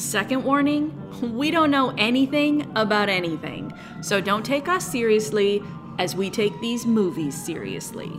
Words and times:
Second 0.00 0.44
warning 0.44 0.96
we 1.36 1.50
don't 1.50 1.70
know 1.70 1.92
anything 1.98 2.72
about 2.74 3.10
anything, 3.10 3.70
so 4.00 4.18
don't 4.18 4.44
take 4.46 4.66
us 4.66 4.90
seriously 4.90 5.62
as 5.98 6.16
we 6.16 6.30
take 6.30 6.58
these 6.62 6.86
movies 6.86 7.34
seriously. 7.44 8.10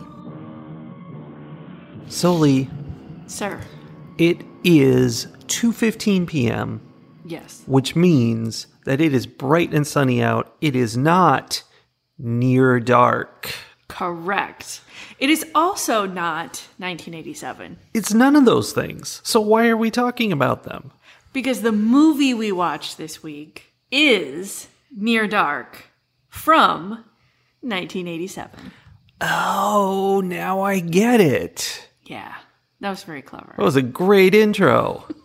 Soli, 2.06 2.70
Sir. 3.26 3.60
it 4.16 4.42
is 4.62 5.26
2:15 5.48 6.24
p.m., 6.28 6.80
Yes. 7.24 7.64
which 7.66 7.96
means 7.96 8.68
that 8.84 9.00
it 9.00 9.12
is 9.12 9.26
bright 9.26 9.74
and 9.74 9.84
sunny 9.84 10.22
out. 10.22 10.54
It 10.60 10.76
is 10.76 10.96
not 10.96 11.64
near 12.16 12.78
dark. 12.78 13.52
Correct. 13.88 14.82
It 15.18 15.28
is 15.30 15.44
also 15.54 16.06
not 16.06 16.68
1987 16.78 17.76
It's 17.92 18.14
none 18.14 18.36
of 18.36 18.44
those 18.44 18.72
things. 18.72 19.20
So 19.24 19.40
why 19.40 19.66
are 19.68 19.76
we 19.76 19.90
talking 19.90 20.30
about 20.32 20.62
them? 20.62 20.92
Because 21.32 21.62
the 21.62 21.72
movie 21.72 22.34
we 22.34 22.52
watched 22.52 22.98
this 22.98 23.22
week 23.22 23.74
is 23.90 24.68
Near 24.90 25.26
Dark 25.26 25.86
from 26.28 27.04
1987. 27.60 28.72
Oh, 29.20 30.20
now 30.24 30.62
I 30.62 30.80
get 30.80 31.20
it. 31.20 31.88
Yeah, 32.04 32.34
that 32.80 32.90
was 32.90 33.04
very 33.04 33.22
clever. 33.22 33.54
That 33.56 33.62
was 33.62 33.76
a 33.76 33.82
great 33.82 34.34
intro. 34.34 35.06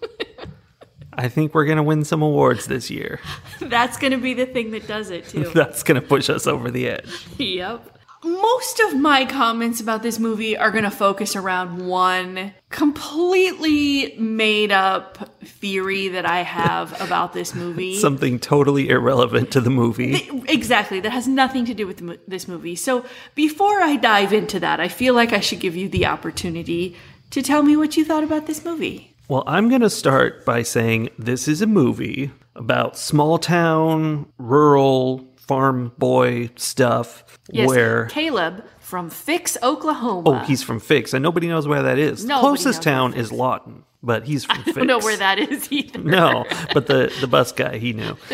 I 1.14 1.30
think 1.30 1.56
we're 1.56 1.66
going 1.66 1.78
to 1.78 1.84
win 1.84 2.04
some 2.04 2.22
awards 2.22 2.68
this 2.68 2.92
year. 2.92 3.20
That's 3.60 3.98
going 3.98 4.12
to 4.12 4.20
be 4.20 4.36
the 4.36 4.46
thing 4.46 4.70
that 4.72 4.88
does 4.88 5.10
it, 5.10 5.28
too. 5.28 5.50
That's 5.54 5.82
going 5.82 6.00
to 6.00 6.08
push 6.08 6.30
us 6.30 6.46
over 6.46 6.70
the 6.70 6.90
edge. 6.90 7.26
yep. 7.40 7.97
Most 8.24 8.80
of 8.80 8.96
my 8.98 9.26
comments 9.26 9.80
about 9.80 10.02
this 10.02 10.18
movie 10.18 10.58
are 10.58 10.72
going 10.72 10.84
to 10.84 10.92
focus 10.92 11.36
around 11.36 11.88
one 11.88 12.54
completely 12.70 14.16
made 14.18 14.72
up 14.72 15.40
theory 15.44 16.08
that 16.10 16.26
I 16.26 16.42
have 16.42 17.00
about 17.00 17.34
this 17.34 17.54
movie. 17.54 17.96
Something 18.00 18.40
totally 18.40 18.90
irrelevant 18.90 19.52
to 19.52 19.62
the 19.62 19.70
movie. 19.70 20.30
Exactly, 20.48 21.00
that 21.02 21.12
has 21.12 21.28
nothing 21.28 21.66
to 21.66 21.74
do 21.74 21.86
with 21.86 21.98
the 21.98 22.20
this 22.28 22.48
movie. 22.48 22.76
So 22.76 23.06
before 23.36 23.82
I 23.82 23.96
dive 23.96 24.34
into 24.34 24.60
that, 24.62 24.80
I 24.80 24.88
feel 24.88 25.14
like 25.14 25.34
I 25.34 25.40
should 25.40 25.60
give 25.60 25.76
you 25.76 25.88
the 25.90 26.06
opportunity 26.06 26.96
to 27.32 27.42
tell 27.42 27.62
me 27.64 27.78
what 27.78 27.98
you 27.98 28.06
thought 28.06 28.24
about 28.24 28.48
this 28.48 28.66
movie. 28.66 29.14
Well, 29.28 29.44
I'm 29.46 29.68
going 29.68 29.82
to 29.82 29.90
start 29.90 30.46
by 30.46 30.64
saying 30.64 31.10
this 31.20 31.50
is 31.50 31.62
a 31.62 31.68
movie 31.68 32.32
about 32.56 32.98
small 32.98 33.38
town, 33.38 34.32
rural, 34.38 35.27
farm 35.48 35.92
boy 35.98 36.50
stuff 36.56 37.24
Yes, 37.50 37.68
where. 37.68 38.06
Caleb 38.08 38.64
from 38.80 39.10
Fix, 39.10 39.58
Oklahoma. 39.64 40.30
Oh, 40.30 40.46
he's 40.46 40.64
from 40.64 40.80
Fix, 40.80 41.14
and 41.14 41.24
nobody 41.24 41.48
knows 41.48 41.68
where 41.68 41.84
that 41.84 41.98
is. 41.98 42.26
Nobody 42.26 42.42
Closest 42.42 42.82
town 42.82 43.14
is 43.14 43.32
Lawton, 43.32 43.84
but 44.04 44.26
he's 44.26 44.46
from 44.46 44.64
Fix. 44.64 44.70
I 44.78 44.80
don't 44.82 44.88
know 44.88 45.00
where 45.00 45.18
that 45.18 45.40
is 45.40 45.72
either. 45.72 46.00
No, 46.00 46.46
but 46.74 46.88
the 46.88 47.14
the 47.22 47.28
bus 47.28 47.52
guy 47.52 47.78
he 47.78 47.94
knew. 47.94 48.18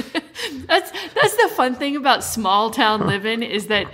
That's 0.65 0.91
that's 1.13 1.35
the 1.35 1.49
fun 1.55 1.75
thing 1.75 1.95
about 1.95 2.23
small 2.23 2.71
town 2.71 3.05
living 3.05 3.43
is 3.43 3.67
that 3.67 3.87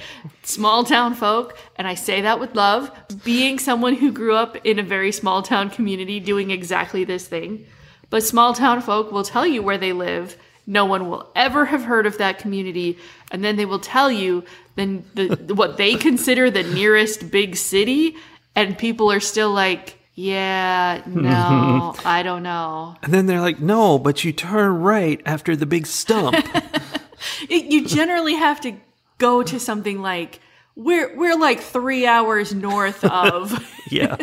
small 0.44 0.84
town 0.84 1.14
folk, 1.16 1.58
and 1.76 1.88
I 1.88 1.96
say 1.96 2.22
that 2.22 2.40
with 2.40 2.56
love, 2.56 2.92
being 3.24 3.60
someone 3.60 3.96
who 3.96 4.12
grew 4.12 4.36
up 4.36 4.56
in 4.66 4.80
a 4.80 4.84
very 4.84 5.12
small 5.12 5.42
town 5.42 5.70
community 5.70 6.20
doing 6.20 6.52
exactly 6.52 7.04
this 7.04 7.28
thing. 7.28 7.66
But 8.10 8.24
small 8.24 8.54
town 8.54 8.82
folk 8.82 9.12
will 9.12 9.24
tell 9.24 9.46
you 9.46 9.62
where 9.62 9.78
they 9.78 9.94
live. 9.94 10.38
No 10.70 10.86
one 10.86 11.10
will 11.10 11.32
ever 11.36 11.66
have 11.66 11.84
heard 11.84 12.06
of 12.06 12.20
that 12.20 12.38
community, 12.38 13.00
and 13.32 13.44
then 13.44 13.56
they 13.58 13.66
will 13.66 13.80
tell 13.80 14.12
you 14.12 14.44
then 14.76 15.04
the 15.16 15.28
what 15.56 15.78
they 15.78 15.96
consider 15.96 16.52
the 16.52 16.62
nearest 16.64 17.32
big 17.32 17.56
city, 17.56 18.16
and 18.56 18.78
people 18.78 19.12
are 19.12 19.20
still 19.20 19.52
like, 19.52 19.98
"Yeah, 20.14 21.02
no, 21.08 21.96
I 22.06 22.22
don't 22.24 22.44
know." 22.44 22.96
And 23.02 23.12
then 23.14 23.26
they're 23.26 23.42
like, 23.42 23.60
"No, 23.60 23.98
but 23.98 24.24
you 24.24 24.32
turn 24.32 24.80
right 24.80 25.20
after 25.26 25.56
the 25.56 25.66
big 25.66 25.88
stump." 25.88 26.36
it, 27.50 27.66
you 27.72 27.86
generally 27.88 28.36
have 28.36 28.62
to 28.62 28.74
go 29.18 29.42
to 29.44 29.60
something 29.60 30.02
like 30.02 30.40
we're 30.76 31.18
we're 31.18 31.36
like 31.36 31.60
three 31.62 32.06
hours 32.06 32.54
north 32.54 33.04
of, 33.04 33.52
yeah, 33.90 34.18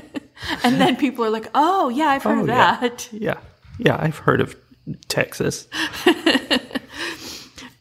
and 0.63 0.81
then 0.81 0.95
people 0.97 1.25
are 1.25 1.31
like, 1.31 1.51
oh 1.55 1.89
yeah, 1.89 2.07
I've 2.07 2.23
heard 2.23 2.39
Oh, 2.39 2.43
of 2.43 2.49
yeah. 2.49 2.77
that. 2.81 3.09
yeah, 3.13 3.39
yeah. 3.79 3.97
I've 3.99 4.19
heard 4.19 4.41
of 4.41 4.55
Texas. 5.09 5.69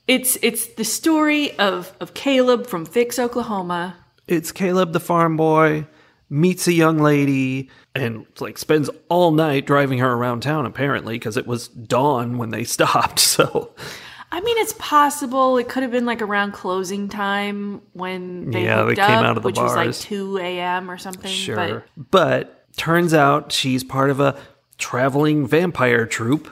It's 0.07 0.37
it's 0.43 0.67
the 0.67 0.85
story 0.85 1.57
of 1.57 1.91
of 1.99 2.13
Caleb 2.13 2.67
from 2.67 2.85
Fix, 2.85 3.17
Oklahoma. 3.17 3.97
It's 4.27 4.51
Caleb 4.51 4.93
the 4.93 4.99
farm 4.99 5.35
boy 5.35 5.87
meets 6.29 6.67
a 6.67 6.73
young 6.73 6.99
lady 6.99 7.69
and 7.95 8.25
like 8.39 8.57
spends 8.57 8.89
all 9.09 9.31
night 9.31 9.65
driving 9.65 9.99
her 9.99 10.11
around 10.11 10.41
town. 10.41 10.65
Apparently, 10.67 11.15
because 11.15 11.37
it 11.37 11.47
was 11.47 11.69
dawn 11.69 12.37
when 12.37 12.49
they 12.49 12.63
stopped. 12.75 13.17
So 13.17 13.73
I 14.31 14.41
mean, 14.41 14.57
it's 14.59 14.75
possible 14.77 15.57
it 15.57 15.69
could 15.69 15.81
have 15.81 15.91
been 15.91 16.05
like 16.05 16.21
around 16.21 16.51
closing 16.51 17.09
time 17.09 17.81
when 17.93 18.51
they 18.51 18.65
Yeah, 18.65 18.83
they 18.83 18.93
came 18.93 19.05
up, 19.05 19.25
out 19.25 19.37
of 19.37 19.43
the 19.43 19.47
which 19.47 19.57
was 19.57 19.75
like 19.75 19.95
two 19.95 20.37
a.m. 20.37 20.91
or 20.91 20.99
something. 20.99 21.31
sure, 21.31 21.83
but 21.97 22.67
turns 22.77 23.11
out 23.15 23.51
she's 23.51 23.83
part 23.83 24.11
of 24.11 24.19
a 24.19 24.37
traveling 24.77 25.47
vampire 25.47 26.05
troupe. 26.05 26.47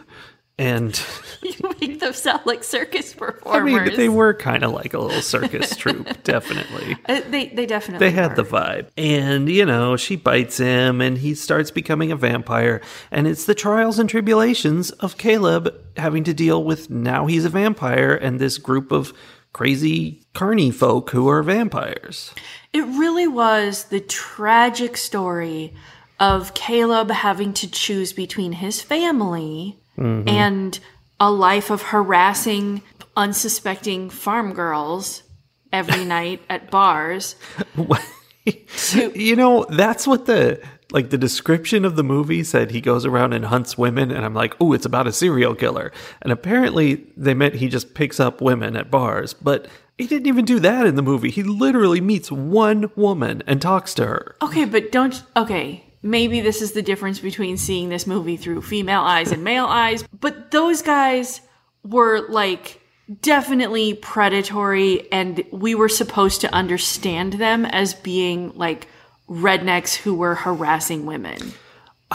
And 0.59 1.01
you 1.41 1.75
make 1.81 1.99
them 1.99 2.13
sound 2.13 2.41
like 2.45 2.63
circus 2.63 3.13
performers. 3.13 3.61
I 3.61 3.85
mean, 3.85 3.95
they 3.97 4.07
were 4.09 4.35
kind 4.35 4.63
of 4.63 4.71
like 4.71 4.93
a 4.93 4.99
little 4.99 5.21
circus 5.21 5.75
troupe, 5.77 6.21
definitely. 6.23 6.95
Uh, 7.09 7.21
they 7.29 7.47
they 7.47 7.65
definitely 7.65 8.07
They 8.07 8.13
had 8.13 8.37
were. 8.37 8.43
the 8.43 8.49
vibe. 8.49 8.87
And, 8.95 9.49
you 9.49 9.65
know, 9.65 9.97
she 9.97 10.15
bites 10.15 10.57
him 10.57 11.01
and 11.01 11.17
he 11.17 11.33
starts 11.33 11.71
becoming 11.71 12.11
a 12.11 12.15
vampire. 12.15 12.81
And 13.09 13.25
it's 13.27 13.45
the 13.45 13.55
trials 13.55 13.97
and 13.97 14.07
tribulations 14.07 14.91
of 14.91 15.17
Caleb 15.17 15.73
having 15.97 16.23
to 16.25 16.33
deal 16.35 16.63
with 16.63 16.89
now 16.89 17.25
he's 17.25 17.45
a 17.45 17.49
vampire 17.49 18.13
and 18.13 18.39
this 18.39 18.57
group 18.59 18.91
of 18.91 19.11
crazy 19.53 20.21
carny 20.33 20.69
folk 20.71 21.09
who 21.11 21.27
are 21.29 21.41
vampires. 21.43 22.31
It 22.73 22.81
really 22.81 23.27
was 23.27 23.85
the 23.85 23.99
tragic 23.99 24.97
story 24.97 25.73
of 26.19 26.53
Caleb 26.53 27.09
having 27.11 27.53
to 27.53 27.69
choose 27.69 28.13
between 28.13 28.53
his 28.53 28.81
family 28.81 29.79
Mm-hmm. 29.97 30.27
and 30.27 30.79
a 31.19 31.29
life 31.31 31.69
of 31.69 31.81
harassing 31.81 32.81
unsuspecting 33.15 34.09
farm 34.09 34.53
girls 34.53 35.23
every 35.71 36.03
night 36.17 36.41
at 36.49 36.71
bars. 36.71 37.35
you 39.13 39.35
know, 39.35 39.65
that's 39.69 40.07
what 40.07 40.25
the 40.25 40.61
like 40.91 41.09
the 41.09 41.17
description 41.17 41.85
of 41.85 41.95
the 41.95 42.03
movie 42.03 42.43
said 42.43 42.71
he 42.71 42.81
goes 42.81 43.05
around 43.05 43.33
and 43.33 43.45
hunts 43.45 43.77
women 43.77 44.11
and 44.11 44.23
I'm 44.23 44.33
like, 44.33 44.55
"Oh, 44.59 44.73
it's 44.73 44.85
about 44.85 45.07
a 45.07 45.11
serial 45.11 45.55
killer." 45.55 45.91
And 46.21 46.31
apparently 46.31 47.07
they 47.17 47.33
meant 47.33 47.55
he 47.55 47.67
just 47.67 47.93
picks 47.93 48.19
up 48.19 48.41
women 48.41 48.75
at 48.75 48.91
bars, 48.91 49.33
but 49.33 49.67
he 49.97 50.07
didn't 50.07 50.27
even 50.27 50.45
do 50.45 50.59
that 50.59 50.85
in 50.85 50.95
the 50.95 51.01
movie. 51.01 51.29
He 51.29 51.43
literally 51.43 52.01
meets 52.01 52.31
one 52.31 52.91
woman 52.95 53.43
and 53.47 53.61
talks 53.61 53.93
to 53.95 54.05
her. 54.05 54.35
Okay, 54.41 54.65
but 54.65 54.91
don't. 54.91 55.21
Okay, 55.35 55.82
maybe 56.03 56.41
this 56.41 56.61
is 56.61 56.73
the 56.73 56.81
difference 56.81 57.19
between 57.19 57.57
seeing 57.57 57.89
this 57.89 58.05
movie 58.05 58.37
through 58.37 58.61
female 58.61 59.01
eyes 59.01 59.31
and 59.31 59.43
male 59.43 59.65
eyes, 59.65 60.03
but 60.19 60.51
those 60.51 60.81
guys 60.81 61.41
were 61.83 62.27
like 62.29 62.81
definitely 63.21 63.93
predatory, 63.95 65.11
and 65.11 65.43
we 65.51 65.75
were 65.75 65.89
supposed 65.89 66.41
to 66.41 66.53
understand 66.53 67.33
them 67.33 67.65
as 67.65 67.93
being 67.93 68.51
like 68.55 68.87
rednecks 69.29 69.95
who 69.95 70.13
were 70.13 70.35
harassing 70.35 71.05
women. 71.05 71.53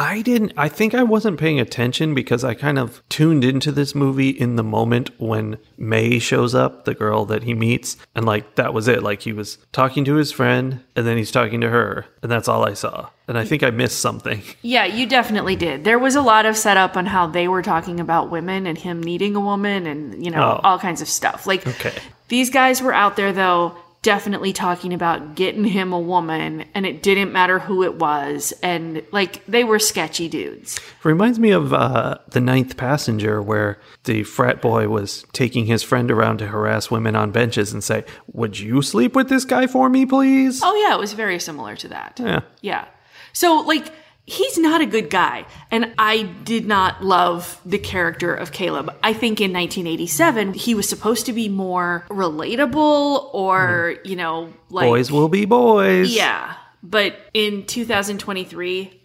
I 0.00 0.22
didn't 0.22 0.52
I 0.56 0.68
think 0.68 0.94
I 0.94 1.02
wasn't 1.02 1.40
paying 1.40 1.58
attention 1.58 2.14
because 2.14 2.44
I 2.44 2.54
kind 2.54 2.78
of 2.78 3.02
tuned 3.08 3.42
into 3.44 3.72
this 3.72 3.96
movie 3.96 4.28
in 4.30 4.54
the 4.54 4.62
moment 4.62 5.10
when 5.20 5.58
Mae 5.76 6.20
shows 6.20 6.54
up, 6.54 6.84
the 6.84 6.94
girl 6.94 7.24
that 7.24 7.42
he 7.42 7.52
meets, 7.52 7.96
and 8.14 8.24
like 8.24 8.54
that 8.54 8.72
was 8.72 8.86
it. 8.86 9.02
Like 9.02 9.22
he 9.22 9.32
was 9.32 9.58
talking 9.72 10.04
to 10.04 10.14
his 10.14 10.30
friend 10.30 10.84
and 10.94 11.04
then 11.04 11.16
he's 11.16 11.32
talking 11.32 11.60
to 11.62 11.68
her, 11.68 12.06
and 12.22 12.30
that's 12.30 12.46
all 12.46 12.64
I 12.64 12.74
saw. 12.74 13.08
And 13.26 13.36
I 13.36 13.44
think 13.44 13.64
I 13.64 13.70
missed 13.70 13.98
something. 13.98 14.40
Yeah, 14.62 14.84
you 14.84 15.04
definitely 15.06 15.56
did. 15.56 15.82
There 15.84 15.98
was 15.98 16.14
a 16.14 16.22
lot 16.22 16.46
of 16.46 16.56
setup 16.56 16.96
on 16.96 17.06
how 17.06 17.26
they 17.26 17.48
were 17.48 17.62
talking 17.62 17.98
about 17.98 18.30
women 18.30 18.66
and 18.66 18.78
him 18.78 19.02
needing 19.02 19.34
a 19.34 19.40
woman 19.40 19.86
and, 19.86 20.24
you 20.24 20.30
know, 20.30 20.42
Oh. 20.42 20.60
all 20.62 20.78
kinds 20.78 21.00
of 21.02 21.08
stuff. 21.08 21.46
Like, 21.46 21.66
Okay. 21.66 21.94
these 22.28 22.50
guys 22.50 22.80
were 22.80 22.92
out 22.94 23.16
there, 23.16 23.32
though, 23.32 23.74
definitely 24.02 24.52
talking 24.52 24.94
about 24.94 25.34
getting 25.34 25.64
him 25.64 25.92
a 25.92 25.98
woman 25.98 26.64
and 26.74 26.86
it 26.86 27.02
didn't 27.02 27.32
matter 27.32 27.58
who 27.58 27.82
it 27.82 27.96
was 27.96 28.52
and 28.62 29.02
like 29.10 29.44
they 29.46 29.64
were 29.64 29.78
sketchy 29.78 30.28
dudes. 30.28 30.78
Reminds 31.02 31.38
me 31.38 31.50
of 31.50 31.72
uh, 31.72 32.18
the 32.28 32.40
Ninth 32.40 32.76
Passenger, 32.76 33.42
where 33.42 33.78
the 34.04 34.22
frat 34.22 34.62
boy 34.62 34.88
was 34.88 35.24
taking 35.32 35.66
his 35.66 35.82
friend 35.82 36.10
around 36.10 36.38
to 36.38 36.46
harass 36.46 36.90
women 36.90 37.16
on 37.16 37.32
benches 37.32 37.72
and 37.72 37.82
say, 37.82 38.04
"Would 38.32 38.58
you 38.58 38.82
sleep 38.82 39.16
with 39.16 39.28
this 39.28 39.44
guy 39.44 39.66
for 39.66 39.88
me, 39.88 40.06
please?" 40.06 40.60
Oh 40.62 40.74
yeah, 40.74 40.94
it 40.94 40.98
was 40.98 41.12
very 41.12 41.38
similar 41.38 41.76
to 41.76 41.88
that. 41.88 42.20
Yeah. 42.22 42.40
Yeah. 42.60 42.86
So 43.32 43.60
like 43.60 43.92
he's 44.28 44.58
not 44.58 44.82
a 44.82 44.86
good 44.86 45.08
guy 45.08 45.46
and 45.70 45.94
I 45.98 46.22
did 46.22 46.66
not 46.66 47.02
love 47.02 47.58
the 47.64 47.78
character 47.78 48.34
of 48.34 48.52
Caleb. 48.52 48.94
I 49.02 49.14
think 49.14 49.40
in 49.40 49.52
1987 49.52 50.52
he 50.52 50.74
was 50.74 50.86
supposed 50.88 51.26
to 51.26 51.32
be 51.32 51.48
more 51.48 52.04
relatable 52.10 53.34
or, 53.34 53.94
hmm. 53.94 54.08
you 54.08 54.16
know, 54.16 54.52
like 54.68 54.86
Boys 54.86 55.10
will 55.10 55.30
be 55.30 55.46
boys. 55.46 56.14
Yeah. 56.14 56.54
But 56.82 57.18
in 57.32 57.64
2023 57.64 59.00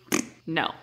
no. 0.46 0.74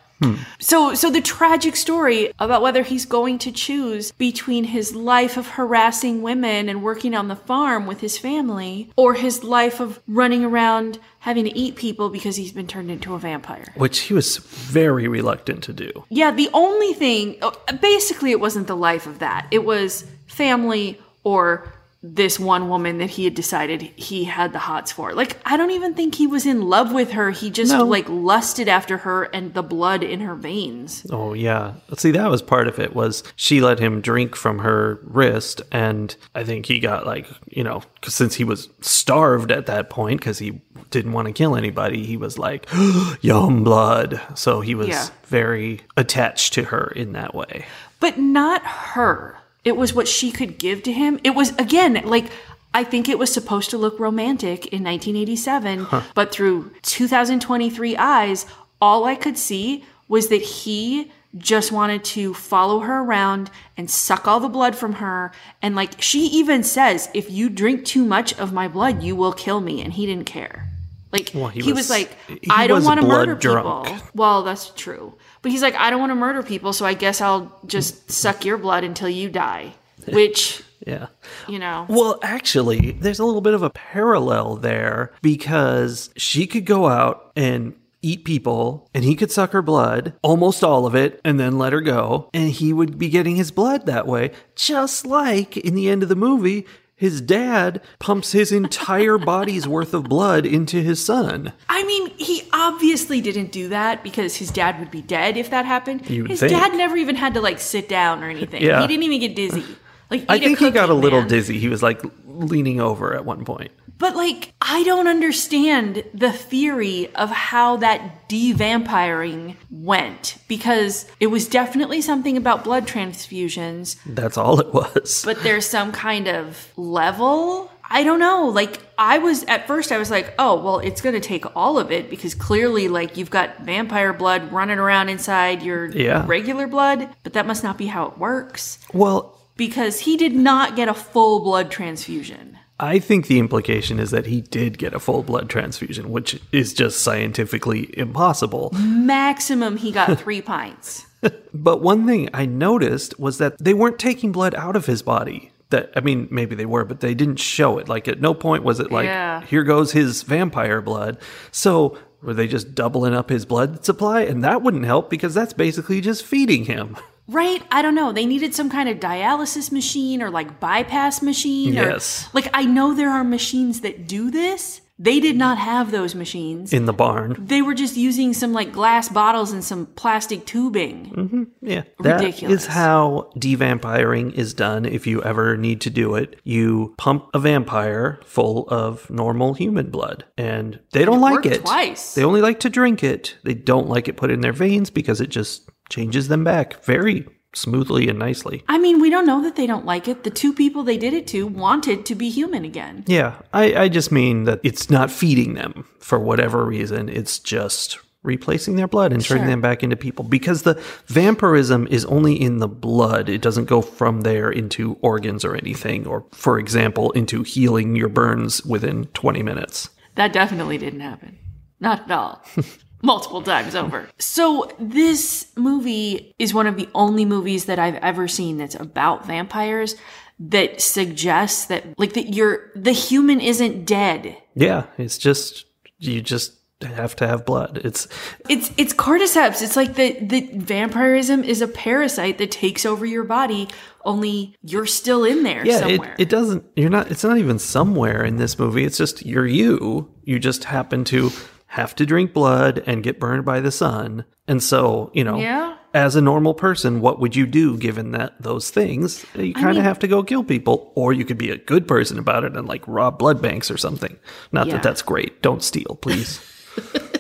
So 0.59 0.95
so 0.95 1.11
the 1.11 1.21
tragic 1.21 1.77
story 1.77 2.33
about 2.39 2.63
whether 2.63 2.83
he's 2.83 3.07
going 3.07 3.39
to 3.39 3.53
choose 3.53 4.13
between 4.13 4.65
his 4.65 4.95
life 4.95 5.37
of 5.37 5.49
harassing 5.49 6.23
women 6.23 6.69
and 6.69 6.83
working 6.83 7.15
on 7.15 7.29
the 7.29 7.37
farm 7.37 7.87
with 7.87 8.01
his 8.01 8.19
family 8.19 8.91
or 8.97 9.15
his 9.15 9.43
life 9.43 9.81
of 9.81 10.01
running 10.07 10.45
around 10.45 10.99
having 11.21 11.45
to 11.45 11.57
eat 11.57 11.77
people 11.77 12.09
because 12.09 12.37
he's 12.37 12.53
been 12.53 12.67
turned 12.67 12.91
into 12.91 13.15
a 13.15 13.19
vampire. 13.19 13.73
Which 13.77 14.01
he 14.01 14.15
was 14.15 14.39
very 14.39 15.09
reluctant 15.09 15.63
to 15.65 15.73
do. 15.73 16.05
Yeah, 16.09 16.31
the 16.31 16.51
only 16.53 16.93
thing 16.93 17.37
oh, 17.43 17.55
basically 17.81 18.31
it 18.31 18.41
wasn't 18.41 18.67
the 18.67 18.77
life 18.77 19.07
of 19.07 19.21
that. 19.21 19.47
It 19.51 19.65
was 19.65 20.05
family 20.27 21.01
or 21.25 21.73
this 22.03 22.41
one 22.41 22.71
woman 22.71 22.97
that 22.97 23.11
he 23.11 23.25
had 23.25 23.35
decided 23.35 23.83
he 23.83 24.25
had 24.25 24.55
the 24.55 24.59
hots 24.59 24.91
for. 24.91 25.13
Like 25.13 25.37
I 25.45 25.59
don't 25.59 25.71
even 25.73 25.93
think 25.93 26.15
he 26.15 26.27
was 26.27 26.47
in 26.47 26.63
love 26.63 26.93
with 26.95 27.11
her. 27.11 27.31
He 27.31 27.51
just 27.51 27.73
No. 27.73 27.85
like 27.85 28.07
lusted 28.09 28.69
after 28.69 28.97
her 28.99 29.25
and 29.25 29.53
the 29.53 29.63
blood 29.63 30.03
in 30.03 30.21
her 30.21 30.35
veins. 30.35 31.07
Oh 31.11 31.35
yeah. 31.35 31.75
See, 31.99 32.11
that 32.13 32.31
was 32.31 32.41
part 32.41 32.69
of 32.69 32.79
it. 32.79 32.95
Was 32.95 33.23
she 33.37 33.61
let 33.61 33.79
him 33.81 34.01
drink 34.01 34.35
from 34.35 34.61
her 34.61 34.99
wrist, 35.05 35.61
and 35.71 36.17
I 36.35 36.43
think 36.43 36.65
he 36.67 36.81
got 36.81 37.05
like 37.05 37.27
you 37.49 37.63
know 37.65 37.83
'cause 38.01 38.15
since 38.15 38.35
he 38.37 38.45
was 38.45 38.71
starved 38.81 39.53
at 39.53 39.67
that 39.67 39.91
point 39.91 40.21
because 40.21 40.39
he 40.39 40.63
didn't 40.91 41.13
want 41.13 41.27
to 41.27 41.33
kill 41.33 41.55
anybody, 41.55 42.07
he 42.07 42.17
was 42.17 42.39
like 42.39 42.67
yum 43.21 43.63
blood. 43.63 44.21
So 44.35 44.63
he 44.63 44.75
was 44.75 44.89
Yeah. 44.89 45.07
very 45.27 45.83
attached 45.99 46.55
to 46.55 46.65
her 46.65 46.93
in 46.97 47.13
that 47.13 47.35
way. 47.35 47.67
but 48.01 48.17
not 48.19 48.63
her. 48.65 49.37
It 49.65 49.77
was 49.77 49.95
what 49.95 50.09
she 50.09 50.31
could 50.31 50.59
give 50.59 50.83
to 50.85 50.93
him. 50.93 51.21
It 51.25 51.35
was 51.35 51.51
again 51.57 52.01
like 52.05 52.27
I 52.73 52.85
think 52.85 53.09
it 53.09 53.19
was 53.19 53.33
supposed 53.33 53.71
to 53.71 53.79
look 53.79 53.99
romantic 53.99 54.67
in 54.67 54.85
1987, 54.85 55.87
but 56.15 56.31
through 56.31 56.71
2023 56.83 57.97
eyes, 57.97 58.47
all 58.81 59.05
I 59.05 59.17
could 59.17 59.37
see 59.37 59.85
was 60.09 60.29
that 60.29 60.41
he 60.43 61.11
just 61.37 61.71
wanted 61.73 62.03
to 62.05 62.35
follow 62.35 62.81
her 62.81 63.01
around 63.03 63.51
and 63.77 63.91
suck 63.91 64.27
all 64.27 64.41
the 64.41 64.49
blood 64.49 64.75
from 64.75 64.95
her 64.95 65.31
and 65.63 65.77
like 65.77 66.03
she 66.03 66.27
even 66.27 66.65
says 66.65 67.09
if 67.15 67.31
you 67.31 67.49
drink 67.49 67.85
too 67.85 68.05
much 68.05 68.37
of 68.37 68.53
my 68.53 68.67
blood 68.67 69.01
you 69.01 69.15
will 69.15 69.33
kill 69.33 69.61
me 69.61 69.81
and 69.81 69.93
he 69.93 70.07
didn't 70.07 70.25
care 70.27 70.69
like 71.13 71.29
he 71.29 71.61
he, 71.61 71.73
was, 71.73 71.89
was- 71.89 71.91
like 71.91 72.17
i 72.51 72.67
don't 72.67 72.83
want 72.83 73.01
to 73.01 73.07
murder 73.07 73.37
drunk. 73.37 73.87
people 73.87 74.09
well, 74.13 74.43
that's 74.43 74.71
true. 74.71 75.15
But 75.43 75.53
he's 75.53 75.63
like, 75.63 75.75
I 75.75 75.91
don't 75.91 76.01
want 76.01 76.11
to 76.11 76.17
murder 76.17 76.43
people, 76.43 76.73
so 76.73 76.85
I 76.85 76.95
guess 76.95 77.21
I'll 77.21 77.59
just 77.67 78.11
suck 78.11 78.45
your 78.45 78.59
blood 78.59 78.85
until 78.85 79.09
you 79.09 79.31
die. 79.31 79.73
Which, 80.13 80.63
Yeah. 80.87 81.07
you 81.49 81.59
know, 81.59 81.87
Well, 81.89 82.19
actually, 82.23 82.93
there's 82.93 83.19
a 83.19 83.25
little 83.25 83.41
bit 83.43 83.55
of 83.55 83.63
a 83.63 83.71
parallel 83.71 84.57
there 84.57 85.13
because 85.23 86.11
she 86.17 86.47
could 86.47 86.65
go 86.67 86.89
out 86.89 87.33
and 87.37 87.75
eat 88.03 88.25
people 88.25 88.89
and 88.95 89.05
he 89.05 89.15
could 89.15 89.31
suck 89.31 89.53
her 89.53 89.61
blood, 89.61 90.15
almost 90.23 90.65
all 90.65 90.87
of 90.87 90.95
it, 90.95 91.21
and 91.23 91.39
then 91.39 91.59
let 91.59 91.75
her 91.75 91.83
go. 91.83 92.31
And 92.33 92.51
he 92.51 92.73
would 92.73 92.99
be 92.99 93.09
getting 93.11 93.37
his 93.37 93.51
blood 93.51 93.85
that 93.87 94.07
way, 94.07 94.31
just 94.57 95.05
like 95.07 95.57
in 95.59 95.75
the 95.75 95.89
end 95.91 96.03
of 96.03 96.09
the 96.09 96.17
movie. 96.17 96.67
His 96.97 97.23
dad 97.23 97.81
pumps 97.99 98.33
his 98.33 98.53
entire 98.53 99.17
body's 99.17 99.67
worth 99.67 99.95
of 99.95 100.05
blood 100.05 100.45
into 100.45 100.83
his 100.83 101.03
son. 101.03 101.55
I 101.67 101.83
mean, 101.85 102.11
he 102.19 102.40
obviously 102.61 103.21
didn't 103.21 103.53
do 103.53 103.69
that 103.71 104.03
because 104.03 104.37
his 104.37 104.51
dad 104.51 104.79
would 104.79 104.91
be 104.91 105.03
dead 105.03 105.37
if 105.37 105.51
that 105.51 105.65
happened. 105.65 106.07
His 106.07 106.41
think. 106.41 106.53
dad 106.53 106.75
never 106.75 106.97
even 106.97 107.17
had 107.17 107.35
to 107.35 107.41
like 107.41 107.59
sit 107.59 107.89
down 107.89 108.23
or 108.23 108.29
anything. 108.29 108.63
Yeah. 108.63 108.81
He 108.83 108.87
didn't 108.87 109.03
even 109.05 109.21
get 109.21 109.35
dizzy. 109.35 109.65
Like, 110.11 110.25
I 110.29 110.39
think 110.39 110.59
he 110.59 110.71
got 110.71 110.91
a 110.91 110.95
little 110.95 111.21
man. 111.21 111.29
dizzy. 111.29 111.59
He 111.59 111.69
was 111.69 111.83
like 111.83 112.03
leaning 112.27 112.81
over 112.81 113.15
at 113.15 113.25
one 113.25 113.45
point. 113.45 113.71
But 113.99 114.17
like, 114.17 114.55
I 114.61 114.83
don't 114.83 115.07
understand 115.07 116.05
the 116.15 116.33
theory 116.33 117.15
of 117.15 117.31
how 117.31 117.77
that 117.77 118.29
de-vampiring 118.29 119.57
went 119.71 120.39
because 120.49 121.07
it 121.21 121.27
was 121.27 121.47
definitely 121.47 122.01
something 122.01 122.37
about 122.37 122.65
blood 122.65 122.87
transfusions. 122.87 123.97
That's 124.07 124.39
all 124.39 124.59
it 124.59 124.73
was. 124.73 125.23
but 125.25 125.43
there's 125.43 125.67
some 125.67 125.93
kind 125.93 126.29
of 126.29 126.73
level. 126.77 127.70
I 127.93 128.05
don't 128.05 128.21
know. 128.21 128.47
Like 128.47 128.79
I 128.97 129.19
was 129.19 129.43
at 129.45 129.67
first 129.67 129.91
I 129.93 129.99
was 129.99 130.11
like, 130.11 130.33
"Oh, 130.39 130.63
well, 130.63 130.79
it's 130.79 131.01
going 131.01 131.15
to 131.15 131.21
take 131.21 131.45
all 131.57 131.79
of 131.79 131.91
it 131.91 132.09
because 132.09 132.35
clearly 132.35 132.89
like 132.89 133.17
you've 133.17 133.31
got 133.31 133.61
vampire 133.65 134.13
blood 134.13 134.53
running 134.53 134.79
around 134.79 135.09
inside 135.09 135.63
your 135.63 135.87
Yeah. 135.87 136.25
regular 136.27 136.67
blood, 136.69 137.09
but 137.25 137.33
that 137.33 137.47
must 137.47 137.65
not 137.65 137.77
be 137.79 137.87
how 137.87 138.07
it 138.07 138.19
works 138.19 138.79
well, 138.95 139.39
because 139.57 140.01
he 140.01 140.17
did 140.17 140.35
not 140.35 140.77
get 140.77 140.89
a 140.89 140.95
full 140.95 141.41
blood 141.41 141.71
transfusion." 141.71 142.57
I 142.83 142.99
think 142.99 143.27
the 143.27 143.39
implication 143.39 143.99
is 144.01 144.11
that 144.13 144.25
he 144.25 144.41
did 144.41 144.79
get 144.79 144.95
a 144.95 144.99
full 145.01 145.23
blood 145.23 145.51
transfusion, 145.51 146.11
which 146.11 146.41
is 146.51 146.73
just 146.73 147.01
scientifically 147.01 147.91
impossible. 147.99 148.71
Maximum 148.75 149.77
he 149.77 149.93
got 149.93 150.19
3 150.25 150.41
pints. 150.41 151.07
But 151.53 151.83
one 151.83 152.07
thing 152.07 152.31
I 152.33 152.47
noticed 152.47 153.19
was 153.21 153.37
that 153.37 153.59
they 153.59 153.75
weren't 153.75 153.99
taking 153.99 154.33
blood 154.33 154.55
out 154.55 154.77
of 154.77 154.87
his 154.87 155.03
body. 155.03 155.51
That 155.71 155.91
I 155.97 156.01
mean, 156.01 156.29
maybe 156.31 156.55
they 156.55 156.67
were, 156.67 156.85
but 156.85 157.01
they 157.01 157.15
didn't 157.15 157.37
show 157.37 157.79
it. 157.79 157.89
Like 157.89 158.09
at 158.09 158.21
no 158.21 158.35
point 158.35 158.65
was 158.65 158.81
it 158.81 158.91
like, 158.91 159.07
Yeah. 159.07 159.43
here 159.47 159.63
goes 159.65 159.93
his 159.93 160.23
vampire 160.23 160.81
blood. 160.83 161.19
So 161.53 161.97
were 162.23 162.35
they 162.35 162.47
just 162.49 162.75
doubling 162.75 163.15
up 163.15 163.31
his 163.31 163.47
blood 163.47 163.85
supply? 163.85 164.23
And 164.23 164.45
that 164.45 164.63
wouldn't 164.63 164.85
help 164.85 165.09
because 165.11 165.33
that's 165.33 165.53
basically 165.53 166.01
just 166.01 166.25
feeding 166.25 166.65
him. 166.65 166.97
Right? 167.29 167.63
I 167.71 167.81
don't 167.83 167.95
know. 167.95 168.11
They 168.13 168.27
needed 168.27 168.55
some 168.57 168.69
kind 168.69 168.89
of 168.89 168.99
dialysis 168.99 169.71
machine 169.71 170.21
or 170.21 170.31
like 170.31 170.59
bypass 170.59 171.23
machine. 171.23 171.73
Yes. 171.75 172.27
Or, 172.27 172.31
like, 172.35 172.51
I 172.53 172.65
know 172.65 172.93
there 172.93 173.11
are 173.11 173.23
machines 173.23 173.83
that 173.83 174.09
do 174.09 174.31
this. 174.33 174.81
They 175.03 175.19
did 175.19 175.35
not 175.35 175.57
have 175.57 175.93
those 175.93 176.15
machines. 176.15 176.75
In 176.75 176.85
the 176.85 176.93
barn. 176.93 177.35
They 177.39 177.63
were 177.63 177.73
just 177.73 177.97
using 177.97 178.35
some 178.35 178.53
like 178.53 178.71
glass 178.71 179.09
bottles 179.09 179.51
and 179.51 179.65
some 179.65 179.87
plastic 179.87 180.45
tubing. 180.45 181.11
Mm-hmm. 181.11 181.43
Yeah. 181.63 181.85
That 182.01 182.21
Ridiculous. 182.21 182.65
is 182.65 182.67
how 182.67 183.31
devampiring 183.35 184.35
is 184.35 184.53
done 184.53 184.85
if 184.85 185.07
you 185.07 185.23
ever 185.23 185.57
need 185.57 185.81
to 185.81 185.91
do 185.91 186.17
it. 186.17 186.39
You 186.45 186.95
pump 186.99 187.31
a 187.33 187.39
vampire 187.39 188.21
full 188.27 188.69
of 188.69 189.09
normal 189.09 189.55
human 189.55 189.91
blood. 189.91 190.27
And 190.37 190.79
they 190.93 191.07
don't 191.07 191.23
like 191.23 191.47
it. 191.47 191.63
twice. 191.63 192.13
They 192.15 192.23
only 192.23 192.43
like 192.43 192.61
to 192.61 192.69
drink 192.69 193.03
it. 193.03 193.39
They 193.43 193.55
don't 193.55 193.89
like 193.89 194.07
it 194.07 194.19
put 194.19 194.31
in 194.31 194.43
their 194.43 194.53
veins 194.53 194.91
because 194.91 195.23
it 195.23 195.31
just 195.31 195.71
changes 195.89 196.29
them 196.29 196.45
back 196.45 196.85
very 196.85 197.27
smoothly 197.55 198.09
and 198.09 198.19
nicely. 198.19 198.63
I 198.69 198.79
mean, 198.79 199.01
we 199.01 199.11
don't 199.11 199.27
know 199.27 199.43
that 199.43 199.57
they 199.57 199.67
don't 199.67 199.85
like 199.87 200.07
it. 200.09 200.25
The 200.25 200.31
two 200.31 200.53
people 200.53 200.83
they 200.83 200.97
did 200.99 201.15
it 201.15 201.27
to 201.29 201.47
wanted 201.47 202.07
to 202.07 202.15
be 202.15 202.31
human 202.31 202.65
again. 202.65 203.05
Yeah, 203.07 203.37
I, 203.53 203.75
I 203.75 203.89
just 203.89 204.13
mean 204.13 204.45
that 204.45 204.61
it's 204.63 204.89
not 204.91 205.11
feeding 205.11 205.55
them 205.55 205.87
for 205.99 206.19
whatever 206.19 206.65
reason. 206.65 207.09
It's 207.09 207.39
just 207.39 207.99
replacing 208.23 208.77
their 208.77 208.87
blood 208.87 209.13
and 209.15 209.25
turning 209.25 209.45
Sure. 209.45 209.51
them 209.51 209.61
back 209.63 209.83
into 209.83 209.97
people 209.97 210.25
because 210.25 210.63
the 210.63 210.75
vampirism 211.07 211.87
is 211.91 212.05
only 212.05 212.41
in 212.41 212.59
the 212.59 212.69
blood. 212.69 213.29
It 213.31 213.41
doesn't 213.41 213.65
go 213.65 213.81
from 213.81 214.21
there 214.21 214.51
into 214.51 214.99
organs 215.01 215.43
or 215.45 215.57
anything, 215.57 216.07
or, 216.07 216.27
for 216.33 216.59
example, 216.59 217.13
into 217.13 217.43
healing 217.43 217.97
your 217.97 218.09
burns 218.11 218.63
within 218.65 219.07
20 219.07 219.43
minutes. 219.43 219.89
That 220.17 220.33
definitely 220.35 220.77
didn't 220.77 221.01
happen. 221.01 221.39
Not 221.81 222.03
at 222.03 222.11
all. 222.11 222.45
Multiple 223.03 223.43
times 223.43 223.75
over. 223.75 224.09
So, 224.19 224.71
this 224.79 225.47
movie 225.57 226.35
is 226.39 226.53
one 226.53 226.67
of 226.67 226.77
the 226.77 226.89
only 226.95 227.25
movies 227.25 227.65
that 227.65 227.79
I've 227.79 227.97
ever 227.97 228.29
seen 228.29 228.59
that's 228.59 228.75
about 228.75 229.27
vampires 229.27 229.97
that 230.39 230.81
suggests 230.81 231.67
that, 231.67 231.99
like, 231.99 232.13
that 232.15 232.35
you're, 232.35 232.71
the 232.75 232.93
human 232.93 233.41
isn't 233.41 233.85
dead. 233.85 234.37
Yeah, 234.55 234.85
it's 234.99 235.19
just, 235.19 235.67
you 235.99 236.21
just 236.21 236.55
have 236.83 237.15
to 237.17 237.27
have 237.29 237.45
blood. 237.45 237.81
It's, 237.85 238.09
It's 238.49 238.71
it's 238.77 238.95
cordyceps. 238.95 239.61
It's 239.61 239.77
like 239.77 239.97
the 239.97 240.17
the 240.21 240.49
vampirism 240.55 241.45
is 241.45 241.61
a 241.61 241.69
parasite 241.69 242.39
that 242.39 242.51
takes 242.51 242.87
over 242.87 243.05
your 243.05 243.25
body. 243.25 243.69
Only 244.03 244.57
you're 244.63 244.87
still 244.87 245.25
in 245.25 245.43
there 245.43 245.65
yeah, 245.67 245.87
it, 245.87 246.01
it 246.19 246.29
doesn't, 246.31 246.65
you're 246.75 246.89
not, 246.89 247.11
it's 247.11 247.23
not 247.23 247.37
even 247.37 247.59
somewhere 247.59 248.25
in 248.25 248.37
this 248.37 248.59
movie. 248.59 248.85
It's 248.85 248.97
just, 248.97 249.27
you're 249.27 249.47
you. 249.47 250.11
You 250.25 250.39
just 250.39 250.65
happen 250.65 251.05
to 251.05 251.31
have 251.75 251.95
to 251.95 252.05
drink 252.05 252.33
blood 252.33 252.83
and 252.87 253.03
get 253.03 253.21
burned 253.21 253.45
by 253.45 253.61
the 253.61 253.71
sun. 253.71 254.25
And 254.49 254.61
so, 254.61 255.11
you 255.15 255.23
know, 255.23 255.39
yeah. 255.39 255.77
as 255.95 256.17
a 256.17 256.21
normal 256.21 256.53
person, 256.53 257.01
what 257.01 257.21
would 257.21 257.37
you 257.37 257.47
do 257.47 257.77
given 257.79 258.11
that 258.11 258.35
those 258.43 258.71
things? 258.71 259.25
You 259.37 259.55
kind 259.55 259.69
of 259.71 259.75
mean- 259.77 259.85
have 259.85 260.01
to 260.01 260.09
go 260.09 260.25
kill 260.25 260.43
people, 260.43 260.93
or 260.97 261.13
you 261.13 261.25
could 261.25 261.39
be 261.39 261.51
a 261.51 261.57
good 261.57 261.87
person 261.87 262.19
about 262.19 262.43
it 262.43 262.57
and 262.57 262.67
like 262.67 262.83
rob 262.89 263.19
blood 263.21 263.41
banks 263.41 263.71
or 263.71 263.77
something. 263.77 264.19
Not 264.51 264.67
Yeah. 264.67 264.75
that 264.75 264.83
that's 264.83 265.03
great. 265.03 265.43
Don't 265.43 265.63
steal, 265.63 265.97
please. 266.03 266.41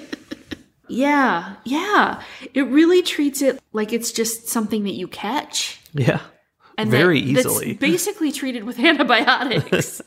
Yeah, 0.92 1.54
yeah. 1.64 2.20
It 2.52 2.62
really 2.62 3.02
treats 3.02 3.42
it 3.42 3.60
like 3.72 3.92
it's 3.92 4.10
just 4.10 4.48
something 4.48 4.82
that 4.84 4.94
you 4.94 5.06
catch. 5.06 5.80
yeah. 5.92 6.20
And 6.76 6.90
Very 6.90 7.20
that- 7.20 7.34
that's 7.34 7.46
easily. 7.46 7.74
basically 7.80 8.32
treated 8.32 8.64
with 8.64 8.78
antibiotics. 8.80 10.02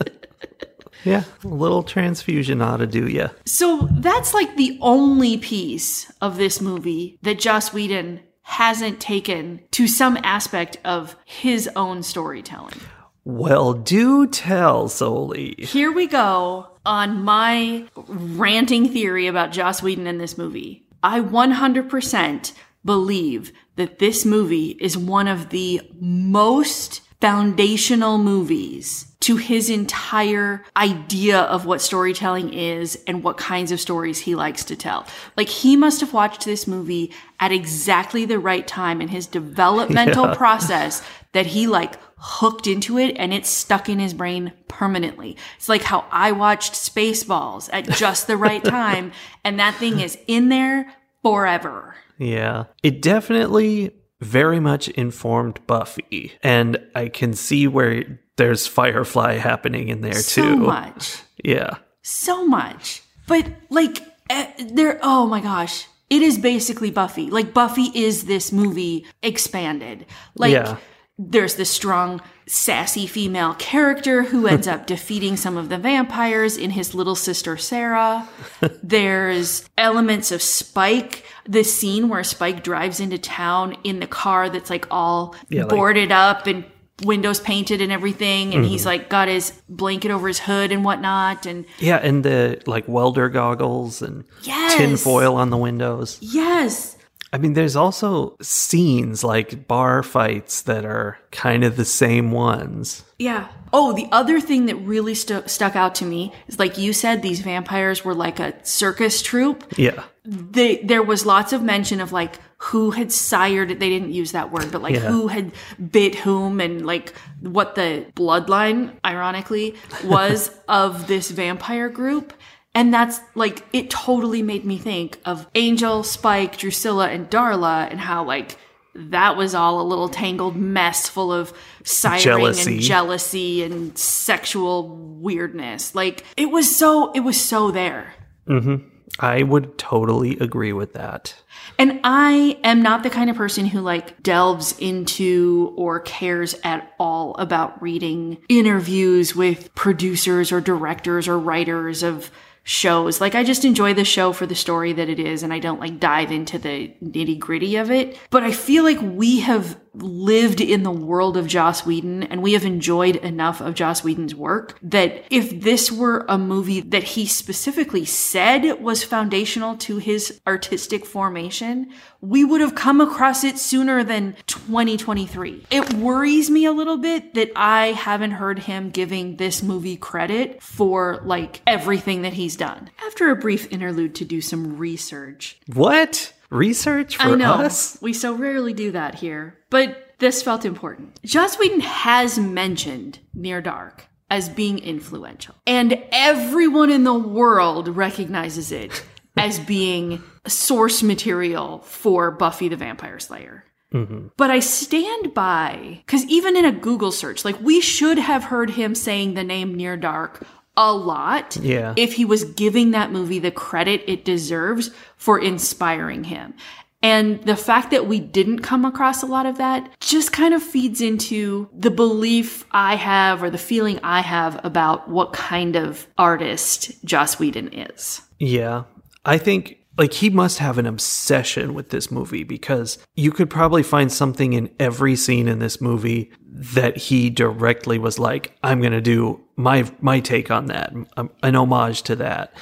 Yeah. 1.03 1.23
A 1.43 1.47
little 1.47 1.83
transfusion 1.83 2.61
ought 2.61 2.77
to 2.77 2.87
do 2.87 3.07
ya. 3.07 3.29
so 3.45 3.87
that's 3.91 4.33
like 4.33 4.55
the 4.55 4.77
only 4.81 5.37
piece 5.37 6.11
of 6.21 6.37
this 6.37 6.61
movie 6.61 7.17
that 7.21 7.39
Joss 7.39 7.73
Whedon 7.73 8.21
hasn't 8.43 8.99
taken 8.99 9.61
to 9.71 9.87
some 9.87 10.17
aspect 10.23 10.77
of 10.83 11.15
his 11.25 11.69
own 11.75 12.03
storytelling. 12.03 12.79
Well, 13.25 13.73
do 13.73 14.27
tell, 14.27 14.89
Soli. 14.89 15.55
Here 15.57 15.91
we 15.91 16.07
go 16.07 16.67
on 16.85 17.23
my 17.23 17.85
ranting 17.95 18.89
theory 18.89 19.27
about 19.27 19.53
Joss 19.53 19.81
Whedon 19.81 20.07
in 20.07 20.17
this 20.17 20.37
movie. 20.37 20.85
I 21.01 21.21
100% 21.21 22.53
believe 22.83 23.53
that 23.77 23.99
this 23.99 24.25
movie 24.25 24.77
is 24.79 24.97
one 24.97 25.29
of 25.29 25.49
the 25.49 25.81
most 25.99 27.01
foundational 27.21 28.17
movies 28.17 29.12
to 29.23 29.37
his 29.37 29.69
entire 29.69 30.65
idea 30.75 31.39
of 31.39 31.65
what 31.65 31.79
storytelling 31.81 32.53
is 32.53 33.01
and 33.07 33.23
what 33.23 33.37
kinds 33.37 33.71
of 33.71 33.79
stories 33.79 34.19
he 34.19 34.35
likes 34.35 34.65
to 34.65 34.75
tell. 34.75 35.07
Like 35.37 35.47
he 35.47 35.77
must 35.77 36.01
have 36.01 36.11
watched 36.11 36.43
this 36.43 36.67
movie 36.67 37.13
at 37.39 37.53
exactly 37.53 38.25
the 38.25 38.37
right 38.37 38.67
time 38.67 39.01
in 39.01 39.07
his 39.07 39.25
developmental 39.25 40.25
Yeah. 40.27 40.33
process 40.35 41.01
that 41.31 41.45
he 41.45 41.67
like 41.67 41.95
hooked 42.17 42.67
into 42.67 42.97
it 42.97 43.15
and 43.17 43.33
it's 43.33 43.49
stuck 43.49 43.87
in 43.87 43.97
his 43.99 44.13
brain 44.13 44.51
permanently. 44.67 45.37
It's 45.55 45.69
like 45.69 45.83
how 45.83 46.03
I 46.11 46.33
watched 46.33 46.73
Spaceballs 46.73 47.69
at 47.71 47.87
just 47.91 48.27
the 48.27 48.35
right 48.35 48.63
time 48.81 49.13
and 49.45 49.57
that 49.57 49.75
thing 49.75 50.01
is 50.01 50.17
in 50.27 50.49
there 50.49 50.93
forever. 51.21 51.95
Yeah. 52.17 52.65
It 52.83 53.01
definitely 53.01 53.91
very 54.19 54.59
much 54.59 54.89
informed 54.89 55.65
Buffy. 55.65 56.33
And 56.43 56.77
I 56.93 57.07
can 57.07 57.33
see 57.33 57.67
where 57.67 58.19
there's 58.37 58.67
Firefly 58.67 59.33
happening 59.37 59.89
in 59.89 60.01
there 60.01 60.13
too. 60.13 60.19
So 60.21 60.55
much. 60.55 61.17
Yeah. 61.43 61.77
So 62.01 62.45
much. 62.45 63.01
But 63.27 63.47
like 63.69 63.99
eh, 64.29 64.51
there 64.71 64.99
oh 65.01 65.25
my 65.27 65.39
gosh. 65.41 65.87
It 66.09 66.21
is 66.21 66.37
basically 66.37 66.91
Buffy. 66.91 67.29
Like 67.31 67.53
Buffy 67.53 67.89
is 67.95 68.25
this 68.25 68.51
movie 68.51 69.05
expanded. 69.23 70.05
Like 70.35 70.51
Yeah. 70.53 70.77
there's 71.17 71.55
this 71.55 71.69
strong 71.71 72.21
sassy 72.45 73.07
female 73.07 73.53
character 73.55 74.23
who 74.23 74.45
ends 74.53 74.67
up 74.67 74.85
defeating 74.85 75.37
some 75.37 75.55
of 75.57 75.69
the 75.69 75.77
vampires 75.77 76.57
in 76.57 76.71
his 76.71 76.93
little 76.93 77.15
sister 77.15 77.55
Sarah. 77.57 78.27
There's 78.83 79.67
elements 79.77 80.31
of 80.31 80.41
Spike, 80.41 81.23
the 81.47 81.63
scene 81.63 82.09
where 82.09 82.23
Spike 82.23 82.63
drives 82.63 82.99
into 82.99 83.17
town 83.17 83.77
in 83.85 83.99
the 84.01 84.07
car 84.07 84.49
that's 84.49 84.69
like 84.69 84.85
all 84.91 85.35
Yeah, 85.49 85.61
like- 85.61 85.69
boarded 85.69 86.11
up 86.11 86.45
and 86.47 86.65
windows 87.05 87.39
painted 87.39 87.81
and 87.81 87.91
everything 87.91 88.53
and 88.53 88.63
Mm-hmm. 88.63 88.71
he's 88.71 88.85
like 88.85 89.09
got 89.09 89.27
his 89.27 89.51
blanket 89.69 90.11
over 90.11 90.27
his 90.27 90.39
hood 90.39 90.71
and 90.71 90.83
whatnot 90.85 91.45
and 91.45 91.65
Yeah, 91.79 91.97
and 91.97 92.23
the 92.23 92.61
like 92.65 92.87
welder 92.87 93.29
goggles 93.29 94.01
and 94.01 94.23
Yes. 94.43 94.75
tin 94.75 94.97
foil 94.97 95.35
on 95.35 95.49
the 95.49 95.57
windows. 95.57 96.17
yes 96.21 96.97
I 97.33 97.39
mean, 97.39 97.53
there's 97.53 97.75
also 97.75 98.37
scenes 98.41 99.23
like 99.23 99.67
bar 99.67 100.03
fights 100.03 100.61
that 100.61 100.85
are 100.85 101.17
kind 101.31 101.63
of 101.63 101.75
the 101.77 101.83
same 101.85 102.31
ones. 102.31 103.03
Yeah. 103.17 103.47
Oh, 103.73 103.91
the 103.93 104.07
other 104.11 104.39
thing 104.39 104.67
that 104.67 104.75
really 104.75 105.15
stu- 105.15 105.41
stuck 105.47 105.75
out 105.75 105.95
to 105.95 106.05
me 106.05 106.31
is 106.47 106.59
like 106.59 106.77
you 106.77 106.93
said, 106.93 107.23
these 107.23 107.39
vampires 107.41 108.05
were 108.05 108.13
like 108.13 108.39
a 108.39 108.53
circus 108.63 109.23
troupe. 109.23 109.63
Yeah. 109.77 110.03
They, 110.25 110.77
there 110.77 111.01
was 111.01 111.25
lots 111.25 111.53
of 111.53 111.63
mention 111.63 111.99
of 111.99 112.11
like 112.11 112.35
who 112.57 112.91
had 112.91 113.11
sired, 113.11 113.69
they 113.69 113.89
didn't 113.89 114.13
use 114.13 114.31
that 114.33 114.51
word, 114.51 114.71
but 114.71 114.81
like 114.83 114.93
Yeah. 114.93 115.01
who 115.01 115.27
had 115.27 115.51
bit 115.91 116.13
whom 116.15 116.61
and 116.61 116.85
like 116.85 117.13
what 117.41 117.73
the 117.75 118.05
bloodline, 118.15 118.93
ironically, 119.03 119.75
was 120.05 120.49
of 120.69 121.07
this 121.07 121.31
vampire 121.31 121.89
group. 121.89 122.31
And 122.75 122.93
that's 122.93 123.19
like, 123.35 123.63
it 123.71 123.89
totally 123.89 124.41
made 124.41 124.65
me 124.65 124.77
think 124.77 125.19
of 125.25 125.47
Angel, 125.55 126.03
Spike, 126.03 126.57
Drusilla, 126.57 127.09
and 127.09 127.29
Darla 127.29 127.89
and 127.89 127.99
how 127.99 128.23
like 128.23 128.57
that 128.95 129.37
was 129.37 129.55
all 129.55 129.81
a 129.81 129.83
little 129.83 130.09
tangled 130.09 130.55
mess 130.55 131.07
full 131.07 131.31
of 131.31 131.53
siring 131.83 132.21
Jealousy. 132.21 132.73
and 132.73 132.81
jealousy 132.81 133.63
and 133.63 133.97
sexual 133.97 134.89
weirdness. 134.89 135.95
Like 135.95 136.23
it 136.37 136.47
was 136.47 136.75
so, 136.75 137.11
it 137.11 137.21
was 137.21 137.39
so 137.39 137.71
there. 137.71 138.13
Mm-hmm. 138.47 138.87
I 139.19 139.43
would 139.43 139.77
totally 139.77 140.37
agree 140.39 140.73
with 140.73 140.93
that. 140.93 141.35
And 141.77 141.99
I 142.03 142.57
am 142.63 142.81
not 142.81 143.03
the 143.03 143.09
kind 143.09 143.29
of 143.29 143.35
person 143.35 143.65
who 143.65 143.79
like 143.81 144.21
delves 144.23 144.77
into 144.79 145.73
or 145.77 145.99
cares 145.99 146.55
at 146.63 146.93
all 146.99 147.35
about 147.35 147.81
reading 147.81 148.39
interviews 148.49 149.35
with 149.35 149.73
producers 149.75 150.51
or 150.51 150.61
directors 150.61 151.27
or 151.27 151.37
writers 151.37 152.01
of 152.01 152.31
shows. 152.63 153.19
Like 153.19 153.35
I 153.35 153.43
just 153.43 153.65
enjoy 153.65 153.93
the 153.93 154.05
show 154.05 154.31
for 154.33 154.45
the 154.45 154.55
story 154.55 154.93
that 154.93 155.09
it 155.09 155.19
is 155.19 155.43
and 155.43 155.53
I 155.53 155.59
don't 155.59 155.79
like 155.79 155.99
dive 155.99 156.31
into 156.31 156.57
the 156.57 156.93
nitty 157.03 157.37
gritty 157.37 157.75
of 157.75 157.91
it. 157.91 158.17
But 158.29 158.43
I 158.43 158.51
feel 158.51 158.83
like 158.83 158.99
we 159.01 159.41
have 159.41 159.79
lived 159.93 160.61
in 160.61 160.83
the 160.83 160.91
world 160.91 161.37
of 161.37 161.47
Joss 161.47 161.85
Whedon 161.85 162.23
and 162.23 162.41
we 162.41 162.53
have 162.53 162.65
enjoyed 162.65 163.17
enough 163.17 163.61
of 163.61 163.75
Joss 163.75 164.03
Whedon's 164.03 164.33
work 164.33 164.77
that 164.81 165.25
if 165.29 165.61
this 165.61 165.91
were 165.91 166.25
a 166.27 166.37
movie 166.37 166.81
that 166.81 167.03
he 167.03 167.25
specifically 167.25 168.05
said 168.05 168.81
was 168.81 169.03
foundational 169.03 169.77
to 169.77 169.97
his 169.97 170.41
artistic 170.47 171.05
formation, 171.05 171.91
we 172.21 172.43
would 172.43 172.61
have 172.61 172.75
come 172.75 173.01
across 173.01 173.43
it 173.43 173.59
sooner 173.59 174.03
than 174.03 174.35
2023. 174.47 175.67
It 175.69 175.93
worries 175.93 176.49
me 176.49 176.65
a 176.65 176.71
little 176.71 176.97
bit 176.97 177.33
that 177.35 177.51
I 177.55 177.87
haven't 177.87 178.31
heard 178.31 178.59
him 178.59 178.89
giving 178.89 179.37
this 179.37 179.61
movie 179.61 179.97
credit 179.97 180.61
for 180.61 181.21
like 181.23 181.61
everything 181.67 182.23
that 182.23 182.33
he's 182.33 182.55
done. 182.55 182.89
After 183.05 183.29
a 183.29 183.35
brief 183.35 183.71
interlude 183.71 184.15
to 184.15 184.25
do 184.25 184.41
some 184.41 184.77
research, 184.77 185.59
What? 185.71 186.33
Research 186.53 187.17
for 187.17 187.23
I 187.23 187.35
know. 187.35 187.53
us? 187.53 187.97
We 188.01 188.13
so 188.13 188.33
rarely 188.33 188.73
do 188.73 188.91
that 188.91 189.15
here, 189.15 189.57
but 189.69 190.13
this 190.19 190.43
felt 190.43 190.65
important. 190.65 191.19
Joss 191.23 191.57
Whedon 191.57 191.81
has 191.81 192.37
mentioned 192.37 193.19
Near 193.33 193.61
Dark 193.61 194.05
as 194.29 194.49
being 194.49 194.79
influential, 194.79 195.55
and 195.65 196.01
everyone 196.11 196.89
in 196.89 197.03
the 197.03 197.13
world 197.13 197.87
recognizes 197.87 198.71
it 198.71 199.03
as 199.37 199.59
being 199.59 200.21
source 200.47 201.01
material 201.01 201.79
for 201.79 202.31
Buffy 202.31 202.67
the 202.67 202.75
Vampire 202.75 203.19
Slayer. 203.19 203.65
Mm-hmm. 203.93 204.27
But 204.37 204.49
I 204.49 204.59
stand 204.59 205.33
by, 205.33 206.01
because 206.05 206.25
even 206.25 206.55
in 206.55 206.65
a 206.65 206.71
Google 206.71 207.11
search, 207.11 207.45
like 207.45 207.59
we 207.61 207.79
should 207.79 208.17
have 208.17 208.45
heard 208.45 208.71
him 208.71 208.95
saying 208.95 209.33
the 209.33 209.43
name 209.43 209.75
Near 209.75 209.97
Dark 209.97 210.45
a 210.75 210.93
lot 210.93 211.57
Yeah. 211.57 211.93
if 211.97 212.13
he 212.13 212.25
was 212.25 212.43
giving 212.43 212.91
that 212.91 213.11
movie 213.11 213.39
the 213.39 213.51
credit 213.51 214.03
it 214.07 214.25
deserves 214.25 214.91
for 215.17 215.39
inspiring 215.39 216.23
him. 216.25 216.53
And 217.01 217.43
the 217.43 217.57
fact 217.57 217.91
that 217.91 218.07
we 218.07 218.19
didn't 218.21 218.59
come 218.59 218.85
across 218.85 219.21
a 219.23 219.25
lot 219.25 219.45
of 219.45 219.57
that 219.57 219.89
just 219.99 220.31
kind 220.31 220.53
of 220.53 220.63
feeds 220.63 221.01
into 221.01 221.67
the 221.77 221.91
belief 221.91 222.65
I 222.71 222.95
have 222.95 223.43
or 223.43 223.49
the 223.49 223.57
feeling 223.57 223.99
I 224.03 224.21
have 224.21 224.59
about 224.63 225.09
what 225.09 225.33
kind 225.33 225.75
of 225.75 226.07
artist 226.17 227.03
Joss 227.03 227.37
Whedon 227.39 227.73
is. 227.73 228.21
Yeah. 228.39 228.83
I 229.25 229.37
think 229.37 229.79
like 229.97 230.13
he 230.13 230.29
must 230.29 230.59
have 230.59 230.77
an 230.77 230.85
obsession 230.87 231.73
with 231.73 231.89
this 231.89 232.09
movie 232.09 232.43
because 232.43 232.97
you 233.15 233.31
could 233.31 233.49
probably 233.49 233.83
find 233.83 234.11
something 234.11 234.53
in 234.53 234.69
every 234.79 235.15
scene 235.17 235.47
in 235.49 235.59
this 235.59 235.79
movie 235.81 236.31
that 236.49 236.95
he 236.97 237.29
directly 237.29 237.97
was 237.99 238.17
like 238.17 238.55
I'm 238.63 238.79
going 238.79 238.93
to 238.93 239.01
do 239.01 239.42
my 239.55 239.89
my 240.01 240.19
take 240.19 240.51
on 240.51 240.65
that, 240.67 240.93
um, 241.17 241.29
an 241.41 241.55
homage 241.55 242.03
to 242.03 242.15
that. 242.17 242.53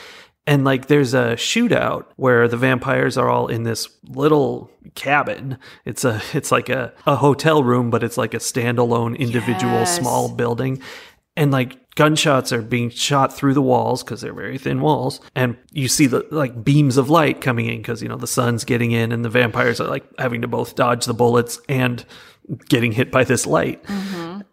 And 0.47 0.65
like 0.65 0.87
there's 0.87 1.13
a 1.13 1.35
shootout 1.35 2.05
where 2.15 2.47
the 2.47 2.57
vampires 2.57 3.15
are 3.17 3.29
all 3.29 3.47
in 3.47 3.63
this 3.63 3.87
little 4.07 4.71
cabin. 4.95 5.57
It's 5.85 6.03
a 6.03 6.21
it's 6.33 6.51
like 6.51 6.67
a, 6.69 6.93
a 7.05 7.15
hotel 7.15 7.63
room, 7.63 7.89
but 7.89 8.03
it's 8.03 8.17
like 8.17 8.33
a 8.33 8.37
standalone 8.39 9.17
individual 9.17 9.73
Yes. 9.73 9.97
small 9.97 10.29
building. 10.29 10.81
And 11.37 11.51
like 11.51 11.77
gunshots 11.95 12.51
are 12.51 12.61
being 12.61 12.89
shot 12.89 13.31
through 13.31 13.53
the 13.53 13.61
walls 13.61 14.03
because 14.03 14.19
they're 14.21 14.33
very 14.33 14.57
thin 14.57 14.81
walls. 14.81 15.21
And 15.35 15.55
you 15.71 15.87
see 15.87 16.07
the 16.07 16.25
like 16.31 16.63
beams 16.63 16.97
of 16.97 17.09
light 17.09 17.39
coming 17.39 17.67
in 17.67 17.77
because, 17.77 18.01
you 18.01 18.09
know, 18.09 18.17
the 18.17 18.27
sun's 18.27 18.65
getting 18.65 18.91
in 18.91 19.11
and 19.11 19.23
the 19.23 19.29
vampires 19.29 19.79
are 19.79 19.87
like 19.87 20.03
having 20.17 20.41
to 20.41 20.47
both 20.47 20.75
dodge 20.75 21.05
the 21.05 21.13
bullets 21.13 21.59
and 21.69 22.03
getting 22.67 22.91
hit 22.91 23.11
by 23.11 23.23
this 23.23 23.45
light. 23.45 23.85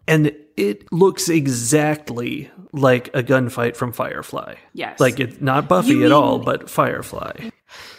And 0.07 0.33
it 0.59 0.91
looks 0.91 1.29
exactly 1.29 2.51
like 2.73 3.07
a 3.15 3.23
gunfight 3.23 3.75
from 3.75 3.93
Firefly. 3.93 4.55
Yes. 4.73 4.99
Like 4.99 5.19
it's 5.19 5.39
not 5.39 5.67
Buffy 5.67 5.91
You 5.91 6.05
at 6.05 6.11
all, 6.11 6.39
but 6.39 6.69
Firefly. 6.69 7.49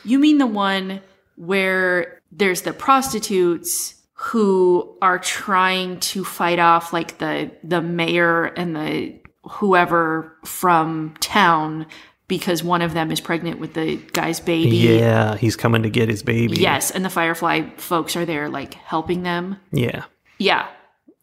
You 0.04 0.18
mean 0.18 0.38
the 0.38 0.46
one 0.46 1.00
where 1.36 2.20
there's 2.30 2.62
the 2.62 2.72
prostitutes 2.72 3.94
who 4.12 4.96
are 5.00 5.18
trying 5.18 5.98
to 6.00 6.24
fight 6.24 6.58
off 6.58 6.92
like 6.92 7.18
the 7.18 7.50
the 7.64 7.80
mayor 7.80 8.44
and 8.44 8.76
the 8.76 9.18
whoever 9.42 10.36
from 10.44 11.14
town 11.20 11.86
because 12.28 12.62
one 12.62 12.82
of 12.82 12.92
them 12.92 13.10
is 13.10 13.20
pregnant 13.20 13.58
with 13.58 13.74
the 13.74 13.96
guy's 14.12 14.38
baby. 14.38 14.76
Yeah, 14.76 15.36
he's 15.36 15.56
coming 15.56 15.82
to 15.82 15.90
get 15.90 16.08
his 16.08 16.22
baby. 16.22 16.58
Yes, 16.58 16.90
and 16.90 17.04
the 17.04 17.10
Firefly 17.10 17.70
folks 17.78 18.14
are 18.14 18.26
there 18.26 18.48
like 18.48 18.74
helping 18.74 19.22
them. 19.22 19.56
Yeah. 19.72 20.04
Yeah. 20.38 20.68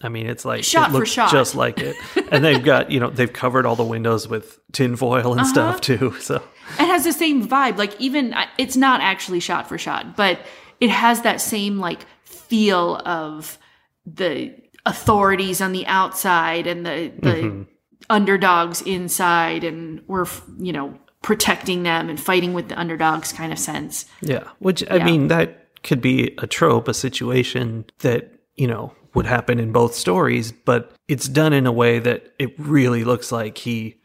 I 0.01 0.09
mean, 0.09 0.27
it's 0.27 0.45
like 0.45 0.63
Shot 0.63 0.89
it 0.89 0.91
for 0.91 0.97
looks 0.99 1.09
shot. 1.09 1.31
just 1.31 1.55
like 1.55 1.79
it, 1.79 1.95
and 2.31 2.43
they've 2.45 2.63
got 2.63 2.91
you 2.91 2.99
know 2.99 3.09
they've 3.09 3.31
covered 3.33 3.65
all 3.65 3.75
the 3.75 3.83
windows 3.83 4.27
with 4.27 4.59
tinfoil 4.71 5.33
and 5.37 5.45
stuff 5.47 5.75
Uh-huh. 5.75 5.79
too. 5.79 6.15
So 6.19 6.35
It 6.79 6.85
has 6.85 7.03
the 7.03 7.13
same 7.13 7.47
vibe. 7.47 7.77
Like 7.77 7.99
even 7.99 8.35
it's 8.57 8.75
not 8.77 9.01
actually 9.01 9.39
shot 9.39 9.67
for 9.67 9.77
shot, 9.77 10.15
but 10.15 10.39
it 10.79 10.89
has 10.91 11.21
that 11.23 11.41
same 11.41 11.77
like 11.79 12.05
feel 12.25 12.97
of 13.05 13.57
the 14.05 14.53
authorities 14.85 15.61
on 15.61 15.71
the 15.71 15.85
outside 15.87 16.67
and 16.67 16.85
the 16.85 17.11
the 17.19 17.65
underdogs 18.09 18.81
inside 18.83 19.63
and 19.63 20.01
we're 20.07 20.25
you 20.59 20.71
know 20.71 20.97
protecting 21.21 21.83
them 21.83 22.09
and 22.09 22.19
fighting 22.19 22.53
with 22.53 22.69
the 22.69 22.79
underdogs 22.79 23.33
kind 23.33 23.51
of 23.51 23.59
sense. 23.59 24.05
yeah, 24.21 24.43
which 24.59 24.87
I 24.89 24.97
Yeah. 24.97 25.05
mean 25.05 25.27
that 25.27 25.67
could 25.83 26.01
be 26.01 26.35
a 26.37 26.47
trope, 26.47 26.87
a 26.87 26.93
situation 26.93 27.85
that 27.99 28.31
you 28.55 28.67
know 28.67 28.93
would 29.17 29.25
happen 29.25 29.59
in 29.59 29.71
both 29.73 29.93
stories, 29.95 30.51
but 30.53 30.93
it's 31.09 31.27
done 31.27 31.51
in 31.51 31.65
a 31.67 31.71
way 31.71 31.99
that 31.99 32.33
it 32.39 32.53
really 32.57 33.03
looks 33.03 33.31
like 33.31 33.57
he 33.57 33.95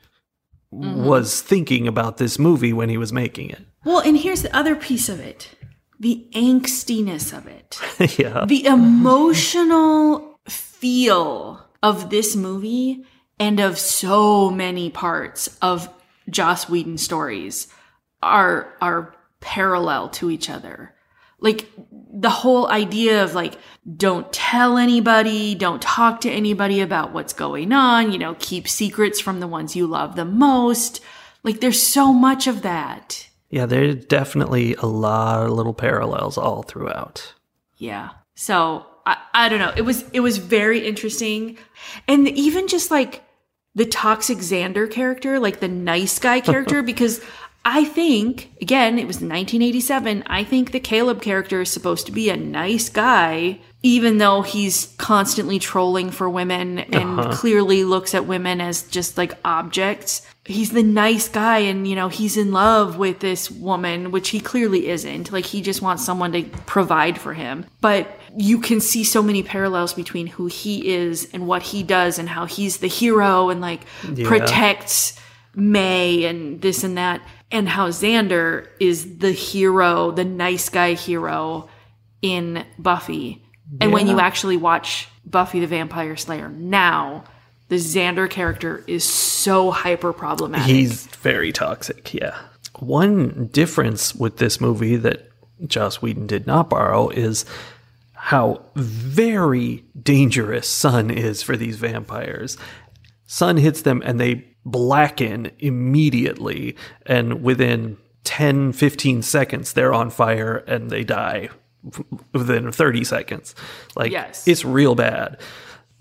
Mm-hmm. 0.74 1.04
was 1.04 1.42
thinking 1.42 1.86
about 1.86 2.16
this 2.16 2.38
movie 2.38 2.72
when 2.72 2.88
he 2.88 2.96
was 2.96 3.12
making 3.12 3.50
it. 3.50 3.60
Well, 3.84 3.98
and 3.98 4.16
here's 4.16 4.40
the 4.40 4.56
other 4.56 4.74
piece 4.74 5.10
of 5.10 5.20
it. 5.20 5.50
The 6.00 6.26
angstiness 6.34 7.36
of 7.36 7.46
it. 7.46 7.78
yeah, 8.18 8.46
the 8.46 8.64
emotional 8.64 10.40
feel 10.48 11.62
of 11.82 12.08
this 12.08 12.34
movie 12.34 13.04
and 13.38 13.60
of 13.60 13.78
so 13.78 14.48
many 14.50 14.88
parts 14.88 15.54
of 15.60 15.90
Joss 16.30 16.70
Whedon 16.70 16.96
stories 16.96 17.68
are 18.22 18.72
are 18.80 19.14
parallel 19.40 20.08
to 20.08 20.30
each 20.30 20.48
other. 20.48 20.94
Like 21.38 21.68
the 22.12 22.30
whole 22.30 22.68
idea 22.68 23.24
of 23.24 23.34
like 23.34 23.58
don't 23.96 24.30
tell 24.32 24.76
anybody, 24.78 25.54
don't 25.54 25.80
talk 25.82 26.20
to 26.20 26.30
anybody 26.30 26.80
about 26.80 27.12
what's 27.12 27.32
going 27.32 27.72
on, 27.72 28.12
you 28.12 28.18
know, 28.18 28.36
keep 28.38 28.68
secrets 28.68 29.18
from 29.18 29.40
the 29.40 29.48
ones 29.48 29.74
you 29.74 29.86
love 29.86 30.14
the 30.14 30.24
most. 30.24 31.00
Like 31.42 31.60
there's 31.60 31.82
so 31.82 32.12
much 32.12 32.46
of 32.46 32.62
that. 32.62 33.28
yeah. 33.50 33.66
There's 33.66 34.04
definitely 34.04 34.74
a 34.74 34.86
lot 34.86 35.44
of 35.46 35.50
little 35.52 35.74
parallels 35.74 36.38
all 36.38 36.62
throughout. 36.62 37.34
Yeah. 37.78 38.10
So 38.34 38.86
I, 39.06 39.16
I 39.34 39.48
don't 39.48 39.58
know. 39.58 39.72
It 39.76 39.82
was 39.82 40.04
it 40.12 40.20
was 40.20 40.38
very 40.38 40.86
interesting. 40.86 41.58
And 42.06 42.28
even 42.28 42.68
just 42.68 42.90
like 42.90 43.24
the 43.74 43.86
toxic 43.86 44.38
Xander 44.38 44.88
character, 44.90 45.40
like 45.40 45.60
the 45.60 45.68
nice 45.68 46.18
guy 46.18 46.40
character, 46.40 46.82
because 46.92 47.20
I 47.64 47.84
think, 47.84 48.52
again, 48.60 48.98
it 48.98 49.06
was 49.06 49.16
1987. 49.16 50.24
I 50.26 50.42
think 50.42 50.72
the 50.72 50.80
Caleb 50.80 51.22
character 51.22 51.60
is 51.60 51.70
supposed 51.70 52.06
to 52.06 52.12
be 52.12 52.28
a 52.28 52.36
nice 52.36 52.88
guy, 52.88 53.60
even 53.84 54.18
though 54.18 54.42
he's 54.42 54.94
constantly 54.98 55.60
trolling 55.60 56.10
for 56.10 56.28
women 56.28 56.80
and 56.80 57.20
uh-huh. 57.20 57.32
clearly 57.32 57.84
looks 57.84 58.14
at 58.14 58.26
women 58.26 58.60
as 58.60 58.82
just 58.84 59.16
like 59.16 59.38
objects. 59.44 60.26
He's 60.44 60.72
the 60.72 60.82
nice 60.82 61.28
guy 61.28 61.58
and, 61.58 61.86
you 61.86 61.94
know, 61.94 62.08
he's 62.08 62.36
in 62.36 62.50
love 62.50 62.98
with 62.98 63.20
this 63.20 63.48
woman, 63.48 64.10
which 64.10 64.30
he 64.30 64.40
clearly 64.40 64.88
isn't. 64.88 65.30
Like, 65.30 65.46
he 65.46 65.62
just 65.62 65.82
wants 65.82 66.04
someone 66.04 66.32
to 66.32 66.42
provide 66.66 67.16
for 67.16 67.32
him. 67.32 67.64
But 67.80 68.08
you 68.36 68.58
can 68.58 68.80
see 68.80 69.04
so 69.04 69.22
many 69.22 69.44
parallels 69.44 69.94
between 69.94 70.26
who 70.26 70.46
he 70.46 70.88
is 70.88 71.28
and 71.32 71.46
what 71.46 71.62
he 71.62 71.84
does 71.84 72.18
and 72.18 72.28
how 72.28 72.46
he's 72.46 72.78
the 72.78 72.88
hero 72.88 73.50
and 73.50 73.60
like 73.60 73.82
Yeah. 74.12 74.26
protects 74.26 75.16
Mae 75.54 76.24
and 76.24 76.60
this 76.62 76.82
and 76.82 76.96
that, 76.96 77.20
and 77.52 77.68
how 77.68 77.90
Xander 77.90 78.66
is 78.80 79.18
the 79.18 79.30
hero, 79.30 80.10
the 80.10 80.24
nice 80.24 80.68
guy 80.68 80.94
hero 80.94 81.68
in 82.22 82.64
Buffy. 82.78 83.44
And 83.80 83.92
when 83.92 84.06
you 84.06 84.18
actually 84.18 84.56
watch 84.56 85.08
Buffy 85.24 85.60
the 85.60 85.66
Vampire 85.66 86.16
Slayer 86.16 86.48
now, 86.48 87.24
the 87.68 87.76
Xander 87.76 88.28
character 88.28 88.84
is 88.86 89.04
so 89.04 89.70
hyper 89.70 90.12
problematic. 90.12 90.66
He's 90.66 91.06
very 91.06 91.52
toxic, 91.52 92.12
yeah. 92.12 92.38
One 92.78 93.46
difference 93.46 94.14
with 94.14 94.38
this 94.38 94.60
movie 94.60 94.96
that 94.96 95.30
Joss 95.66 96.02
Whedon 96.02 96.26
did 96.26 96.46
not 96.46 96.68
borrow 96.68 97.08
is 97.08 97.44
how 98.12 98.62
very 98.74 99.84
dangerous 100.00 100.68
Sun 100.68 101.10
is 101.10 101.42
for 101.42 101.56
these 101.56 101.76
vampires. 101.76 102.56
Sun 103.26 103.56
hits 103.56 103.82
them 103.82 104.02
and 104.04 104.20
they 104.20 104.44
blacken 104.64 105.50
immediately, 105.58 106.76
and 107.06 107.42
within 107.42 107.96
10, 108.24 108.72
15 108.72 109.22
seconds, 109.22 109.72
they're 109.72 109.92
on 109.94 110.10
fire 110.10 110.58
and 110.68 110.90
they 110.90 111.04
die 111.04 111.48
within 112.32 112.70
30 112.70 113.04
seconds. 113.04 113.54
Like, 113.96 114.12
Yes. 114.12 114.46
it's 114.46 114.64
real 114.64 114.94
bad. 114.94 115.40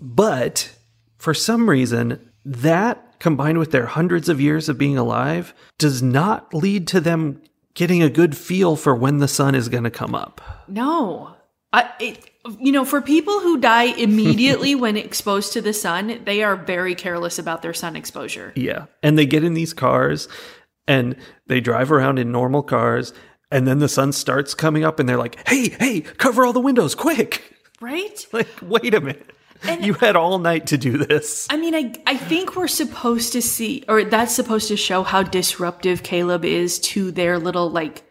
But 0.00 0.70
for 1.18 1.34
some 1.34 1.68
reason, 1.68 2.30
that 2.44 3.18
combined 3.18 3.58
with 3.58 3.70
their 3.72 3.86
hundreds 3.86 4.28
of 4.28 4.40
years 4.40 4.68
of 4.68 4.78
being 4.78 4.98
alive 4.98 5.54
does 5.78 6.02
not 6.02 6.52
lead 6.54 6.86
to 6.88 7.00
them 7.00 7.40
getting 7.74 8.02
a 8.02 8.10
good 8.10 8.36
feel 8.36 8.76
for 8.76 8.94
when 8.94 9.18
the 9.18 9.28
sun 9.28 9.54
is 9.54 9.68
going 9.68 9.84
to 9.84 9.90
come 9.90 10.14
up. 10.14 10.40
No. 10.68 11.34
I, 11.72 11.90
it, 12.00 12.30
you 12.58 12.72
know, 12.72 12.84
for 12.84 13.00
people 13.00 13.40
who 13.40 13.58
die 13.58 13.84
immediately 13.84 14.74
when 14.76 14.96
exposed 14.96 15.52
to 15.52 15.60
the 15.62 15.72
sun, 15.72 16.20
they 16.24 16.42
are 16.42 16.56
very 16.56 16.94
careless 16.94 17.38
about 17.38 17.62
their 17.62 17.74
sun 17.74 17.96
exposure. 17.96 18.52
Yeah. 18.56 18.86
And 19.02 19.16
they 19.16 19.26
get 19.26 19.44
in 19.44 19.54
these 19.54 19.72
cars 19.72 20.28
and 20.88 21.16
they 21.46 21.60
drive 21.60 21.92
around 21.92 22.18
in 22.18 22.32
normal 22.32 22.62
cars. 22.62 23.12
And 23.50 23.66
then 23.66 23.78
the 23.78 23.88
sun 23.88 24.12
starts 24.12 24.54
coming 24.54 24.84
up 24.84 24.98
and 24.98 25.08
they're 25.08 25.18
like, 25.18 25.46
hey, 25.48 25.68
hey, 25.68 26.00
cover 26.00 26.44
all 26.44 26.52
the 26.52 26.60
windows 26.60 26.94
quick. 26.94 27.42
Right? 27.80 28.26
Like, 28.32 28.48
wait 28.62 28.94
a 28.94 29.00
minute. 29.00 29.30
you 29.80 29.94
had 29.94 30.16
all 30.16 30.38
night 30.38 30.68
to 30.68 30.78
do 30.78 30.98
this. 30.98 31.46
I 31.50 31.56
mean, 31.56 31.74
I, 31.74 31.92
I 32.06 32.16
think 32.16 32.56
we're 32.56 32.66
supposed 32.66 33.32
to 33.34 33.42
see, 33.42 33.84
or 33.88 34.02
that's 34.04 34.34
supposed 34.34 34.68
to 34.68 34.76
show 34.76 35.02
how 35.04 35.22
disruptive 35.22 36.02
Caleb 36.02 36.44
is 36.44 36.80
to 36.80 37.12
their 37.12 37.38
little, 37.38 37.70
like, 37.70 38.02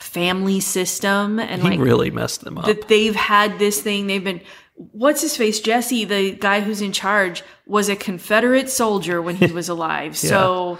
family 0.00 0.60
system. 0.60 1.38
And, 1.38 1.62
He 1.62 1.70
like, 1.70 1.78
really 1.80 2.10
messed 2.10 2.40
them 2.42 2.58
up. 2.58 2.64
that 2.66 2.88
they've 2.88 3.14
had 3.14 3.58
this 3.58 3.80
thing, 3.80 4.06
they've 4.06 4.24
been. 4.24 4.40
What's 4.74 5.20
his 5.20 5.36
face? 5.36 5.60
Jesse, 5.60 6.06
the 6.06 6.32
guy 6.32 6.60
who's 6.62 6.80
in 6.80 6.92
charge, 6.92 7.42
was 7.66 7.90
a 7.90 7.96
Confederate 7.96 8.70
soldier 8.70 9.20
when 9.20 9.36
he 9.36 9.52
was 9.52 9.68
alive. 9.76 10.16
So, 10.16 10.78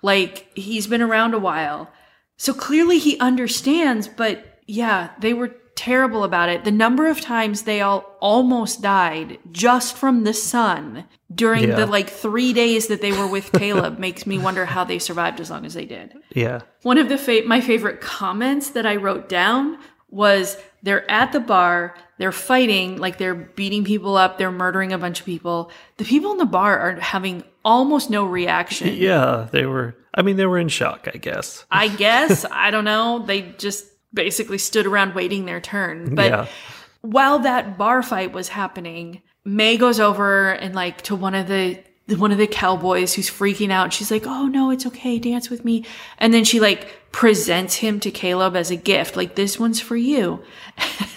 like, 0.00 0.48
he's 0.54 0.86
been 0.86 1.02
around 1.02 1.34
a 1.34 1.38
while. 1.38 1.90
So 2.36 2.52
clearly 2.54 2.98
he 2.98 3.18
understands, 3.20 4.08
but 4.08 4.58
yeah, 4.66 5.10
they 5.20 5.34
were 5.34 5.54
terrible 5.84 6.24
about 6.24 6.48
it. 6.48 6.64
The 6.64 6.70
number 6.70 7.06
of 7.08 7.20
times 7.20 7.62
they 7.62 7.80
all 7.80 8.00
almost 8.20 8.80
died 8.82 9.38
just 9.52 9.96
from 9.96 10.24
the 10.24 10.32
sun 10.34 11.04
during 11.34 11.64
Yeah. 11.68 11.76
the 11.76 11.86
like 11.86 12.08
three 12.10 12.52
days 12.52 12.86
that 12.88 13.00
they 13.00 13.12
were 13.12 13.26
with 13.26 13.52
Caleb 13.60 13.98
makes 13.98 14.26
me 14.26 14.38
wonder 14.38 14.64
how 14.64 14.84
they 14.84 14.98
survived 14.98 15.40
as 15.40 15.50
long 15.50 15.64
as 15.66 15.74
they 15.74 15.84
did. 15.84 16.14
yeah. 16.34 16.60
One 16.82 16.98
of 16.98 17.08
the 17.08 17.18
fa- 17.18 17.42
my 17.46 17.60
favorite 17.60 18.00
comments 18.00 18.70
that 18.70 18.86
I 18.86 18.96
wrote 18.96 19.28
down 19.28 19.78
was 20.08 20.56
they're 20.82 21.10
at 21.10 21.32
the 21.32 21.40
bar, 21.40 21.94
they're 22.18 22.30
fighting, 22.32 22.98
like 22.98 23.18
they're 23.18 23.34
beating 23.34 23.84
people 23.84 24.16
up, 24.16 24.38
they're 24.38 24.52
murdering 24.52 24.92
a 24.92 24.98
bunch 24.98 25.18
of 25.20 25.26
people. 25.26 25.70
The 25.96 26.04
people 26.04 26.30
in 26.32 26.38
the 26.38 26.44
bar 26.46 26.78
are 26.78 27.00
having 27.00 27.42
almost 27.64 28.10
no 28.10 28.24
reaction. 28.24 28.94
Yeah. 28.94 29.48
They 29.50 29.66
were, 29.66 29.96
I 30.14 30.22
mean, 30.22 30.36
they 30.36 30.46
were 30.46 30.58
in 30.58 30.68
shock, 30.68 31.08
I 31.12 31.16
guess. 31.18 31.64
I 31.70 31.88
guess, 31.88 32.44
I 32.50 32.70
don't 32.70 32.84
know, 32.84 33.24
they 33.26 33.42
just 33.58 33.86
basically 34.14 34.58
stood 34.58 34.86
around 34.86 35.14
waiting 35.14 35.44
their 35.44 35.60
turn. 35.60 36.14
But 36.14 36.30
yeah. 36.30 36.46
while 37.02 37.40
that 37.40 37.76
bar 37.76 38.02
fight 38.02 38.32
was 38.32 38.48
happening, 38.48 39.22
Mae 39.44 39.76
goes 39.76 40.00
over 40.00 40.50
and 40.50 40.74
like 40.74 41.02
to 41.02 41.16
one 41.16 41.34
of 41.34 41.48
the 41.48 41.80
one 42.16 42.32
of 42.32 42.38
the 42.38 42.46
cowboys 42.46 43.14
who's 43.14 43.30
freaking 43.30 43.70
out. 43.70 43.92
She's 43.92 44.10
like, 44.10 44.26
"Oh 44.26 44.46
no, 44.46 44.70
it's 44.70 44.86
okay. 44.86 45.18
Dance 45.18 45.50
with 45.50 45.64
me." 45.64 45.84
And 46.18 46.32
then 46.32 46.44
she 46.44 46.60
like 46.60 46.88
presents 47.12 47.74
him 47.76 48.00
to 48.00 48.10
Caleb 48.10 48.56
as 48.56 48.70
a 48.70 48.76
gift. 48.76 49.16
Like, 49.16 49.34
"This 49.34 49.58
one's 49.58 49.80
for 49.80 49.96
you." 49.96 50.42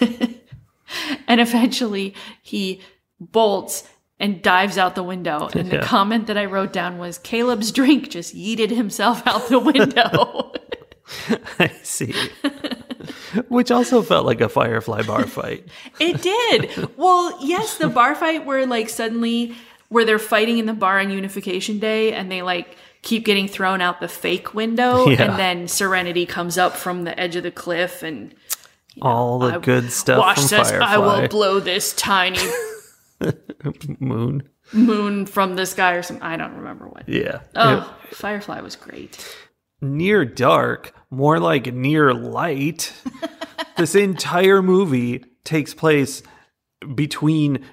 and 1.28 1.40
eventually 1.40 2.14
he 2.42 2.80
bolts 3.20 3.88
and 4.18 4.42
dives 4.42 4.78
out 4.78 4.94
the 4.94 5.02
window. 5.02 5.48
And 5.54 5.70
the 5.70 5.78
comment 5.82 6.26
that 6.26 6.36
I 6.36 6.46
wrote 6.46 6.72
down 6.72 6.98
was 6.98 7.18
Caleb's 7.18 7.70
drink 7.70 8.10
just 8.10 8.34
yeeted 8.34 8.70
himself 8.70 9.26
out 9.26 9.48
the 9.48 9.60
window. 9.60 10.52
I 11.58 11.68
see. 11.82 12.14
Which 13.48 13.70
also 13.70 14.02
felt 14.02 14.26
like 14.26 14.40
a 14.40 14.48
Firefly 14.48 15.02
bar 15.02 15.26
fight. 15.26 15.66
It 16.00 16.22
did. 16.22 16.96
Well, 16.96 17.36
yes, 17.44 17.78
the 17.78 17.88
bar 17.88 18.14
fight 18.14 18.44
where 18.46 18.66
like 18.66 18.88
suddenly 18.88 19.54
where 19.88 20.04
they're 20.04 20.18
fighting 20.18 20.58
in 20.58 20.66
the 20.66 20.74
bar 20.74 20.98
on 21.00 21.10
Unification 21.10 21.78
Day 21.78 22.12
and 22.12 22.30
they 22.30 22.42
like 22.42 22.76
keep 23.02 23.24
getting 23.24 23.48
thrown 23.48 23.80
out 23.80 24.00
the 24.00 24.08
fake 24.08 24.52
window 24.54 25.06
Yeah. 25.08 25.22
and 25.22 25.38
then 25.38 25.68
Serenity 25.68 26.26
comes 26.26 26.58
up 26.58 26.74
from 26.76 27.04
the 27.04 27.18
edge 27.18 27.36
of 27.36 27.42
the 27.42 27.50
cliff 27.50 28.02
and 28.02 28.34
All 29.00 29.38
the 29.38 29.58
good 29.58 29.90
stuff 29.92 30.18
Wash 30.18 30.40
says, 30.42 30.70
Firefly. 30.70 30.86
I 30.86 30.98
will 30.98 31.28
blow 31.28 31.60
this 31.60 31.92
tiny 31.94 32.38
Moon. 33.98 34.48
moon 34.72 35.26
from 35.26 35.56
the 35.56 35.66
sky 35.66 35.94
or 35.94 36.02
something. 36.02 36.22
I 36.22 36.36
don't 36.36 36.54
remember 36.56 36.86
what. 36.86 37.08
Yeah. 37.08 37.40
Oh, 37.56 37.96
Firefly 38.10 38.60
was 38.60 38.76
great. 38.76 39.18
Near 39.80 40.24
dark, 40.24 40.92
more 41.10 41.38
like 41.38 41.72
near 41.72 42.12
light. 42.14 42.92
this 43.76 43.94
entire 43.94 44.62
movie 44.62 45.24
takes 45.44 45.74
place 45.74 46.22
between 46.94 47.64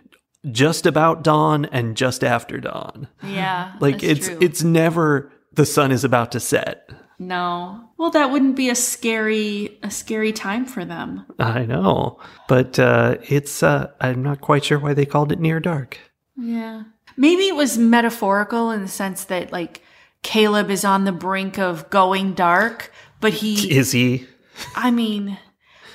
just 0.51 0.85
about 0.85 1.23
dawn 1.23 1.65
and 1.65 1.97
just 1.97 2.23
after 2.23 2.59
dawn. 2.59 3.07
Yeah. 3.23 3.73
Like 3.79 4.03
it's 4.03 4.27
true. 4.27 4.37
it's 4.41 4.63
never 4.63 5.31
the 5.53 5.65
sun 5.65 5.91
is 5.91 6.03
about 6.03 6.31
to 6.33 6.39
set. 6.39 6.89
no. 7.19 7.81
Well, 7.97 8.11
that 8.11 8.29
wouldn't 8.29 8.57
be 8.57 8.69
a 8.69 8.75
scary 8.75 9.79
a 9.81 9.89
scary 9.89 10.33
time 10.33 10.65
for 10.65 10.83
them. 10.83 11.25
I 11.39 11.65
know, 11.65 12.19
but 12.49 12.77
uh, 12.77 13.15
it's 13.23 13.63
uh, 13.63 13.91
I'm 14.01 14.21
not 14.21 14.41
quite 14.41 14.65
sure 14.65 14.77
why 14.79 14.93
they 14.93 15.05
called 15.05 15.31
it 15.31 15.39
near 15.39 15.61
dark. 15.61 15.97
Yeah. 16.37 16.83
Maybe 17.15 17.47
it 17.47 17.55
was 17.55 17.77
metaphorical 17.77 18.69
in 18.71 18.81
the 18.81 18.89
sense 18.89 19.23
that 19.25 19.53
like 19.53 19.81
Caleb 20.25 20.71
is 20.71 20.83
on 20.83 21.03
the 21.05 21.11
brink 21.11 21.59
of 21.59 21.87
going 21.91 22.33
dark, 22.33 22.91
but 23.21 23.31
he 23.31 23.71
Is 23.77 23.91
he? 23.91 24.25
I 24.75 24.89
mean, 24.89 25.37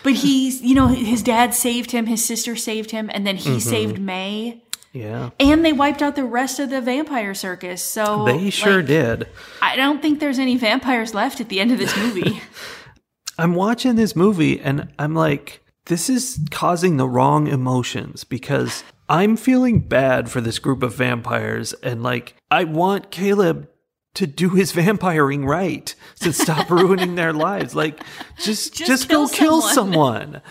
but 0.04 0.12
he's, 0.14 0.62
you 0.62 0.74
know, 0.76 0.86
his 0.86 1.22
dad 1.22 1.52
saved 1.52 1.90
him, 1.90 2.06
his 2.06 2.24
sister 2.24 2.54
saved 2.54 2.92
him, 2.92 3.10
and 3.12 3.26
then 3.26 3.36
he 3.36 3.50
Mm-hmm. 3.50 3.58
saved 3.58 3.98
Mae. 3.98 4.62
Yeah, 4.92 5.30
And 5.38 5.64
they 5.64 5.72
wiped 5.72 6.00
out 6.02 6.16
the 6.16 6.24
rest 6.24 6.58
of 6.58 6.70
the 6.70 6.80
vampire 6.80 7.34
circus. 7.34 7.82
So 7.82 8.24
they 8.24 8.50
sure 8.50 8.78
like, 8.78 8.86
did. 8.86 9.28
I 9.62 9.76
don't 9.76 10.00
think 10.02 10.18
there's 10.20 10.38
any 10.38 10.56
vampires 10.56 11.12
left 11.14 11.40
at 11.40 11.48
the 11.48 11.60
end 11.60 11.70
of 11.72 11.78
this 11.78 11.96
movie. 11.96 12.40
I'm 13.38 13.54
watching 13.54 13.94
this 13.96 14.14
movie 14.16 14.60
and 14.60 14.92
I'm 14.98 15.14
like, 15.14 15.62
this 15.86 16.08
is 16.10 16.40
causing 16.50 16.96
the 16.96 17.08
wrong 17.08 17.46
emotions 17.46 18.24
because 18.24 18.82
I'm 19.08 19.36
feeling 19.36 19.80
bad 19.80 20.28
for 20.30 20.40
this 20.40 20.58
group 20.58 20.82
of 20.82 20.94
vampires 20.94 21.72
and 21.82 22.02
like 22.02 22.34
I 22.50 22.64
want 22.64 23.10
Caleb 23.10 23.68
to 24.14 24.26
do 24.26 24.50
his 24.50 24.72
vampiring 24.72 25.46
right 25.46 25.94
to 26.20 26.32
stop 26.32 26.70
ruining 26.70 27.14
their 27.14 27.32
lives. 27.32 27.74
Like 27.74 28.02
just 28.38 28.74
just, 28.74 28.86
Just 28.88 29.08
go 29.08 29.26
kill 29.28 29.60
kill 29.60 29.62
someone. 29.62 30.42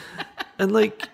and 0.57 0.71
like 0.71 1.09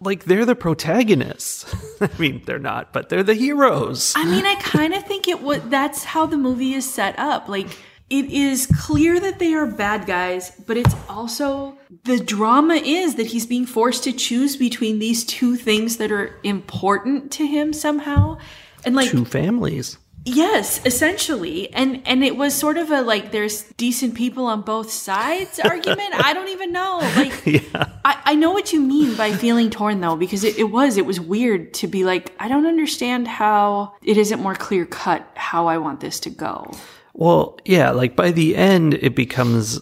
like 0.00 0.24
they're 0.24 0.44
the 0.44 0.56
protagonists. 0.56 1.64
I 2.00 2.10
mean, 2.18 2.42
they're 2.44 2.58
not, 2.58 2.92
but 2.92 3.08
they're 3.08 3.22
the 3.22 3.34
heroes. 3.34 4.12
I 4.16 4.24
mean, 4.24 4.44
I 4.44 4.56
kind 4.56 4.92
of 4.94 5.04
think 5.04 5.28
it 5.28 5.42
would. 5.42 5.70
That's 5.70 6.04
how 6.04 6.26
the 6.26 6.36
movie 6.36 6.74
is 6.74 6.92
set 6.92 7.18
up. 7.18 7.48
Like, 7.48 7.68
it 8.10 8.26
is 8.26 8.66
clear 8.80 9.18
that 9.20 9.38
they 9.38 9.54
are 9.54 9.64
bad 9.66 10.04
guys, 10.06 10.50
but 10.66 10.76
it's 10.76 10.94
also 11.08 11.78
the 12.04 12.18
drama 12.18 12.74
is 12.74 13.14
that 13.14 13.28
he's 13.28 13.46
being 13.46 13.64
forced 13.64 14.04
to 14.04 14.12
choose 14.12 14.56
between 14.56 14.98
these 14.98 15.24
two 15.24 15.56
things 15.56 15.96
that 15.96 16.12
are 16.12 16.38
important 16.42 17.30
to 17.32 17.46
him 17.46 17.72
somehow. 17.72 18.36
And 18.84 18.94
like, 18.94 19.10
Two 19.10 19.24
families. 19.24 19.96
Yes, 20.24 20.80
essentially. 20.84 21.72
And 21.72 22.02
and 22.06 22.24
it 22.24 22.36
was 22.36 22.54
sort 22.54 22.76
of 22.76 22.90
a 22.90 23.02
like, 23.02 23.30
there's 23.32 23.62
decent 23.76 24.14
people 24.14 24.46
on 24.46 24.62
both 24.62 24.90
sides 24.90 25.60
argument. 25.64 26.14
I 26.14 26.32
don't 26.32 26.48
even 26.48 26.72
know. 26.72 26.98
Like, 27.16 27.46
Yeah. 27.46 27.88
I, 28.04 28.20
I 28.24 28.34
know 28.34 28.50
what 28.52 28.72
you 28.72 28.80
mean 28.80 29.16
by 29.16 29.32
feeling 29.32 29.70
torn 29.70 30.00
though, 30.00 30.16
because 30.16 30.44
it, 30.44 30.58
it 30.58 30.64
was, 30.70 30.96
it 30.96 31.06
was 31.06 31.20
weird 31.20 31.74
to 31.74 31.86
be 31.86 32.04
like, 32.04 32.32
I 32.38 32.48
don't 32.48 32.66
understand 32.66 33.28
how 33.28 33.94
it 34.02 34.16
isn't 34.16 34.40
more 34.40 34.54
clear 34.54 34.86
cut 34.86 35.26
how 35.36 35.66
I 35.66 35.78
want 35.78 36.00
this 36.00 36.20
to 36.20 36.30
go. 36.30 36.72
Well, 37.12 37.58
yeah, 37.64 37.90
like 37.90 38.16
by 38.16 38.32
the 38.32 38.56
end, 38.56 38.94
it 38.94 39.14
becomes, 39.14 39.80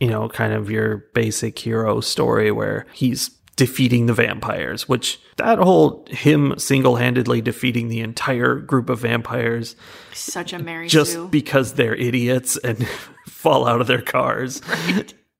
you 0.00 0.08
know, 0.08 0.28
kind 0.28 0.52
of 0.52 0.70
your 0.70 1.06
basic 1.14 1.58
hero 1.58 2.00
story 2.00 2.50
where 2.50 2.86
he's 2.92 3.30
defeating 3.56 4.06
the 4.06 4.14
vampires, 4.14 4.88
which 4.88 5.20
that 5.36 5.58
whole 5.58 6.04
him 6.08 6.58
single 6.58 6.96
handedly 6.96 7.40
defeating 7.40 7.88
the 7.88 8.00
entire 8.00 8.54
group 8.56 8.88
of 8.88 9.00
vampires 9.00 9.76
Such 10.14 10.52
a 10.52 10.58
Mary 10.58 10.88
just 10.88 11.12
Sue. 11.12 11.28
because 11.28 11.74
they're 11.74 11.94
idiots 11.94 12.56
and 12.58 12.86
fall 13.28 13.66
out 13.66 13.80
of 13.80 13.86
their 13.86 14.00
cars. 14.02 14.62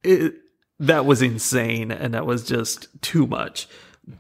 It, 0.03 0.35
that 0.79 1.07
was 1.07 1.22
insane 1.22 1.90
and 1.92 2.12
that 2.14 2.27
was 2.27 2.44
just 2.44 2.88
too 3.03 3.27
much. 3.27 3.68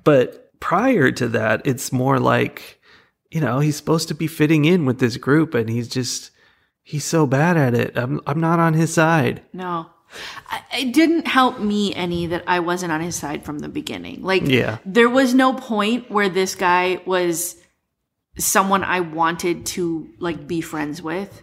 But 0.04 0.58
prior 0.60 1.10
to 1.10 1.28
that, 1.28 1.60
it's 1.66 1.92
more 1.92 2.18
like, 2.20 2.80
you 3.30 3.40
know, 3.40 3.58
he's 3.58 3.76
supposed 3.76 4.08
to 4.08 4.14
be 4.14 4.26
fitting 4.26 4.64
in 4.64 4.84
with 4.86 5.00
this 5.00 5.16
group 5.16 5.54
and 5.54 5.68
he's 5.68 5.88
just 5.88 6.30
he's 6.82 7.04
so 7.04 7.26
bad 7.26 7.56
at 7.56 7.74
it. 7.74 7.96
I'm 7.98 8.20
I'm 8.26 8.40
not 8.40 8.58
on 8.60 8.74
his 8.74 8.94
side. 8.94 9.42
no. 9.52 9.90
It 10.76 10.92
didn't 10.92 11.26
help 11.26 11.58
me 11.60 11.94
any 11.94 12.26
that 12.26 12.44
I 12.46 12.60
wasn't 12.60 12.92
on 12.92 13.00
his 13.00 13.16
side 13.16 13.44
from 13.44 13.58
the 13.60 13.68
beginning. 13.68 14.22
Like, 14.22 14.42
Yeah. 14.46 14.78
there 14.84 15.08
was 15.08 15.34
no 15.34 15.52
point 15.54 16.10
where 16.10 16.28
this 16.28 16.54
guy 16.54 17.00
was 17.06 17.56
someone 18.38 18.82
I 18.84 19.00
wanted 19.00 19.66
to 19.66 20.08
like 20.18 20.46
be 20.46 20.60
friends 20.60 21.02
with. 21.02 21.42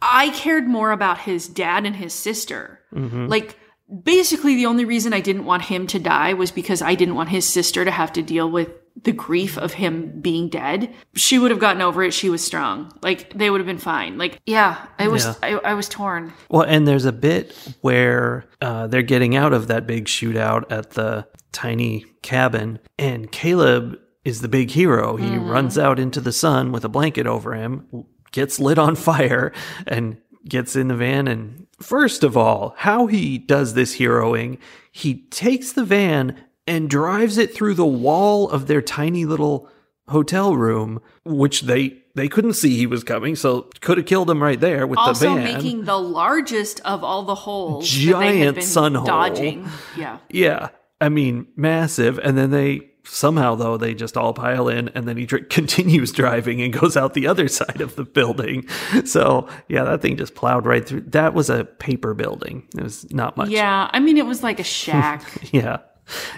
I 0.00 0.30
cared 0.30 0.66
more 0.66 0.90
about 0.90 1.18
his 1.20 1.48
dad 1.48 1.86
and 1.86 1.96
his 1.96 2.12
sister. 2.12 2.80
Mm-hmm. 2.92 3.26
Like 3.28 3.56
basically 3.92 4.56
the 4.56 4.66
only 4.66 4.84
reason 4.84 5.12
I 5.12 5.20
didn't 5.20 5.44
want 5.44 5.64
him 5.64 5.86
to 5.88 5.98
die 5.98 6.32
was 6.32 6.50
because 6.50 6.82
I 6.82 6.94
didn't 6.94 7.14
want 7.14 7.28
his 7.28 7.46
sister 7.46 7.84
to 7.84 7.90
have 7.90 8.12
to 8.14 8.22
deal 8.22 8.50
with 8.50 8.70
the 9.02 9.12
grief 9.12 9.56
of 9.56 9.74
him 9.74 10.20
being 10.20 10.48
dead. 10.48 10.92
She 11.14 11.38
would 11.38 11.50
have 11.50 11.60
gotten 11.60 11.82
over 11.82 12.02
it. 12.02 12.12
She 12.12 12.28
was 12.28 12.44
strong. 12.44 12.92
Like 13.02 13.32
they 13.34 13.50
would 13.50 13.60
have 13.60 13.66
been 13.66 13.78
fine. 13.78 14.18
Like 14.18 14.38
yeah, 14.46 14.86
I 14.98 15.08
was 15.08 15.24
Yeah. 15.24 15.34
I, 15.42 15.70
I 15.70 15.74
was 15.74 15.88
torn. 15.88 16.32
Well, 16.50 16.62
and 16.62 16.86
there's 16.86 17.04
a 17.04 17.12
bit 17.12 17.54
where 17.80 18.44
uh, 18.60 18.86
they're 18.88 19.02
getting 19.02 19.34
out 19.34 19.52
of 19.52 19.68
that 19.68 19.86
big 19.86 20.06
shootout 20.06 20.70
at 20.70 20.90
the 20.90 21.26
tiny 21.52 22.04
cabin, 22.22 22.78
and 22.98 23.30
Caleb 23.32 23.98
is 24.24 24.40
the 24.40 24.48
big 24.48 24.70
hero. 24.70 25.16
He 25.16 25.36
runs 25.36 25.76
out 25.76 25.98
into 25.98 26.20
the 26.20 26.32
sun 26.32 26.70
with 26.70 26.84
a 26.84 26.88
blanket 26.88 27.26
over 27.26 27.54
him, 27.54 28.06
gets 28.30 28.60
lit 28.60 28.78
on 28.78 28.94
fire, 28.94 29.52
and 29.86 30.16
gets 30.48 30.76
in 30.76 30.88
the 30.88 30.96
van. 30.96 31.28
And 31.28 31.66
first 31.80 32.22
of 32.24 32.36
all, 32.36 32.74
how 32.78 33.06
he 33.06 33.38
does 33.38 33.74
this 33.74 33.96
heroing, 33.96 34.58
he 34.90 35.22
takes 35.30 35.72
the 35.72 35.84
van 35.84 36.36
and 36.66 36.88
drives 36.88 37.38
it 37.38 37.54
through 37.54 37.74
the 37.74 37.86
wall 37.86 38.48
of 38.50 38.66
their 38.66 38.82
tiny 38.82 39.24
little 39.24 39.68
hotel 40.08 40.56
room, 40.56 41.00
which 41.24 41.62
they 41.62 41.98
they 42.14 42.28
couldn't 42.28 42.52
see 42.52 42.76
he 42.76 42.86
was 42.86 43.02
coming, 43.04 43.34
so 43.34 43.70
could 43.80 43.96
have 43.96 44.06
killed 44.06 44.28
him 44.28 44.42
right 44.42 44.60
there 44.60 44.86
with 44.86 44.98
Also 44.98 45.30
the 45.30 45.34
van. 45.34 45.46
Also 45.46 45.62
making 45.62 45.84
the 45.84 45.98
largest 45.98 46.80
of 46.84 47.02
all 47.02 47.22
the 47.22 47.34
holes 47.34 47.90
that 47.90 47.98
they 47.98 48.38
had 48.38 48.44
Giant 48.44 48.54
been 48.56 48.64
sun 48.64 48.94
hole. 48.94 49.06
dodging. 49.06 49.66
Yeah. 49.96 50.18
Yeah, 50.28 50.68
I 51.00 51.08
mean, 51.08 51.46
massive. 51.56 52.18
And 52.18 52.36
then 52.36 52.50
they 52.50 52.91
somehow 53.04 53.54
though 53.54 53.76
they 53.76 53.94
just 53.94 54.16
all 54.16 54.32
pile 54.32 54.68
in, 54.68 54.88
and 54.90 55.06
then 55.06 55.16
he 55.16 55.26
dr- 55.26 55.48
continues 55.50 56.12
driving 56.12 56.60
and 56.62 56.72
goes 56.72 56.96
out 56.96 57.14
the 57.14 57.26
other 57.26 57.48
side 57.48 57.80
of 57.80 57.96
the 57.96 58.04
building. 58.04 58.66
So 59.04 59.48
yeah, 59.68 59.84
that 59.84 60.02
thing 60.02 60.16
just 60.16 60.34
plowed 60.34 60.66
right 60.66 60.86
through. 60.86 61.02
That 61.02 61.34
was 61.34 61.50
a 61.50 61.64
paper 61.64 62.14
building. 62.14 62.66
It 62.76 62.82
was 62.82 63.10
not 63.12 63.36
much. 63.36 63.50
Yeah, 63.50 63.88
I 63.92 64.00
mean 64.00 64.16
it 64.16 64.26
was 64.26 64.42
like 64.42 64.60
a 64.60 64.64
shack. 64.64 65.22
Yeah, 65.52 65.78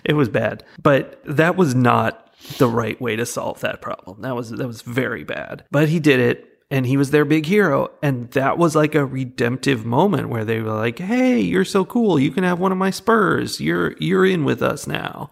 it 0.05 0.15
was 0.15 0.29
bad, 0.29 0.65
but 0.83 1.21
that 1.25 1.57
was 1.57 1.75
not 1.75 2.21
the 2.59 2.69
right 2.69 3.01
way 3.01 3.17
to 3.17 3.25
solve 3.25 3.61
that 3.61 3.81
problem. 3.81 4.23
That 4.23 4.35
was 4.35 4.51
that 4.51 4.67
was 4.67 4.83
very 4.83 5.25
bad. 5.25 5.65
But 5.71 5.89
he 5.89 6.01
did 6.01 6.21
it. 6.21 6.51
And 6.71 6.87
he 6.87 6.97
was 6.97 7.11
their 7.11 7.27
big 7.27 7.47
hero. 7.47 7.91
And 8.03 8.31
that 8.33 8.59
was 8.59 8.75
like 8.75 8.95
a 8.97 9.05
redemptive 9.05 9.85
moment 9.85 10.31
where 10.31 10.45
they 10.45 10.61
were 10.61 10.73
like, 10.73 10.99
Hey, 10.99 11.39
you're 11.39 11.65
so 11.65 11.85
cool. 11.85 12.19
You 12.19 12.33
can 12.33 12.43
have 12.43 12.59
one 12.59 12.73
of 12.73 12.79
my 12.79 12.91
spurs. 12.91 13.61
You're 13.61 13.95
you're 13.99 14.27
in 14.27 14.45
with 14.45 14.63
us 14.63 14.87
now. 14.87 15.31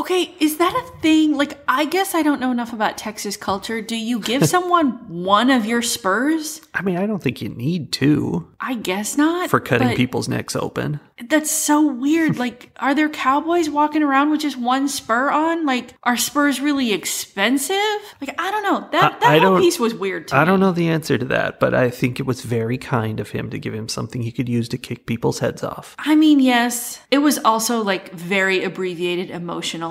Okay, 0.00 0.34
is 0.40 0.56
that 0.56 0.74
a 0.74 1.00
thing? 1.02 1.36
Like, 1.36 1.62
I 1.68 1.84
guess 1.84 2.14
I 2.14 2.22
don't 2.22 2.40
know 2.40 2.50
enough 2.50 2.72
about 2.72 2.96
Texas 2.96 3.36
culture. 3.36 3.82
Do 3.82 3.96
you 3.96 4.18
give 4.18 4.46
someone 4.56 4.92
one 5.08 5.50
of 5.50 5.66
your 5.66 5.82
spurs? 5.82 6.62
I 6.72 6.80
mean, 6.80 6.96
I 6.96 7.04
don't 7.06 7.22
think 7.22 7.42
you 7.42 7.50
need 7.50 7.92
to 7.92 8.48
I 8.60 8.74
guess 8.74 9.18
not. 9.18 9.50
for 9.50 9.60
cutting 9.60 9.94
people's 9.96 10.26
necks 10.28 10.56
open. 10.56 11.00
That's 11.28 11.50
so 11.50 11.86
weird. 11.86 12.30
Like, 12.40 12.70
are 12.78 12.94
there 12.94 13.10
cowboys 13.10 13.68
walking 13.68 14.02
around 14.02 14.30
with 14.30 14.40
just 14.40 14.56
one 14.56 14.88
spur 14.88 15.28
on? 15.30 15.66
Like, 15.66 15.92
are 16.04 16.16
spurs 16.16 16.58
really 16.62 16.92
expensive? 16.94 17.76
Like, 18.22 18.34
I 18.38 18.50
don't 18.50 18.62
know. 18.62 18.88
That 18.92 19.12
I- 19.14 19.18
that 19.18 19.30
I 19.34 19.38
whole 19.38 19.58
piece 19.58 19.78
was 19.78 19.94
weird 19.94 20.28
to 20.28 20.36
I 20.36 20.40
me. 20.40 20.46
don't 20.46 20.60
know 20.60 20.72
the 20.72 20.88
answer 20.88 21.18
to 21.18 21.26
that, 21.26 21.60
but 21.60 21.74
I 21.74 21.90
think 21.90 22.18
it 22.18 22.24
was 22.24 22.40
very 22.40 22.78
kind 22.78 23.20
of 23.20 23.30
him 23.30 23.50
to 23.50 23.58
give 23.58 23.74
him 23.74 23.88
something 23.88 24.22
he 24.22 24.32
could 24.32 24.48
use 24.48 24.68
to 24.70 24.78
kick 24.78 25.04
people's 25.04 25.40
heads 25.40 25.62
off. 25.62 25.94
I 25.98 26.14
mean, 26.14 26.40
yes. 26.40 27.00
It 27.10 27.18
was 27.18 27.38
also 27.44 27.82
like 27.82 28.12
very 28.12 28.64
abbreviated 28.64 29.28
emotional 29.30 29.89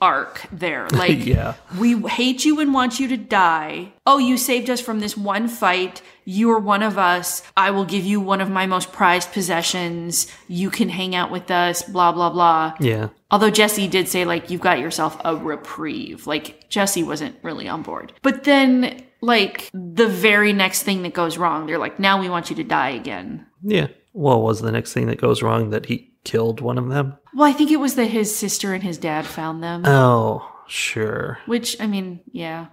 arc 0.00 0.46
there. 0.52 0.86
Like, 0.92 1.26
Yeah. 1.26 1.54
we 1.78 2.00
hate 2.08 2.44
you 2.44 2.60
and 2.60 2.72
want 2.72 3.00
you 3.00 3.08
to 3.08 3.16
die. 3.16 3.92
Oh, 4.06 4.18
you 4.18 4.36
saved 4.36 4.70
us 4.70 4.80
from 4.80 5.00
this 5.00 5.16
one 5.16 5.48
fight. 5.48 6.02
You 6.24 6.50
are 6.52 6.58
one 6.60 6.82
of 6.84 6.98
us. 6.98 7.42
I 7.56 7.70
will 7.72 7.84
give 7.84 8.04
you 8.04 8.20
one 8.20 8.40
of 8.40 8.50
my 8.50 8.66
most 8.66 8.92
prized 8.92 9.32
possessions. 9.32 10.28
You 10.46 10.70
can 10.70 10.88
hang 10.88 11.14
out 11.14 11.30
with 11.32 11.50
us, 11.50 11.82
blah, 11.82 12.12
blah, 12.12 12.30
blah. 12.30 12.74
Yeah. 12.80 13.08
Although 13.30 13.50
Jesse 13.50 13.88
did 13.88 14.08
say, 14.08 14.24
like, 14.24 14.50
you've 14.50 14.60
got 14.60 14.78
yourself 14.78 15.20
a 15.24 15.34
reprieve. 15.34 16.26
Like, 16.26 16.68
Jesse 16.68 17.02
wasn't 17.02 17.36
really 17.42 17.66
on 17.68 17.82
board. 17.82 18.12
But 18.22 18.44
then, 18.44 19.02
like, 19.20 19.68
the 19.74 20.06
very 20.08 20.52
next 20.52 20.82
thing 20.84 21.02
that 21.02 21.12
goes 21.14 21.38
wrong, 21.38 21.66
they're 21.66 21.78
like, 21.78 21.98
now 21.98 22.20
we 22.20 22.28
want 22.30 22.50
you 22.50 22.56
to 22.56 22.64
die 22.64 22.90
again. 22.90 23.46
Yeah. 23.62 23.88
Well, 24.12 24.40
was 24.42 24.60
the 24.60 24.72
next 24.72 24.92
thing 24.92 25.06
that 25.08 25.20
goes 25.20 25.42
wrong 25.42 25.70
that 25.70 25.86
he 25.86 26.10
killed 26.28 26.60
one 26.60 26.76
of 26.78 26.88
them. 26.88 27.16
Well, 27.34 27.48
I 27.48 27.52
think 27.52 27.70
it 27.70 27.80
was 27.80 27.94
that 27.94 28.06
his 28.06 28.34
sister 28.36 28.74
and 28.74 28.82
his 28.82 28.98
dad 28.98 29.24
found 29.26 29.62
them. 29.62 29.82
Oh, 29.86 30.46
sure. 30.66 31.38
which, 31.46 31.80
I 31.80 31.86
mean, 31.86 32.20
yeah. 32.32 32.66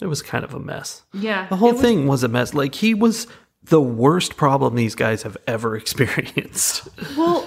It 0.00 0.06
was 0.06 0.22
kind 0.22 0.44
of 0.44 0.54
a 0.54 0.58
mess. 0.58 1.02
Yeah. 1.12 1.46
The 1.48 1.56
whole 1.56 1.68
it 1.70 1.72
was- 1.74 1.82
thing 1.82 2.06
was 2.06 2.22
a 2.24 2.28
mess. 2.28 2.54
Like 2.54 2.74
he 2.74 2.94
was 2.94 3.26
the 3.64 3.80
worst 3.80 4.36
problem 4.36 4.74
these 4.74 4.94
guys 4.94 5.22
have 5.22 5.36
ever 5.46 5.76
experienced. 5.82 6.88
Well, 7.16 7.46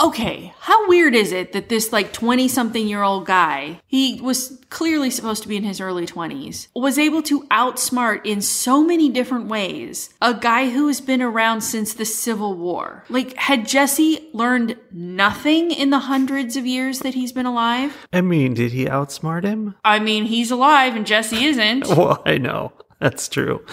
okay. 0.00 0.52
How 0.60 0.88
weird 0.88 1.14
is 1.14 1.32
it 1.32 1.52
that 1.52 1.68
this 1.68 1.92
like 1.92 2.12
20 2.12 2.48
something 2.48 2.86
year 2.86 3.02
old 3.02 3.26
guy, 3.26 3.80
he 3.86 4.20
was 4.20 4.60
clearly 4.70 5.10
supposed 5.10 5.42
to 5.42 5.48
be 5.48 5.56
in 5.56 5.64
his 5.64 5.80
early 5.80 6.06
20s, 6.06 6.68
was 6.74 6.98
able 6.98 7.22
to 7.22 7.42
outsmart 7.44 8.20
in 8.24 8.40
so 8.40 8.82
many 8.82 9.08
different 9.08 9.46
ways 9.46 10.12
a 10.20 10.34
guy 10.34 10.70
who 10.70 10.86
has 10.88 11.00
been 11.00 11.22
around 11.22 11.60
since 11.60 11.94
the 11.94 12.04
Civil 12.04 12.56
War? 12.56 13.04
Like, 13.08 13.36
had 13.36 13.66
Jesse 13.66 14.28
learned 14.32 14.76
nothing 14.90 15.70
in 15.70 15.90
the 15.90 16.00
hundreds 16.00 16.56
of 16.56 16.66
years 16.66 17.00
that 17.00 17.14
he's 17.14 17.32
been 17.32 17.46
alive? 17.46 18.06
I 18.12 18.20
mean, 18.20 18.54
did 18.54 18.72
he 18.72 18.86
outsmart 18.86 19.44
him? 19.44 19.74
I 19.84 19.98
mean, 19.98 20.24
he's 20.24 20.50
alive 20.50 20.96
and 20.96 21.06
Jesse 21.06 21.44
isn't. 21.44 21.84
Well, 21.94 22.22
I 22.26 22.38
know. 22.38 22.72
That's 23.00 23.28
true. 23.28 23.64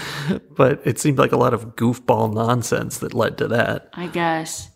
But 0.55 0.81
it 0.85 0.99
seemed 0.99 1.17
like 1.17 1.31
a 1.31 1.37
lot 1.37 1.53
of 1.53 1.75
goofball 1.75 2.33
nonsense 2.33 2.99
that 2.99 3.13
led 3.13 3.37
to 3.39 3.47
that. 3.47 3.89
I 3.93 4.07
guess. 4.07 4.69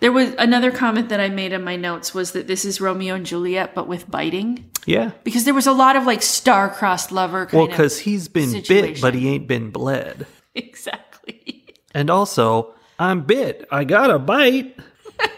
There 0.00 0.12
was 0.12 0.34
another 0.38 0.70
comment 0.70 1.08
that 1.08 1.20
I 1.20 1.28
made 1.28 1.52
in 1.52 1.64
my 1.64 1.76
notes 1.76 2.12
was 2.12 2.32
that 2.32 2.46
this 2.46 2.64
is 2.64 2.80
Romeo 2.80 3.14
and 3.14 3.24
Juliet, 3.24 3.74
but 3.74 3.88
with 3.88 4.10
biting. 4.10 4.70
Yeah. 4.86 5.12
Because 5.24 5.44
there 5.44 5.54
was 5.54 5.66
a 5.66 5.72
lot 5.72 5.96
of 5.96 6.04
like 6.04 6.22
star-crossed 6.22 7.12
lover 7.12 7.46
kind 7.46 7.58
Well, 7.58 7.68
because 7.68 7.98
he's 7.98 8.28
been 8.28 8.62
bit, 8.66 9.00
but 9.00 9.14
he 9.14 9.28
ain't 9.28 9.46
been 9.46 9.70
bled. 9.70 10.26
exactly. 10.54 11.64
And 11.94 12.10
also, 12.10 12.74
I'm 12.98 13.22
bit. 13.22 13.66
I 13.70 13.84
got 13.84 14.10
a 14.10 14.18
bite. 14.18 14.76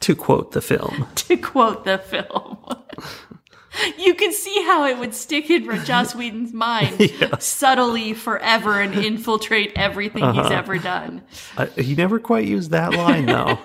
to 0.00 0.14
quote 0.14 0.52
the 0.52 0.60
film. 0.60 1.08
to 1.16 1.36
quote 1.36 1.84
the 1.84 1.98
film. 1.98 2.58
you 3.98 4.14
can 4.14 4.32
see 4.32 4.62
how 4.64 4.84
it 4.86 4.98
would 4.98 5.14
stick 5.14 5.50
in 5.50 5.64
Joss 5.84 6.14
Whedon's 6.14 6.52
mind 6.66 7.12
subtly 7.38 8.14
forever 8.14 8.80
and 8.80 8.94
infiltrate 8.94 9.72
everything 9.76 10.22
Uh-huh. 10.22 10.42
he's 10.42 10.52
ever 10.52 10.78
done. 10.78 11.22
Uh, 11.56 11.66
he 11.76 11.94
never 11.94 12.18
quite 12.18 12.46
used 12.46 12.70
that 12.70 12.92
line, 12.94 13.26
though. 13.26 13.58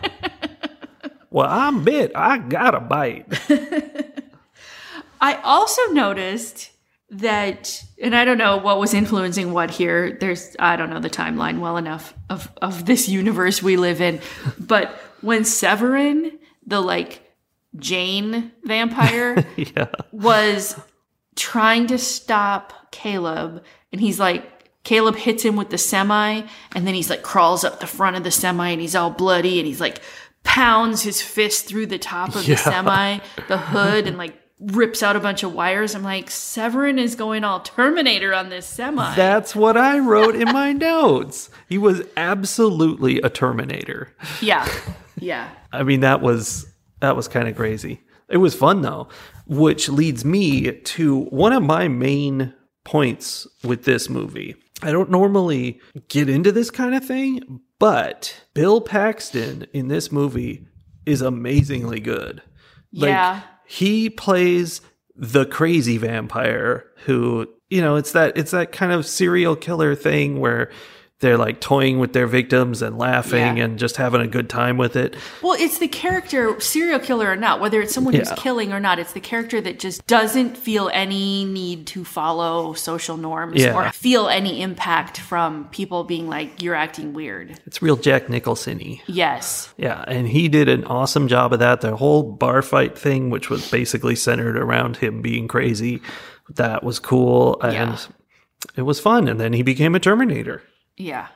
well, 1.29 1.49
I'm 1.49 1.83
bit. 1.83 2.11
I 2.15 2.37
got 2.37 2.75
a 2.75 2.79
bite. 2.79 3.25
I 5.19 5.35
also 5.43 5.81
noticed 5.91 6.71
that, 7.11 7.83
and 8.01 8.15
I 8.15 8.25
don't 8.25 8.37
know 8.37 8.57
what 8.57 8.79
was 8.79 8.93
influencing 8.93 9.51
what 9.53 9.69
here. 9.69 10.17
There's, 10.19 10.55
I 10.59 10.75
don't 10.77 10.89
know 10.89 10.99
the 10.99 11.09
timeline 11.09 11.59
well 11.59 11.77
enough 11.77 12.13
of, 12.29 12.51
of 12.61 12.85
this 12.85 13.07
universe 13.07 13.61
we 13.61 13.77
live 13.77 14.01
in. 14.01 14.19
But 14.59 14.89
when 15.21 15.41
Severen, 15.43 16.31
the 16.65 16.79
like 16.81 17.30
Jane 17.77 18.51
vampire, 18.63 19.45
yeah. 19.55 19.87
was 20.11 20.79
trying 21.35 21.87
to 21.87 21.97
stop 21.97 22.91
Caleb, 22.91 23.63
and 23.91 24.01
he's 24.01 24.19
like, 24.19 24.45
Caleb 24.83 25.15
hits 25.15 25.43
him 25.43 25.55
with 25.55 25.69
the 25.69 25.77
semi, 25.77 26.41
and 26.75 26.87
then 26.87 26.93
he's 26.93 27.09
like 27.09 27.21
crawls 27.23 27.63
up 27.63 27.79
the 27.79 27.87
front 27.87 28.15
of 28.15 28.23
the 28.23 28.31
semi, 28.31 28.69
and 28.69 28.81
he's 28.81 28.95
all 28.95 29.09
bloody, 29.11 29.59
and 29.59 29.67
he's 29.67 29.79
like 29.81 30.01
pounds 30.43 31.03
his 31.03 31.21
fist 31.21 31.67
through 31.67 31.85
the 31.85 31.99
top 31.99 32.35
of 32.35 32.47
Yeah. 32.47 32.55
the 32.55 32.61
semi, 32.61 33.19
the 33.47 33.57
hood, 33.57 34.07
and 34.07 34.17
like 34.17 34.35
rips 34.59 35.01
out 35.03 35.15
a 35.15 35.19
bunch 35.19 35.43
of 35.43 35.53
wires. 35.53 35.95
I'm 35.95 36.03
like, 36.03 36.27
Severen 36.27 36.99
is 36.99 37.15
going 37.15 37.43
all 37.43 37.59
Terminator 37.61 38.33
on 38.33 38.49
this 38.49 38.65
semi. 38.65 39.15
That's 39.15 39.55
what 39.55 39.77
I 39.77 39.99
wrote 39.99 40.35
in 40.35 40.51
my 40.51 40.73
notes. 40.73 41.49
He 41.69 41.77
was 41.77 42.01
absolutely 42.17 43.21
a 43.21 43.29
Terminator. 43.29 44.11
yeah, 44.41 44.67
yeah. 45.19 45.49
I 45.71 45.83
mean, 45.83 45.99
that 46.01 46.21
was 46.21 46.65
that 47.01 47.15
was 47.15 47.27
kind 47.27 47.47
of 47.47 47.55
crazy. 47.55 48.01
It 48.29 48.37
was 48.37 48.55
fun 48.55 48.81
though, 48.81 49.09
which 49.45 49.89
leads 49.89 50.23
me 50.23 50.71
to 50.71 51.19
one 51.25 51.51
of 51.53 51.61
my 51.63 51.87
main 51.89 52.53
points 52.85 53.45
with 53.63 53.83
this 53.83 54.09
movie. 54.09 54.55
I 54.81 54.91
don't 54.91 55.11
normally 55.11 55.79
get 56.07 56.29
into 56.29 56.51
this 56.51 56.71
kind 56.71 56.95
of 56.95 57.05
thing, 57.05 57.59
but 57.77 58.41
Bill 58.53 58.81
Paxton 58.81 59.67
in 59.73 59.89
this 59.89 60.11
movie 60.11 60.65
is 61.05 61.21
amazingly 61.21 61.99
good. 61.99 62.41
Like, 62.93 63.09
Yeah. 63.09 63.41
he 63.65 64.09
plays 64.09 64.81
the 65.15 65.45
crazy 65.45 65.97
vampire 65.97 66.85
who, 67.05 67.47
you 67.69 67.81
know, 67.81 67.95
it's 67.97 68.13
that 68.13 68.37
it's 68.37 68.51
that 68.51 68.71
kind 68.71 68.91
of 68.91 69.05
serial 69.05 69.55
killer 69.55 69.93
thing 69.93 70.39
where 70.39 70.71
they're 71.21 71.37
like 71.37 71.61
toying 71.61 71.99
with 71.99 72.13
their 72.13 72.27
victims 72.27 72.81
and 72.81 72.97
laughing 72.97 73.57
Yeah. 73.57 73.63
and 73.63 73.79
just 73.79 73.95
having 73.97 74.21
a 74.21 74.27
good 74.27 74.49
time 74.49 74.77
with 74.77 74.95
it. 74.95 75.15
Well, 75.41 75.55
it's 75.57 75.77
the 75.77 75.87
character, 75.87 76.59
serial 76.59 76.99
killer 76.99 77.29
or 77.31 77.35
not, 77.35 77.59
whether 77.61 77.79
it's 77.81 77.93
someone 77.93 78.13
Yeah. 78.13 78.21
who's 78.21 78.31
killing 78.39 78.73
or 78.73 78.79
not, 78.79 78.99
it's 78.99 79.13
the 79.13 79.19
character 79.19 79.61
that 79.61 79.79
just 79.79 80.05
doesn't 80.07 80.57
feel 80.57 80.89
any 80.93 81.45
need 81.45 81.87
to 81.87 82.03
follow 82.03 82.73
social 82.73 83.17
norms 83.17 83.61
Yeah. 83.61 83.75
or 83.75 83.91
feel 83.91 84.27
any 84.27 84.61
impact 84.61 85.19
from 85.19 85.65
people 85.71 86.03
being 86.03 86.27
like, 86.27 86.61
you're 86.61 86.75
acting 86.75 87.13
weird. 87.13 87.59
It's 87.65 87.81
real 87.81 87.95
Jack 87.95 88.27
Nicholson-y. 88.29 89.01
Yes. 89.07 89.73
Yeah, 89.77 90.03
and 90.07 90.27
he 90.27 90.49
did 90.49 90.67
an 90.69 90.83
awesome 90.85 91.27
job 91.27 91.53
of 91.53 91.59
that. 91.59 91.81
The 91.81 91.95
whole 91.95 92.23
bar 92.23 92.61
fight 92.61 92.97
thing, 92.97 93.29
which 93.29 93.49
was 93.49 93.69
basically 93.69 94.15
centered 94.15 94.57
around 94.57 94.97
him 94.97 95.21
being 95.21 95.47
crazy, 95.47 96.01
that 96.55 96.83
was 96.83 96.99
cool 96.99 97.61
and 97.61 97.97
it 98.75 98.81
was 98.81 98.99
fun. 98.99 99.27
And 99.27 99.39
then 99.39 99.53
he 99.53 99.61
became 99.61 99.95
a 99.95 99.99
Terminator. 99.99 100.63
Yeah. 101.01 101.27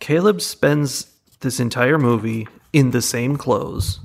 Caleb 0.00 0.40
spends 0.40 1.06
this 1.40 1.60
entire 1.60 1.98
movie 1.98 2.48
in 2.72 2.90
the 2.90 3.02
same 3.02 3.36
clothes, 3.36 4.00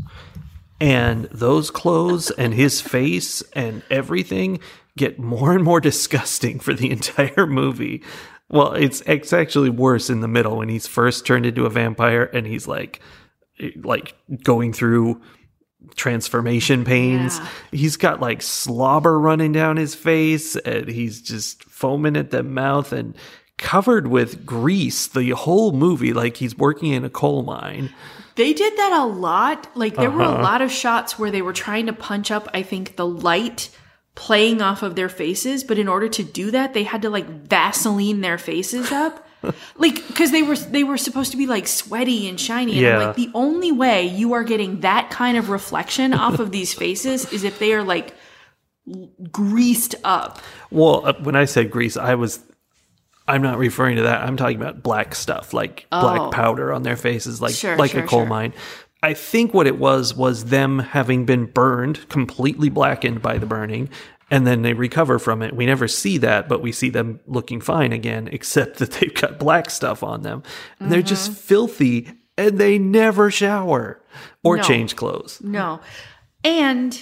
and 0.80 1.26
those 1.26 1.71
clothes 1.71 2.32
and 2.32 2.54
his 2.54 2.82
face 2.82 3.41
and 3.54 3.82
everything 3.89 4.60
get 4.98 5.19
more 5.19 5.54
and 5.54 5.63
more 5.63 5.82
disgusting 5.82 6.60
for 6.60 6.74
the 6.74 6.91
entire 6.98 7.48
movie. 7.48 8.04
Well, 8.50 8.74
it's 8.74 9.02
it's 9.02 9.34
actually 9.34 9.71
worse 9.71 10.10
in 10.10 10.21
the 10.21 10.28
middle 10.28 10.58
when 10.58 10.69
he's 10.69 10.88
first 10.88 11.26
turned 11.26 11.45
into 11.45 11.65
a 11.65 11.69
vampire 11.69 12.24
and 12.24 12.45
he's 12.45 12.67
like 12.67 13.00
like 13.78 14.15
going 14.43 14.71
through 14.71 15.21
transformation 15.95 16.84
pains. 16.86 17.39
Yeah. 17.39 17.48
He's 17.71 17.98
got 17.98 18.19
like 18.19 18.41
slobber 18.41 19.19
running 19.19 19.52
down 19.52 19.78
his 19.78 19.95
face 19.95 20.56
and 20.58 20.88
he's 20.88 21.21
just 21.21 21.63
foaming 21.63 22.17
at 22.17 22.32
the 22.32 22.43
mouth 22.43 22.91
and 22.91 23.15
covered 23.58 24.08
with 24.08 24.46
grease 24.46 25.08
the 25.08 25.30
whole 25.32 25.72
movie 25.72 26.13
like 26.13 26.38
he's 26.38 26.58
working 26.58 26.91
in 26.91 27.04
a 27.06 27.10
coal 27.10 27.44
mine. 27.44 27.94
They 28.36 28.52
did 28.54 28.76
that 28.78 28.91
a 28.91 29.06
lot. 29.06 29.68
Like, 29.76 29.96
there 29.96 30.12
were 30.12 30.22
Uh-huh. 30.24 30.41
a 30.41 30.44
lot 30.44 30.62
of 30.62 30.70
shots 30.72 31.18
where 31.18 31.32
they 31.32 31.41
were 31.41 31.54
trying 31.54 31.86
to 31.86 31.94
punch 31.94 32.32
up, 32.32 32.50
I 32.54 32.63
think, 32.63 32.98
the 32.98 33.06
light 33.08 33.70
playing 34.13 34.62
off 34.62 34.84
of 34.84 34.96
their 34.96 35.08
faces. 35.08 35.63
But 35.63 35.78
in 35.78 35.88
order 35.88 36.10
to 36.10 36.24
do 36.24 36.52
that, 36.52 36.74
they 36.74 36.84
had 36.84 37.02
to 37.04 37.10
like 37.10 37.28
Vaseline 37.48 38.20
their 38.22 38.38
faces 38.38 38.91
up. 38.91 39.26
like 39.78 40.06
because 40.08 40.32
they 40.32 40.41
were 40.44 40.56
they 40.58 40.84
were 40.84 40.98
supposed 40.98 41.30
to 41.32 41.38
be 41.38 41.46
like 41.46 41.68
sweaty 41.68 42.28
and 42.28 42.39
shiny 42.39 42.78
and 42.80 42.88
I'm 42.88 43.00
Yeah. 43.02 43.08
like 43.08 43.15
the 43.15 43.30
only 43.36 43.72
way 43.72 44.08
you 44.08 44.34
are 44.34 44.44
getting 44.44 44.80
that 44.80 45.12
kind 45.12 45.38
of 45.38 45.50
reflection 45.50 46.13
off 46.13 46.39
of 46.39 46.52
these 46.52 46.74
faces 46.74 47.32
is 47.32 47.44
if 47.44 47.60
they 47.60 47.72
are 47.74 47.84
like 47.84 48.15
l- 48.91 49.08
greased 49.32 49.94
up 50.04 50.39
Well, 50.72 51.06
uh, 51.06 51.13
when 51.22 51.36
I 51.36 51.46
said 51.46 51.70
grease, 51.70 51.96
I 51.96 52.15
was 52.15 52.39
I'm 53.28 53.42
not 53.42 53.58
referring 53.58 53.96
to 53.98 54.04
that. 54.04 54.22
I'm 54.22 54.38
talking 54.38 54.58
about 54.62 54.84
black 54.84 55.16
stuff, 55.16 55.54
like 55.54 55.88
Oh. 55.92 56.02
black 56.02 56.32
powder 56.32 56.72
on 56.74 56.84
their 56.84 56.96
faces, 56.96 57.42
like 57.42 57.56
Sure, 57.56 57.76
like 57.78 57.92
sure, 57.92 58.04
a 58.04 58.08
coal 58.08 58.20
sure. 58.22 58.28
mine. 58.28 58.54
I 59.04 59.14
think 59.14 59.54
what 59.54 59.68
it 59.68 59.78
was 59.78 60.16
was 60.16 60.46
them 60.46 60.80
having 60.80 61.26
been 61.26 61.46
burned, 61.46 62.08
completely 62.10 62.70
blackened 62.70 63.22
by 63.22 63.38
the 63.38 63.46
burning, 63.46 63.90
and 64.32 64.48
then 64.48 64.64
they 64.64 64.74
recover 64.74 65.20
from 65.20 65.42
it. 65.44 65.56
We 65.56 65.66
never 65.68 65.88
see 65.88 66.18
that, 66.20 66.50
but 66.50 66.62
we 66.62 66.72
see 66.72 66.90
them 66.90 67.20
looking 67.28 67.62
fine 67.62 67.92
again, 67.94 68.28
except 68.32 68.78
that 68.80 68.92
they've 68.94 69.14
got 69.14 69.38
black 69.38 69.70
stuff 69.70 70.02
on 70.02 70.22
them. 70.24 70.42
And 70.80 70.92
They're 70.92 71.02
just 71.04 71.30
Mm-hmm. 71.32 71.40
filthy, 71.40 72.12
and 72.38 72.58
they 72.58 72.80
never 72.80 73.30
shower 73.30 74.02
or 74.44 74.58
No. 74.58 74.64
change 74.64 74.96
clothes. 74.96 75.40
no 75.44 75.80
and 76.44 77.00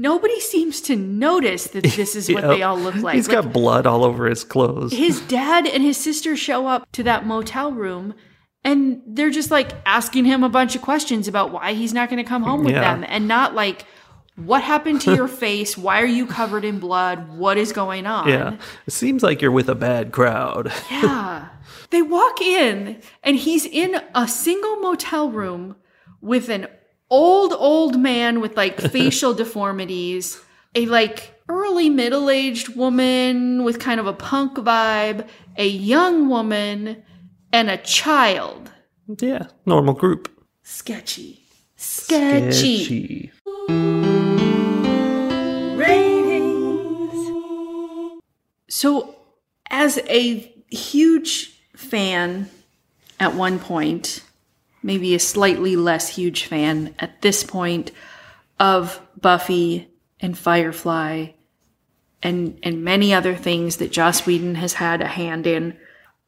nobody 0.00 0.40
seems 0.40 0.80
to 0.80 0.96
notice 0.96 1.64
that 1.68 1.84
this 2.00 2.16
is 2.16 2.28
what 2.32 2.42
Yep. 2.44 2.56
they 2.56 2.62
all 2.62 2.78
look 2.78 2.94
like 2.96 3.14
He's 3.16 3.28
Like, 3.28 3.44
got 3.44 3.52
blood 3.52 3.86
all 3.86 4.02
over 4.04 4.26
his 4.26 4.42
clothes. 4.44 4.92
his 4.92 5.20
dad 5.38 5.66
and 5.66 5.82
his 5.82 5.96
sister 5.96 6.36
show 6.36 6.66
up 6.66 6.90
to 6.92 7.02
that 7.04 7.26
motel 7.26 7.72
room 7.72 8.14
and 8.64 9.00
they're 9.06 9.30
just 9.30 9.50
like 9.50 9.70
asking 9.86 10.24
him 10.26 10.42
a 10.44 10.48
bunch 10.48 10.74
of 10.76 10.82
questions 10.82 11.28
about 11.28 11.50
why 11.52 11.72
he's 11.74 11.92
not 11.94 12.08
going 12.10 12.22
to 12.22 12.28
come 12.28 12.42
home 12.42 12.64
with 12.64 12.74
Yeah. 12.74 12.94
them 12.94 13.04
and 13.08 13.26
not 13.28 13.54
like 13.54 13.84
what 14.36 14.62
happened 14.62 15.00
to 15.02 15.14
your 15.14 15.28
face 15.44 15.76
why 15.76 16.00
are 16.00 16.06
you 16.06 16.26
covered 16.26 16.64
in 16.64 16.78
blood 16.78 17.36
what 17.36 17.58
is 17.58 17.72
going 17.72 18.06
on 18.06 18.28
Yeah. 18.28 18.56
It 18.86 18.92
seems 18.92 19.22
like 19.22 19.40
you're 19.42 19.50
with 19.52 19.68
a 19.68 19.74
bad 19.74 20.12
crowd. 20.12 20.72
yeah 20.90 21.48
they 21.90 22.02
walk 22.02 22.40
in 22.40 23.00
and 23.24 23.36
he's 23.36 23.66
in 23.66 24.00
a 24.14 24.26
single 24.28 24.76
motel 24.76 25.30
room 25.30 25.76
with 26.20 26.48
an 26.48 26.66
old 27.10 27.52
old 27.52 27.98
man 27.98 28.40
with 28.40 28.56
like 28.56 28.80
facial 28.92 29.34
deformities 29.34 30.40
a 30.74 30.86
like 30.86 31.34
early 31.48 31.90
middle-aged 31.90 32.76
woman 32.76 33.64
with 33.64 33.80
kind 33.80 33.98
of 33.98 34.06
a 34.06 34.12
punk 34.12 34.56
vibe 34.58 35.26
a 35.56 35.66
young 35.66 36.28
woman 36.28 37.02
and 37.52 37.68
a 37.68 37.76
child 37.78 38.70
yeah. 39.18 39.46
Normal 39.66 39.94
group. 39.94 40.28
sketchy. 40.62 41.38
Sketchy. 41.76 42.84
Sketchy. 42.84 43.32
Ratings. 45.76 47.12
So, 48.68 49.16
as 49.70 49.98
a 50.08 50.52
huge 50.68 51.58
fan 51.74 52.48
at 53.18 53.34
one 53.34 53.58
point, 53.58 54.22
maybe 54.82 55.14
a 55.14 55.18
slightly 55.18 55.76
less 55.76 56.08
huge 56.08 56.44
fan 56.44 56.94
at 56.98 57.20
this 57.22 57.44
point 57.44 57.90
of 58.58 59.00
Buffy 59.20 59.88
and 60.20 60.36
Firefly 60.36 61.28
and 62.22 62.58
and 62.62 62.84
many 62.84 63.14
other 63.14 63.34
things 63.34 63.76
that 63.78 63.92
Joss 63.92 64.26
Whedon 64.26 64.54
has 64.56 64.74
had 64.74 65.00
a 65.00 65.06
hand 65.06 65.46
in. 65.46 65.76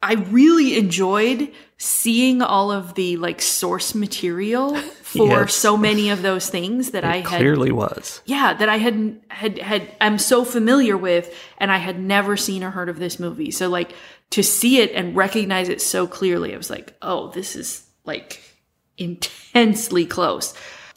I 0.01 0.15
really 0.15 0.77
enjoyed 0.77 1.51
seeing 1.77 2.41
all 2.41 2.71
of 2.71 2.95
the 2.95 3.15
like 3.17 3.41
source 3.41 3.93
material 3.95 4.75
for 4.75 5.27
Yes. 5.27 5.53
so 5.53 5.77
many 5.77 6.09
of 6.09 6.21
those 6.21 6.49
things 6.49 6.91
that 6.91 7.03
I 7.05 7.17
had 7.17 7.25
clearly 7.25 7.71
was. 7.71 8.21
yeah 8.25 8.53
that 8.53 8.69
i 8.69 8.77
had 8.77 9.19
had 9.27 9.59
had 9.59 9.87
i'm 10.01 10.17
so 10.17 10.43
familiar 10.45 10.95
with 10.97 11.33
and 11.57 11.71
i 11.71 11.77
had 11.77 11.99
never 11.99 12.35
seen 12.37 12.63
or 12.63 12.71
heard 12.71 12.87
of 12.89 12.99
this 12.99 13.19
movie 13.19 13.51
so 13.51 13.69
like 13.69 13.93
to 14.31 14.41
see 14.41 14.79
it 14.79 14.91
and 14.93 15.15
recognize 15.15 15.67
it 15.69 15.81
so 15.81 16.07
clearly 16.07 16.53
i 16.53 16.57
was 16.57 16.69
like 16.69 16.95
oh 17.01 17.27
this 17.31 17.55
is 17.55 17.83
like 18.05 18.41
intensely 18.97 20.05
close 20.05 20.53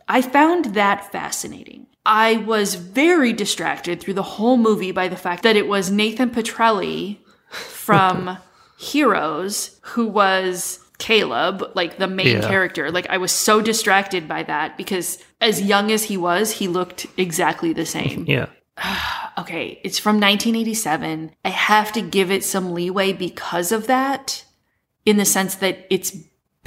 i 0.09 0.21
found 0.23 0.67
that 0.75 1.11
fascinating 1.13 1.87
i 2.05 2.37
was 2.39 2.75
very 2.75 3.33
distracted 3.33 4.01
through 4.01 4.15
the 4.15 4.23
whole 4.23 4.57
movie 4.57 4.93
by 4.93 5.09
the 5.09 5.17
fact 5.17 5.43
that 5.43 5.57
it 5.57 5.67
was 5.67 5.91
nathan 5.91 6.31
petrelli 6.31 7.19
from 7.51 8.37
heroes 8.79 9.79
who 9.83 10.07
was 10.07 10.81
caleb 10.99 11.63
like 11.75 11.99
the 11.99 12.07
main 12.07 12.27
Yeah. 12.27 12.33
character 12.41 12.49
character. 12.49 12.91
Like 12.91 13.07
I 13.11 13.19
was 13.19 13.31
so 13.33 13.61
distracted 13.61 14.27
by 14.27 14.43
that 14.45 14.79
because 14.79 15.19
as 15.43 15.61
young 15.61 15.91
as 15.93 16.05
he 16.05 16.17
was, 16.17 16.53
he 16.53 16.69
looked 16.69 17.07
exactly 17.19 17.75
the 17.75 17.85
same. 17.87 18.25
Yeah. 18.27 18.47
Okay, 19.39 19.79
it's 19.85 19.99
from 19.99 20.17
1987. 20.17 21.33
I 21.45 21.49
have 21.51 21.93
to 21.93 22.01
give 22.01 22.31
it 22.31 22.43
some 22.43 22.73
leeway 22.73 23.13
because 23.13 23.71
of 23.71 23.87
that 23.87 24.47
in 25.05 25.19
the 25.19 25.27
sense 25.27 25.57
that 25.57 25.87
it's 25.91 26.17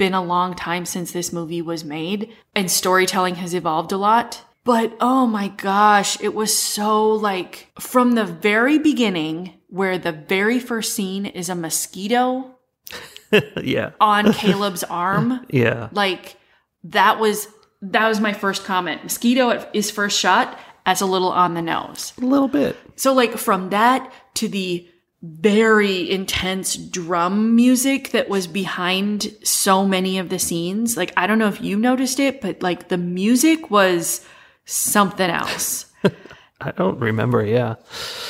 been 0.00 0.14
a 0.14 0.22
long 0.24 0.54
time 0.54 0.86
since 0.86 1.12
this 1.12 1.30
movie 1.30 1.60
was 1.60 1.84
made 1.84 2.32
and 2.56 2.70
storytelling 2.70 3.34
has 3.34 3.52
evolved 3.54 3.92
a 3.92 3.98
lot. 3.98 4.42
But 4.64 4.96
oh 4.98 5.26
my 5.26 5.48
gosh, 5.48 6.18
it 6.22 6.34
was 6.34 6.56
so 6.58 7.10
like 7.12 7.68
from 7.78 8.12
the 8.12 8.24
very 8.24 8.78
beginning 8.78 9.52
where 9.68 9.98
the 9.98 10.12
very 10.12 10.58
first 10.58 10.94
scene 10.94 11.26
is 11.26 11.50
a 11.50 11.54
mosquito 11.54 12.56
yeah. 13.62 13.90
on 14.00 14.32
Caleb's 14.40 14.82
arm. 14.84 15.44
Yeah. 15.50 15.90
like 15.92 16.36
that 16.84 17.20
was 17.20 17.46
that 17.82 18.08
was 18.08 18.20
my 18.20 18.32
first 18.32 18.64
comment 18.64 19.02
mosquito 19.02 19.68
is 19.74 19.90
first 19.90 20.18
shot 20.18 20.58
as 20.86 21.02
a 21.02 21.06
little 21.06 21.30
on 21.30 21.52
the 21.54 21.62
nose 21.62 22.14
A 22.20 22.24
little 22.24 22.48
bit. 22.48 22.74
so 22.96 23.12
like 23.12 23.36
from 23.36 23.68
that 23.70 24.10
to 24.36 24.48
the 24.48 24.88
very 25.22 26.10
intense 26.10 26.76
drum 26.76 27.54
music 27.54 28.10
that 28.12 28.28
was 28.28 28.46
behind 28.46 29.34
so 29.44 29.84
many 29.86 30.18
of 30.18 30.30
the 30.30 30.38
scenes 30.38 30.96
like 30.96 31.12
i 31.16 31.26
don't 31.26 31.38
know 31.38 31.48
if 31.48 31.60
you 31.60 31.76
noticed 31.76 32.18
it 32.18 32.40
but 32.40 32.62
like 32.62 32.88
the 32.88 32.96
music 32.96 33.70
was 33.70 34.24
something 34.64 35.28
else 35.28 35.86
I 36.60 36.72
don't 36.72 36.98
remember. 36.98 37.44
Yeah. 37.44 37.76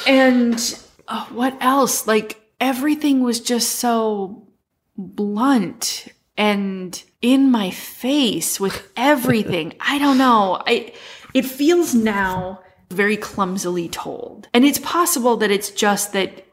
and 0.07 0.79
uh, 1.09 1.27
what 1.27 1.57
else? 1.61 2.07
Like 2.07 2.41
everything 2.61 3.23
was 3.23 3.41
just 3.41 3.77
so 3.77 4.47
blunt 4.97 6.09
and 6.37 7.03
in 7.21 7.51
my 7.51 7.71
face 7.71 8.61
with 8.61 8.91
everything. 8.97 9.75
I 9.81 9.99
don't 9.99 10.19
know. 10.19 10.63
I 10.67 10.93
it 11.35 11.45
feels 11.45 11.95
now 11.95 12.61
very 12.91 13.17
clumsily 13.17 13.89
told. 13.89 14.49
And 14.53 14.65
it's 14.65 14.81
possible 14.81 15.37
that 15.39 15.51
it's 15.51 15.71
just 15.71 16.13
that 16.13 16.47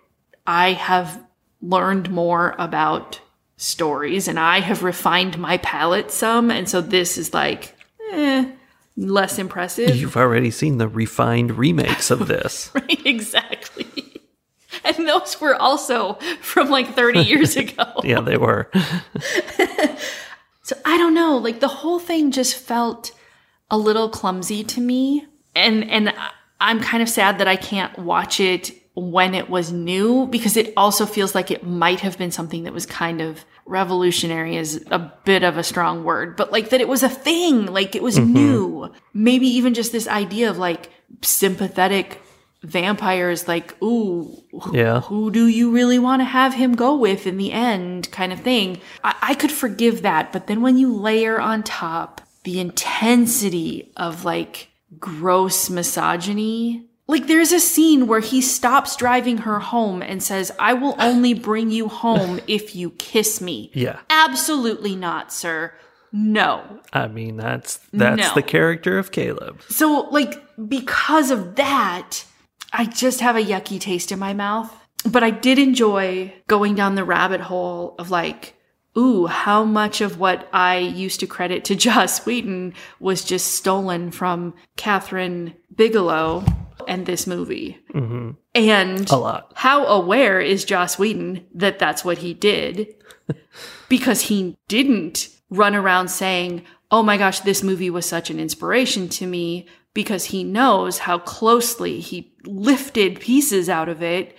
I 0.48 0.74
have 0.74 1.24
learned 1.62 2.10
more 2.10 2.56
about 2.58 3.20
stories 3.58 4.28
and 4.28 4.40
I 4.40 4.60
have 4.62 4.84
refined 4.84 5.38
my 5.38 5.58
palate 5.58 6.12
some 6.12 6.50
and 6.52 6.70
so 6.70 6.80
this 6.80 7.18
is 7.18 7.34
like 7.34 7.76
eh, 8.12 8.50
less 8.96 9.38
impressive. 9.40 9.96
You've 9.96 10.16
already 10.18 10.52
seen 10.52 10.78
the 10.78 10.88
refined 10.88 11.58
remakes 11.58 12.10
of 12.12 12.28
this. 12.28 12.72
Right, 12.76 13.06
exactly. 13.06 13.86
And 14.84 15.08
those 15.08 15.42
were 15.42 15.56
also 15.56 16.14
from 16.40 16.70
like 16.70 16.94
30 16.94 17.22
years 17.22 17.58
ago. 17.64 17.84
yeah, 18.04 18.22
they 18.22 18.38
were. 18.38 18.70
So 20.64 20.76
I 20.86 20.98
don't 20.98 21.14
know, 21.14 21.38
like 21.38 21.62
the 21.62 21.68
whole 21.68 21.98
thing 22.00 22.32
just 22.32 22.56
felt 22.56 23.12
a 23.72 23.78
little 23.78 24.10
clumsy 24.10 24.64
to 24.66 24.82
me. 24.82 25.26
And 25.56 25.90
and 25.90 26.14
I'm 26.60 26.80
kind 26.82 27.02
of 27.02 27.10
sad 27.10 27.40
that 27.40 27.48
I 27.48 27.56
can't 27.56 27.98
watch 27.98 28.40
it 28.40 28.72
when 28.98 29.36
it 29.36 29.48
was 29.48 29.72
new 29.72 30.26
because 30.26 30.58
it 30.58 30.74
also 30.76 31.06
feels 31.06 31.36
like 31.36 31.52
it 31.52 31.64
might 31.64 32.00
have 32.00 32.18
been 32.18 32.32
something 32.32 32.64
that 32.64 32.74
was 32.74 32.88
kind 32.88 33.22
of 33.22 33.46
revolutionary 33.68 34.58
is 34.58 34.84
a 34.90 34.98
bit 35.24 35.44
of 35.44 35.56
a 35.56 35.64
strong 35.64 36.04
word, 36.04 36.36
but 36.36 36.52
like 36.52 36.70
that 36.70 36.82
it 36.82 36.88
was 36.88 37.04
a 37.04 37.10
thing, 37.10 37.68
like 37.68 37.96
it 37.96 38.02
was 38.02 38.18
mm-hmm. 38.18 38.34
new. 38.34 38.92
Maybe 39.14 39.46
even 39.48 39.76
just 39.76 39.92
this 39.92 40.08
idea 40.08 40.50
of 40.50 40.58
like 40.58 40.90
sympathetic 41.22 42.22
vampires 42.64 43.48
like 43.48 43.80
ooh 43.84 44.44
Yeah. 44.74 45.02
who 45.02 45.30
do 45.30 45.48
you 45.48 45.72
really 45.72 46.00
want 46.00 46.22
to 46.22 46.26
have 46.26 46.56
him 46.56 46.76
go 46.76 46.98
with 46.98 47.28
in 47.28 47.38
the 47.38 47.52
end 47.52 48.12
kind 48.12 48.34
of 48.34 48.42
thing 48.42 48.82
I, 49.04 49.16
I 49.22 49.34
could 49.36 49.52
forgive 49.52 50.02
that 50.02 50.34
but 50.34 50.48
then 50.48 50.62
when 50.64 50.76
you 50.76 50.92
layer 50.94 51.40
on 51.40 51.62
top 51.62 52.20
the 52.44 52.60
intensity 52.60 53.94
of 53.96 54.26
like 54.26 54.70
gross 55.00 55.70
misogyny 55.70 56.88
like 57.08 57.28
there's 57.28 57.52
a 57.54 57.60
scene 57.60 58.06
where 58.08 58.20
he 58.20 58.42
stops 58.42 58.96
driving 58.96 59.38
her 59.40 59.60
home 59.60 60.02
and 60.02 60.22
says 60.22 60.52
i 60.60 60.74
will 60.74 60.96
only 61.00 61.34
bring 61.34 61.72
you 61.72 61.88
home 61.88 62.40
if 62.48 62.76
you 62.76 62.90
kiss 62.92 63.40
me 63.42 63.72
Yeah. 63.74 64.00
absolutely 64.10 64.96
not 64.96 65.32
sir 65.34 65.74
no 66.14 66.80
I 66.94 67.08
mean, 67.10 67.36
that's 67.36 67.80
that's 67.92 68.30
No. 68.30 68.34
the 68.34 68.42
character 68.42 68.98
of 68.98 69.12
Caleb. 69.12 69.62
so, 69.68 70.08
like, 70.10 70.42
because 70.70 71.32
of 71.32 71.56
that, 71.58 72.24
I 72.72 72.86
just 72.86 73.20
have 73.20 73.36
a 73.36 73.44
yucky 73.44 73.80
taste 73.80 74.12
in 74.14 74.18
my 74.18 74.34
mouth. 74.34 74.74
But 75.08 75.24
I 75.24 75.32
did 75.32 75.60
enjoy 75.60 76.34
going 76.48 76.76
down 76.76 76.96
the 76.96 77.04
rabbit 77.04 77.42
hole 77.42 77.94
of 78.00 78.10
like, 78.10 78.56
ooh, 78.98 79.26
how 79.28 79.66
much 79.66 80.00
of 80.00 80.18
what 80.18 80.48
I 80.54 80.78
used 80.78 81.20
to 81.20 81.28
credit 81.28 81.66
to 81.66 81.76
Joss 81.86 82.26
Whedon 82.26 82.74
was 83.02 83.26
just 83.26 83.52
stolen 83.56 84.10
from 84.12 84.54
Kathryn 84.78 85.56
Bigelow 85.76 86.46
and 86.88 87.06
this 87.06 87.28
movie. 87.28 87.80
Mm-hmm. 87.94 88.32
And 88.56 89.10
A 89.12 89.16
lot. 89.18 89.52
how 89.56 89.86
aware 89.86 90.40
is 90.40 90.66
Joss 90.66 90.98
Whedon 90.98 91.46
that 91.54 91.80
that's 91.80 92.04
what 92.06 92.20
he 92.20 92.34
did? 92.34 92.96
because 93.90 94.22
he 94.22 94.58
didn't 94.68 95.30
run 95.50 95.76
around 95.76 96.08
saying, 96.10 96.64
Oh 96.90 97.04
my 97.04 97.18
gosh, 97.18 97.42
this 97.42 97.64
movie 97.64 97.90
was 97.90 98.06
such 98.06 98.30
an 98.30 98.40
inspiration 98.40 99.10
to 99.10 99.28
me 99.28 99.68
because 99.94 100.26
he 100.26 100.44
knows 100.44 101.00
how 101.00 101.20
closely 101.20 102.00
he 102.00 102.34
lifted 102.46 103.20
pieces 103.20 103.68
out 103.68 103.90
of 103.90 104.02
it. 104.02 104.36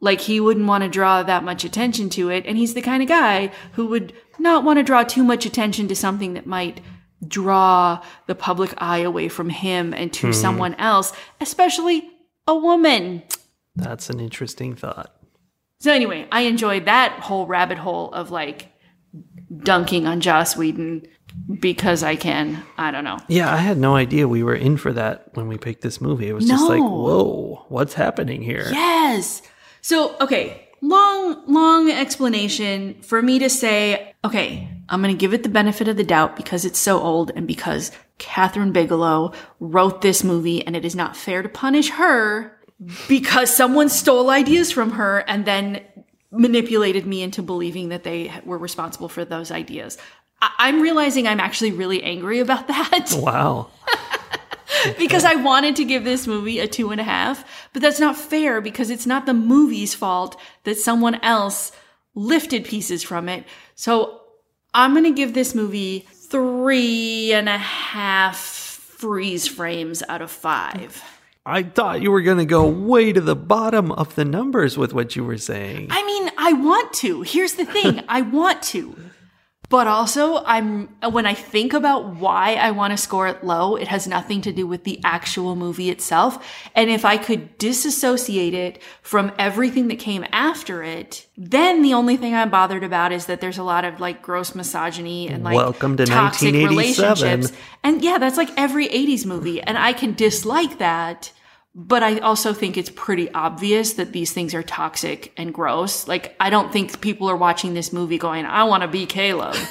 Like 0.00 0.20
he 0.20 0.38
wouldn't 0.38 0.66
want 0.68 0.84
to 0.84 0.88
draw 0.90 1.24
that 1.24 1.42
much 1.42 1.64
attention 1.64 2.08
to 2.10 2.30
it. 2.30 2.46
And 2.46 2.56
he's 2.56 2.74
the 2.74 2.82
kind 2.82 3.02
of 3.02 3.08
guy 3.08 3.50
who 3.72 3.86
would 3.86 4.12
not 4.38 4.62
want 4.62 4.78
to 4.78 4.84
draw 4.84 5.02
too 5.02 5.24
much 5.24 5.44
attention 5.44 5.88
to 5.88 5.96
something 5.96 6.34
that 6.34 6.46
might 6.46 6.80
draw 7.26 8.02
the 8.26 8.34
public 8.34 8.74
eye 8.78 8.98
away 8.98 9.28
from 9.28 9.48
him 9.48 9.92
and 9.92 10.12
to 10.14 10.28
hmm. 10.28 10.32
someone 10.32 10.74
else, 10.74 11.12
especially 11.40 12.08
a 12.46 12.54
woman. 12.54 13.22
That's 13.76 14.10
an 14.10 14.20
interesting 14.20 14.74
thought. 14.74 15.14
So 15.80 15.92
anyway, 15.92 16.26
I 16.32 16.42
enjoyed 16.42 16.86
that 16.86 17.12
whole 17.20 17.46
rabbit 17.46 17.78
hole 17.78 18.12
of 18.12 18.30
like 18.30 18.72
dunking 19.56 20.06
on 20.06 20.20
Joss 20.20 20.56
Whedon 20.56 21.06
because 21.60 22.02
I 22.02 22.16
can. 22.16 22.62
I 22.76 22.90
don't 22.90 23.04
know. 23.04 23.18
Yeah, 23.28 23.52
I 23.52 23.58
had 23.58 23.78
no 23.78 23.94
idea 23.94 24.26
we 24.26 24.42
were 24.42 24.54
in 24.54 24.76
for 24.76 24.92
that 24.92 25.30
when 25.34 25.48
we 25.48 25.56
picked 25.56 25.82
this 25.82 26.00
movie. 26.00 26.28
It 26.28 26.32
was 26.32 26.46
just 26.46 26.68
like, 26.68 26.80
whoa, 26.80 27.64
what's 27.68 27.94
happening 27.94 28.42
here? 28.42 28.66
Yes. 28.70 29.42
So, 29.80 30.16
okay, 30.20 30.68
long, 30.82 31.44
long 31.46 31.90
explanation 31.90 33.00
for 33.02 33.22
me 33.22 33.38
to 33.38 33.48
say, 33.48 34.14
okay, 34.24 34.68
I'm 34.88 35.02
going 35.02 35.14
to 35.14 35.18
give 35.18 35.34
it 35.34 35.42
the 35.42 35.48
benefit 35.48 35.88
of 35.88 35.96
the 35.96 36.04
doubt 36.04 36.36
because 36.36 36.64
it's 36.64 36.78
so 36.78 37.00
old 37.00 37.30
and 37.34 37.46
because 37.46 37.90
Kathryn 38.18 38.72
Bigelow 38.72 39.32
wrote 39.60 40.00
this 40.00 40.24
movie 40.24 40.66
and 40.66 40.74
it 40.74 40.84
is 40.84 40.96
not 40.96 41.16
fair 41.16 41.42
to 41.42 41.48
punish 41.48 41.90
her 41.90 42.56
because 43.08 43.54
someone 43.54 43.88
stole 43.88 44.30
ideas 44.30 44.70
from 44.72 44.92
her 44.92 45.18
and 45.28 45.44
then 45.44 45.82
manipulated 46.30 47.06
me 47.06 47.22
into 47.22 47.42
believing 47.42 47.88
that 47.90 48.04
they 48.04 48.32
were 48.44 48.58
responsible 48.58 49.08
for 49.08 49.24
those 49.24 49.50
ideas. 49.50 49.98
I- 50.40 50.52
I'm 50.58 50.80
realizing 50.80 51.26
I'm 51.26 51.40
actually 51.40 51.72
really 51.72 52.02
angry 52.02 52.40
about 52.40 52.68
that. 52.68 53.12
Wow. 53.16 53.68
because 54.98 55.24
I 55.24 55.34
wanted 55.34 55.76
to 55.76 55.84
give 55.84 56.04
this 56.04 56.26
movie 56.26 56.60
a 56.60 56.68
two 56.68 56.90
and 56.90 57.00
a 57.00 57.04
half, 57.04 57.44
but 57.72 57.82
that's 57.82 57.98
not 58.00 58.16
fair 58.16 58.60
because 58.60 58.90
it's 58.90 59.06
not 59.06 59.26
the 59.26 59.34
movie's 59.34 59.94
fault 59.94 60.38
that 60.64 60.76
someone 60.78 61.16
else 61.16 61.72
lifted 62.14 62.64
pieces 62.64 63.02
from 63.02 63.28
it. 63.28 63.44
So 63.74 64.20
I'm 64.74 64.92
going 64.92 65.04
to 65.04 65.12
give 65.12 65.34
this 65.34 65.54
movie 65.54 66.06
three 66.12 67.32
and 67.32 67.48
a 67.48 67.58
half 67.58 68.36
freeze 68.36 69.46
frames 69.46 70.02
out 70.08 70.22
of 70.22 70.30
five. 70.30 71.02
I 71.46 71.62
thought 71.62 72.02
you 72.02 72.10
were 72.10 72.20
going 72.20 72.38
to 72.38 72.44
go 72.44 72.68
way 72.68 73.10
to 73.12 73.20
the 73.22 73.34
bottom 73.34 73.90
of 73.92 74.14
the 74.16 74.24
numbers 74.26 74.76
with 74.76 74.92
what 74.92 75.16
you 75.16 75.24
were 75.24 75.38
saying. 75.38 75.88
I 75.90 76.04
mean, 76.04 76.30
I 76.36 76.52
want 76.52 76.92
to. 76.94 77.22
Here's 77.22 77.54
the 77.54 77.64
thing 77.64 78.02
I 78.08 78.20
want 78.20 78.62
to. 78.64 78.94
But 79.70 79.86
also, 79.86 80.42
I'm 80.44 80.88
when 81.10 81.26
I 81.26 81.34
think 81.34 81.74
about 81.74 82.16
why 82.16 82.54
I 82.54 82.70
want 82.70 82.92
to 82.92 82.96
score 82.96 83.28
it 83.28 83.44
low, 83.44 83.76
it 83.76 83.88
has 83.88 84.06
nothing 84.06 84.40
to 84.42 84.52
do 84.52 84.66
with 84.66 84.84
the 84.84 84.98
actual 85.04 85.56
movie 85.56 85.90
itself. 85.90 86.42
And 86.74 86.88
if 86.88 87.04
I 87.04 87.18
could 87.18 87.58
disassociate 87.58 88.54
it 88.54 88.82
from 89.02 89.30
everything 89.38 89.88
that 89.88 89.98
came 89.98 90.24
after 90.32 90.82
it, 90.82 91.26
then 91.36 91.82
the 91.82 91.92
only 91.92 92.16
thing 92.16 92.34
I'm 92.34 92.48
bothered 92.48 92.82
about 92.82 93.12
is 93.12 93.26
that 93.26 93.42
there's 93.42 93.58
a 93.58 93.62
lot 93.62 93.84
of 93.84 94.00
like 94.00 94.22
gross 94.22 94.54
misogyny 94.54 95.28
and 95.28 95.44
like 95.44 95.56
Welcome 95.56 95.98
to 95.98 96.06
toxic 96.06 96.54
relationships. 96.54 97.52
And 97.84 98.02
yeah, 98.02 98.16
that's 98.16 98.38
like 98.38 98.50
every 98.56 98.88
80s 98.88 99.26
movie. 99.26 99.60
And 99.60 99.76
I 99.76 99.92
can 99.92 100.14
dislike 100.14 100.78
that. 100.78 101.30
But 101.80 102.02
I 102.02 102.18
also 102.18 102.52
think 102.52 102.76
it's 102.76 102.90
pretty 102.90 103.30
obvious 103.30 103.92
that 103.94 104.12
these 104.12 104.32
things 104.32 104.52
are 104.52 104.64
toxic 104.64 105.32
and 105.36 105.54
gross. 105.54 106.08
Like, 106.08 106.34
I 106.40 106.50
don't 106.50 106.72
think 106.72 107.00
people 107.00 107.30
are 107.30 107.36
watching 107.36 107.74
this 107.74 107.92
movie 107.92 108.18
going, 108.18 108.46
I 108.46 108.64
want 108.64 108.82
to 108.82 108.88
be 108.88 109.06
Caleb. 109.06 109.54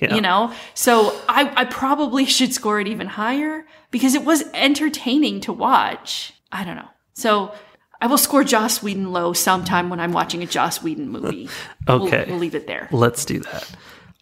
You 0.00 0.20
know? 0.20 0.52
So 0.74 1.20
I, 1.28 1.52
I 1.56 1.64
probably 1.64 2.24
should 2.24 2.54
score 2.54 2.78
it 2.78 2.86
even 2.86 3.08
higher 3.08 3.66
because 3.90 4.14
it 4.14 4.24
was 4.24 4.44
entertaining 4.54 5.40
to 5.40 5.52
watch. 5.52 6.32
I 6.52 6.62
don't 6.62 6.76
know. 6.76 6.88
So 7.14 7.52
I 8.00 8.06
will 8.06 8.18
score 8.18 8.44
Joss 8.44 8.80
Whedon 8.80 9.10
low 9.10 9.32
sometime 9.32 9.90
when 9.90 9.98
I'm 9.98 10.12
watching 10.12 10.44
a 10.44 10.46
Joss 10.46 10.80
Whedon 10.80 11.08
movie. 11.08 11.48
Okay. 11.88 12.18
We'll, 12.18 12.26
we'll 12.26 12.38
leave 12.38 12.54
it 12.54 12.68
there. 12.68 12.88
Let's 12.92 13.24
do 13.24 13.40
that. 13.40 13.68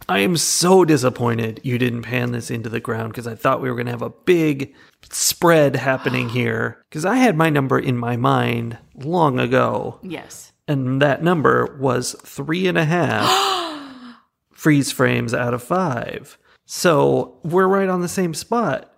I 0.09 0.21
am 0.21 0.37
so 0.37 0.85
disappointed 0.85 1.61
you 1.65 1.79
didn't 1.79 2.03
pan 2.03 2.31
this 2.33 2.51
into 2.51 2.69
the 2.69 2.79
ground 2.81 3.13
because 3.13 3.27
I 3.27 3.35
thought 3.35 3.61
we 3.61 3.69
were 3.69 3.75
going 3.75 3.87
to 3.87 3.93
have 3.93 4.03
a 4.03 4.11
big 4.11 4.75
spread 5.11 5.75
happening 5.77 6.29
here. 6.31 6.85
Because 6.89 7.05
I 7.05 7.17
had 7.17 7.37
my 7.37 7.51
number 7.51 7.79
in 7.79 7.97
my 7.97 8.17
mind 8.17 8.79
long 8.95 9.39
ago, 9.41 9.99
Yes. 10.03 10.53
and 10.69 11.03
that 11.03 11.23
number 11.25 11.77
was 11.81 12.15
three 12.25 12.67
and 12.69 12.79
a 12.79 12.85
half 12.85 13.29
freeze 14.53 14.93
frames 14.93 15.35
out 15.35 15.55
of 15.55 15.63
five. 15.63 16.39
So 16.67 17.39
we're 17.43 17.69
right 17.69 17.89
on 17.89 18.01
the 18.01 18.09
same 18.09 18.35
spot. 18.35 18.93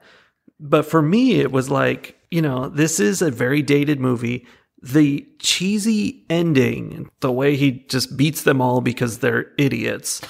But 0.61 0.87
for 0.87 1.01
me, 1.03 1.41
it 1.41 1.53
was 1.53 1.71
like, 1.71 2.19
you 2.31 2.43
know, 2.43 2.69
this 2.69 2.99
is 3.01 3.23
a 3.23 3.31
very 3.31 3.63
dated 3.63 4.01
movie. 4.01 4.47
The 4.83 5.27
cheesy 5.39 6.25
ending, 6.31 7.11
the 7.21 7.33
way 7.33 7.57
he 7.57 7.85
just 7.89 8.17
beats 8.17 8.43
them 8.43 8.61
all 8.61 8.81
because 8.81 9.19
they're 9.19 9.53
idiots, 9.59 10.21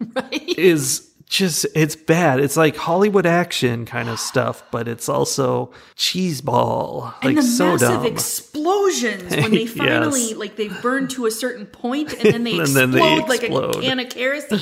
is 0.32 1.04
just, 1.26 1.66
it's 1.74 1.94
bad. 1.96 2.40
It's 2.40 2.56
like 2.56 2.76
Hollywood 2.76 3.26
action 3.26 3.84
kind 3.84 4.08
of 4.08 4.18
stuff, 4.20 4.62
but 4.70 4.88
it's 4.88 5.08
also 5.08 5.72
cheeseball. 5.96 7.04
Like, 7.22 7.24
and 7.24 7.38
the 7.38 7.42
so 7.42 7.72
massive 7.72 7.88
dumb. 7.88 8.06
explosions 8.06 9.30
when 9.36 9.50
they 9.50 9.64
Yes. 9.64 9.72
finally 9.72 10.34
like 10.34 10.56
they 10.56 10.68
burn 10.68 11.08
to 11.08 11.26
a 11.26 11.30
certain 11.30 11.66
point 11.66 12.12
and 12.14 12.32
then 12.32 12.44
they 12.44 12.52
And 12.52 12.60
explode 12.62 12.80
then 12.80 12.90
they 12.92 13.20
like 13.20 13.42
a 13.42 13.80
can 13.80 14.00
of 14.00 14.08
kerosene. 14.08 14.60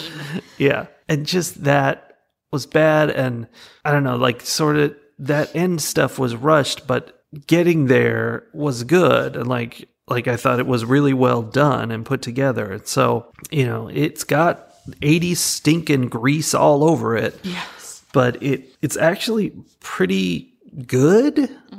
Yeah. 0.59 0.87
And 1.09 1.27
just 1.27 1.65
that 1.65 2.19
was 2.53 2.67
bad. 2.67 3.11
And 3.11 3.47
I 3.85 3.93
don't 3.93 4.05
know, 4.05 4.17
like 4.17 4.41
sort 4.43 4.77
of 4.77 4.97
that 5.19 5.55
end 5.55 5.81
stuff 5.83 6.19
was 6.19 6.35
rushed, 6.35 6.87
but 6.87 7.23
getting 7.47 7.87
there 7.87 8.45
was 8.53 8.85
good. 8.85 9.37
And 9.37 9.47
like, 9.47 9.89
like 10.09 10.29
I 10.29 10.37
thought 10.37 10.61
it 10.61 10.67
was 10.67 10.85
really 10.85 11.13
well 11.15 11.43
done 11.43 11.91
and 11.91 12.05
put 12.05 12.23
together. 12.23 12.73
And 12.73 12.87
so, 12.87 13.33
you 13.51 13.67
know, 13.67 13.89
it's 13.89 14.25
got 14.25 14.66
80s 15.01 15.37
stinking 15.37 16.09
grease 16.09 16.55
all 16.55 16.85
over 16.85 17.17
it. 17.17 17.39
yes. 17.43 18.05
But 18.13 18.43
it 18.43 18.75
it's 18.83 18.97
actually 18.97 19.53
pretty 19.81 20.57
good 20.87 21.39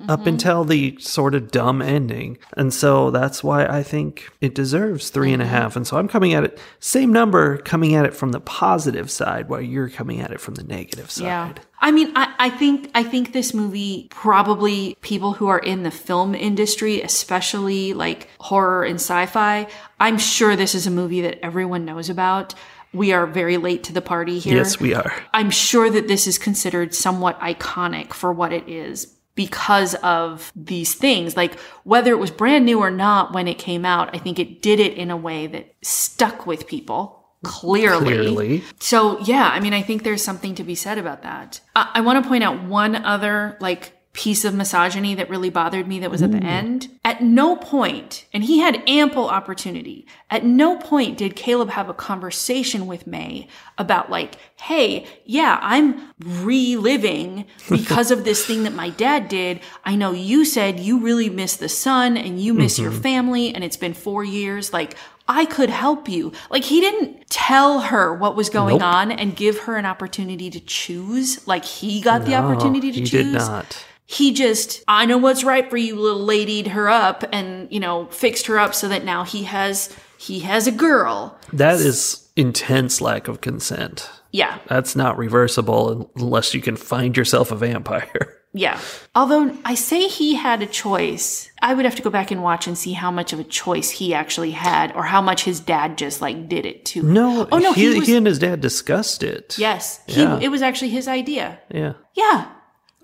up 0.10 0.22
mm-hmm. 0.22 0.30
until 0.30 0.64
the 0.64 0.98
sort 1.00 1.36
of 1.36 1.52
dumb 1.52 1.82
ending. 1.82 2.38
And 2.56 2.74
so 2.74 3.12
that's 3.12 3.44
why 3.44 3.66
I 3.66 3.84
think 3.84 4.30
it 4.42 4.56
deserves 4.56 5.10
three 5.10 5.34
and 5.34 5.42
a 5.42 5.46
mm-hmm. 5.46 5.54
half. 5.54 5.76
And 5.76 5.86
so 5.86 5.98
I'm 5.98 6.08
coming 6.08 6.34
at 6.34 6.44
it, 6.44 6.60
same 6.80 7.12
number, 7.12 7.58
coming 7.60 7.94
at 7.94 8.06
it 8.06 8.16
from 8.16 8.32
the 8.32 8.40
positive 8.40 9.12
side 9.12 9.50
while 9.50 9.62
you're 9.62 9.90
coming 9.90 10.22
at 10.22 10.32
it 10.32 10.40
from 10.40 10.56
the 10.56 10.64
negative 10.64 11.12
side. 11.12 11.26
Yeah. 11.26 11.54
I 11.80 11.92
mean, 11.92 12.12
I, 12.16 12.34
I 12.40 12.50
think 12.50 12.90
I 12.96 13.04
think 13.04 13.34
this 13.34 13.54
movie 13.54 14.08
probably 14.10 14.98
people 15.02 15.34
who 15.34 15.48
are 15.48 15.60
in 15.60 15.84
the 15.84 15.92
film 15.92 16.34
industry, 16.34 17.02
especially 17.02 17.94
like 17.94 18.30
horror 18.40 18.84
and 18.84 18.96
sci-fi, 18.96 19.68
I'm 20.00 20.18
sure 20.18 20.56
this 20.56 20.74
is 20.74 20.88
a 20.88 20.92
movie 20.92 21.22
that 21.22 21.44
everyone 21.46 21.86
knows 21.86 22.10
about. 22.10 22.56
We 22.94 23.12
are 23.12 23.26
very 23.28 23.58
late 23.58 23.84
to 23.86 23.94
the 23.94 24.02
party 24.02 24.40
here. 24.40 24.58
Yes, 24.58 24.80
we 24.80 24.94
are. 24.94 25.14
I'm 25.34 25.50
sure 25.50 25.90
that 25.90 26.08
this 26.08 26.28
is 26.28 26.38
considered 26.38 26.96
somewhat 26.96 27.40
iconic 27.40 28.14
for 28.14 28.32
what 28.32 28.54
it 28.54 28.68
is 28.68 29.18
because 29.36 29.94
of 29.96 30.52
these 30.56 30.96
things. 30.96 31.38
Like 31.38 31.60
whether 31.84 32.12
it 32.12 32.20
was 32.20 32.32
brand 32.32 32.66
new 32.66 32.80
or 32.80 32.92
not 32.92 33.34
when 33.34 33.48
it 33.48 33.58
came 33.58 33.86
out, 33.86 34.14
I 34.16 34.20
think 34.20 34.40
it 34.40 34.62
did 34.62 34.80
it 34.80 34.94
in 34.94 35.12
a 35.12 35.18
way 35.18 35.48
that 35.48 35.74
stuck 35.82 36.46
with 36.46 36.68
people 36.68 37.26
clearly. 37.44 38.06
Clearly. 38.06 38.64
So 38.80 39.20
yeah, 39.20 39.50
I 39.54 39.60
mean, 39.60 39.74
I 39.74 39.82
think 39.82 40.04
there's 40.04 40.24
something 40.24 40.56
to 40.56 40.64
be 40.64 40.76
said 40.76 40.98
about 40.98 41.22
that. 41.24 41.62
I, 41.76 41.92
I 41.96 42.02
want 42.02 42.22
to 42.22 42.28
point 42.28 42.44
out 42.44 42.64
one 42.64 42.96
other 42.96 43.58
like 43.62 43.94
piece 44.18 44.44
of 44.44 44.56
misogyny 44.56 45.14
that 45.14 45.30
really 45.30 45.52
bothered 45.52 45.88
me 45.88 46.00
that 46.00 46.10
was 46.10 46.24
at 46.24 46.32
the 46.32 46.44
end. 46.44 46.90
At 47.06 47.22
no 47.22 47.56
point, 47.56 48.26
and 48.34 48.44
he 48.44 48.58
had 48.58 48.82
ample 48.88 49.30
opportunity, 49.30 50.08
at 50.32 50.44
no 50.44 50.76
point 50.76 51.20
did 51.20 51.36
Caleb 51.36 51.70
have 51.70 51.88
a 51.88 51.94
conversation 51.94 52.88
with 52.88 53.06
Mae 53.06 53.48
about 53.78 54.10
like, 54.10 54.34
hey, 54.60 55.06
yeah, 55.24 55.60
I'm 55.62 56.02
reliving 56.20 57.46
because 57.70 58.10
of 58.10 58.24
this 58.24 58.44
thing 58.44 58.64
that 58.64 58.74
my 58.74 58.90
dad 58.90 59.30
did. 59.30 59.60
I 59.86 59.96
know 59.96 60.14
you 60.14 60.46
said 60.46 60.80
you 60.80 61.00
really 61.00 61.30
miss 61.30 61.56
the 61.56 61.70
sun 61.70 62.18
and 62.18 62.42
you 62.42 62.56
miss 62.56 62.80
your 62.80 62.92
mm-hmm. 62.92 63.02
family 63.02 63.54
and 63.54 63.64
it's 63.64 63.78
been 63.78 63.94
four 63.94 64.24
years. 64.24 64.74
Like, 64.74 64.96
I 65.28 65.46
could 65.46 65.70
help 65.70 66.08
you. 66.08 66.32
Like 66.50 66.64
he 66.64 66.80
didn't 66.80 67.30
tell 67.30 67.82
her 67.82 68.14
what 68.14 68.36
was 68.36 68.50
going 68.50 68.78
Nope. 68.80 68.88
on 68.88 69.12
and 69.12 69.36
give 69.36 69.60
her 69.60 69.76
an 69.76 69.86
opportunity 69.86 70.50
to 70.50 70.60
choose. 70.60 71.46
Like 71.48 71.66
he 71.66 72.00
got 72.02 72.26
the 72.26 72.36
opportunity 72.36 72.92
to 72.92 73.00
he 73.00 73.06
choose. 73.06 73.26
did 73.26 73.34
not. 73.34 73.86
He 74.06 74.34
just, 74.34 74.84
I 74.88 75.06
know 75.06 75.18
what's 75.18 75.44
right 75.44 75.70
for 75.70 75.76
you, 75.76 76.00
little 76.00 76.24
ladied 76.24 76.68
her 76.68 76.88
up 76.90 77.26
and, 77.34 77.70
you 77.70 77.82
know, 77.82 78.06
fixed 78.06 78.46
her 78.48 78.58
up 78.58 78.74
so 78.74 78.88
that 78.88 79.04
now 79.04 79.26
he 79.26 79.44
has, 79.44 79.94
he 80.18 80.40
has 80.40 80.66
a 80.66 80.72
girl. 80.72 81.38
That 81.52 81.76
is 81.82 82.26
intense 82.38 83.02
lack 83.02 83.28
of 83.28 83.42
consent. 83.42 84.10
Yeah. 84.32 84.60
That's 84.68 84.96
not 84.96 85.18
reversible 85.18 86.10
unless 86.16 86.54
you 86.54 86.62
can 86.62 86.78
find 86.78 87.18
yourself 87.18 87.52
a 87.52 87.56
vampire. 87.58 88.34
Yeah. 88.58 88.80
Although 89.16 89.56
I 89.66 89.76
say 89.76 90.08
he 90.08 90.36
had 90.36 90.62
a 90.62 90.66
choice, 90.66 91.50
I 91.62 91.74
would 91.74 91.86
have 91.86 91.96
to 91.96 92.02
go 92.02 92.10
back 92.10 92.32
and 92.32 92.42
watch 92.44 92.68
and 92.68 92.78
see 92.78 92.94
how 92.94 93.12
much 93.12 93.34
of 93.34 93.40
a 93.40 93.44
choice 93.44 93.90
he 93.90 94.14
actually 94.14 94.52
had 94.52 94.94
or 94.96 95.04
how 95.04 95.22
much 95.22 95.44
his 95.44 95.60
dad 95.60 95.98
just 95.98 96.22
like 96.22 96.50
did 96.50 96.66
it 96.66 96.86
to. 96.86 97.04
No, 97.04 97.48
Oh, 97.52 97.58
no, 97.60 97.74
he, 97.74 97.92
he 97.94 98.00
was- 98.00 98.08
he 98.08 98.16
and 98.16 98.26
his 98.28 98.40
dad 98.40 98.62
discussed 98.62 99.24
it. 99.24 99.58
Yes. 99.58 100.02
He, 100.08 100.22
Yeah. 100.22 100.40
It 100.42 100.50
was 100.50 100.62
actually 100.62 100.90
his 100.90 101.08
idea. 101.08 101.60
Yeah. 101.74 101.94
Yeah. 102.16 102.48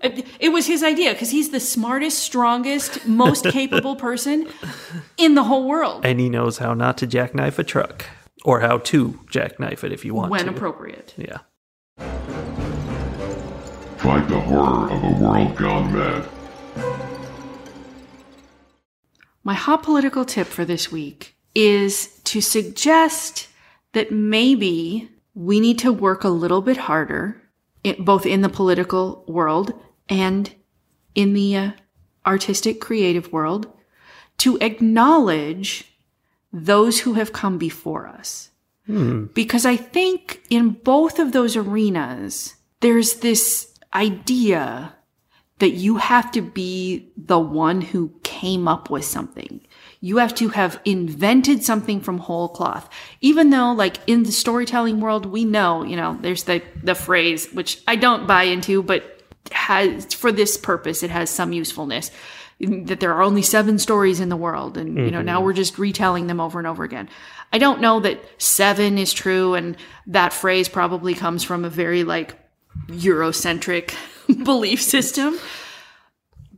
It, 0.02 0.26
it 0.38 0.48
was 0.50 0.66
his 0.66 0.82
idea 0.82 1.12
because 1.12 1.30
he's 1.30 1.48
the 1.50 1.60
smartest, 1.60 2.18
strongest, 2.18 3.06
most 3.06 3.44
capable 3.46 3.96
person 3.96 4.46
in 5.16 5.34
the 5.34 5.44
whole 5.44 5.66
world 5.66 6.04
And 6.04 6.20
he 6.20 6.28
knows 6.28 6.58
how 6.58 6.74
not 6.74 6.98
to 6.98 7.06
jackknife 7.06 7.58
a 7.58 7.64
truck 7.64 8.04
or 8.44 8.60
how 8.60 8.78
to 8.78 9.18
jackknife 9.30 9.82
it 9.82 9.92
if 9.92 10.04
you 10.04 10.12
want 10.12 10.30
when 10.30 10.44
to. 10.44 10.50
appropriate. 10.50 11.14
yeah. 11.16 11.38
Fight 14.04 14.28
the 14.28 14.38
horror 14.38 14.90
of 14.90 15.02
a 15.02 15.24
world 15.24 15.56
gone 15.56 15.90
mad. 15.94 16.28
My 19.42 19.54
hot 19.54 19.82
political 19.82 20.26
tip 20.26 20.46
for 20.46 20.66
this 20.66 20.92
week 20.92 21.34
is 21.54 22.08
to 22.24 22.42
suggest 22.42 23.48
that 23.92 24.12
maybe 24.12 25.08
we 25.34 25.58
need 25.58 25.78
to 25.78 25.90
work 25.90 26.22
a 26.22 26.28
little 26.28 26.60
bit 26.60 26.76
harder, 26.76 27.40
in, 27.82 28.04
both 28.04 28.26
in 28.26 28.42
the 28.42 28.50
political 28.50 29.24
world 29.26 29.72
and 30.10 30.54
in 31.14 31.32
the 31.32 31.56
uh, 31.56 31.70
artistic 32.26 32.82
creative 32.82 33.32
world, 33.32 33.72
to 34.36 34.58
acknowledge 34.60 35.96
those 36.52 37.00
who 37.00 37.14
have 37.14 37.32
come 37.32 37.56
before 37.56 38.06
us. 38.06 38.50
Because 39.32 39.64
I 39.64 39.76
think 39.76 40.42
in 40.50 40.72
both 40.72 41.18
of 41.18 41.32
those 41.32 41.56
arenas, 41.56 42.56
there's 42.80 43.14
this 43.20 43.73
idea 43.94 44.94
that 45.58 45.70
you 45.70 45.96
have 45.96 46.32
to 46.32 46.42
be 46.42 47.12
the 47.16 47.38
one 47.38 47.80
who 47.80 48.12
came 48.22 48.66
up 48.66 48.90
with 48.90 49.04
something. 49.04 49.60
You 50.00 50.16
have 50.16 50.34
to 50.34 50.48
have 50.48 50.80
invented 50.84 51.62
something 51.62 52.00
from 52.00 52.18
whole 52.18 52.48
cloth. 52.48 52.90
Even 53.20 53.50
though, 53.50 53.72
like, 53.72 53.98
in 54.06 54.24
the 54.24 54.32
storytelling 54.32 55.00
world, 55.00 55.26
we 55.26 55.44
know, 55.44 55.84
you 55.84 55.96
know, 55.96 56.18
there's 56.20 56.44
the, 56.44 56.62
the 56.82 56.94
phrase, 56.94 57.50
which 57.52 57.80
I 57.86 57.96
don't 57.96 58.26
buy 58.26 58.44
into, 58.44 58.82
but 58.82 59.22
has, 59.52 60.12
for 60.12 60.32
this 60.32 60.56
purpose, 60.56 61.02
it 61.02 61.10
has 61.10 61.30
some 61.30 61.52
usefulness. 61.52 62.10
That 62.60 63.00
there 63.00 63.12
are 63.12 63.22
only 63.22 63.42
seven 63.42 63.78
stories 63.78 64.20
in 64.20 64.28
the 64.28 64.36
world, 64.36 64.78
and 64.78 64.96
you 64.96 65.10
know 65.10 65.22
now 65.22 65.38
mm-hmm. 65.38 65.44
we're 65.44 65.52
just 65.54 65.76
retelling 65.76 66.28
them 66.28 66.40
over 66.40 66.60
and 66.60 66.68
over 66.68 66.84
again. 66.84 67.08
I 67.52 67.58
don't 67.58 67.80
know 67.80 67.98
that 68.00 68.24
seven 68.38 68.96
is 68.96 69.12
true, 69.12 69.54
and 69.54 69.76
that 70.06 70.32
phrase 70.32 70.68
probably 70.68 71.14
comes 71.14 71.42
from 71.42 71.64
a 71.64 71.68
very 71.68 72.04
like 72.04 72.36
Eurocentric 72.88 73.94
belief 74.44 74.82
system. 74.82 75.38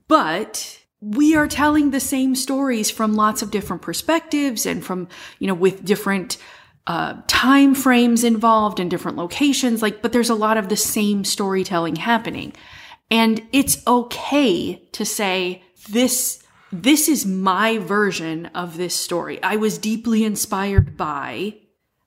But 0.08 0.80
we 1.00 1.36
are 1.36 1.48
telling 1.48 1.90
the 1.90 2.00
same 2.00 2.34
stories 2.34 2.90
from 2.90 3.14
lots 3.14 3.42
of 3.42 3.50
different 3.50 3.82
perspectives 3.82 4.66
and 4.66 4.84
from, 4.84 5.08
you 5.38 5.46
know, 5.46 5.54
with 5.54 5.84
different 5.84 6.38
uh, 6.86 7.14
time 7.26 7.74
frames 7.74 8.24
involved 8.24 8.80
and 8.80 8.90
different 8.90 9.16
locations. 9.16 9.82
Like, 9.82 10.02
but 10.02 10.12
there's 10.12 10.30
a 10.30 10.34
lot 10.34 10.56
of 10.56 10.68
the 10.68 10.76
same 10.76 11.24
storytelling 11.24 11.96
happening. 11.96 12.52
And 13.10 13.42
it's 13.52 13.84
okay 13.86 14.82
to 14.92 15.04
say 15.04 15.62
this, 15.90 16.42
this 16.72 17.08
is 17.08 17.26
my 17.26 17.78
version 17.78 18.46
of 18.46 18.76
this 18.76 18.94
story. 18.94 19.42
I 19.42 19.56
was 19.56 19.78
deeply 19.78 20.24
inspired 20.24 20.96
by 20.96 21.56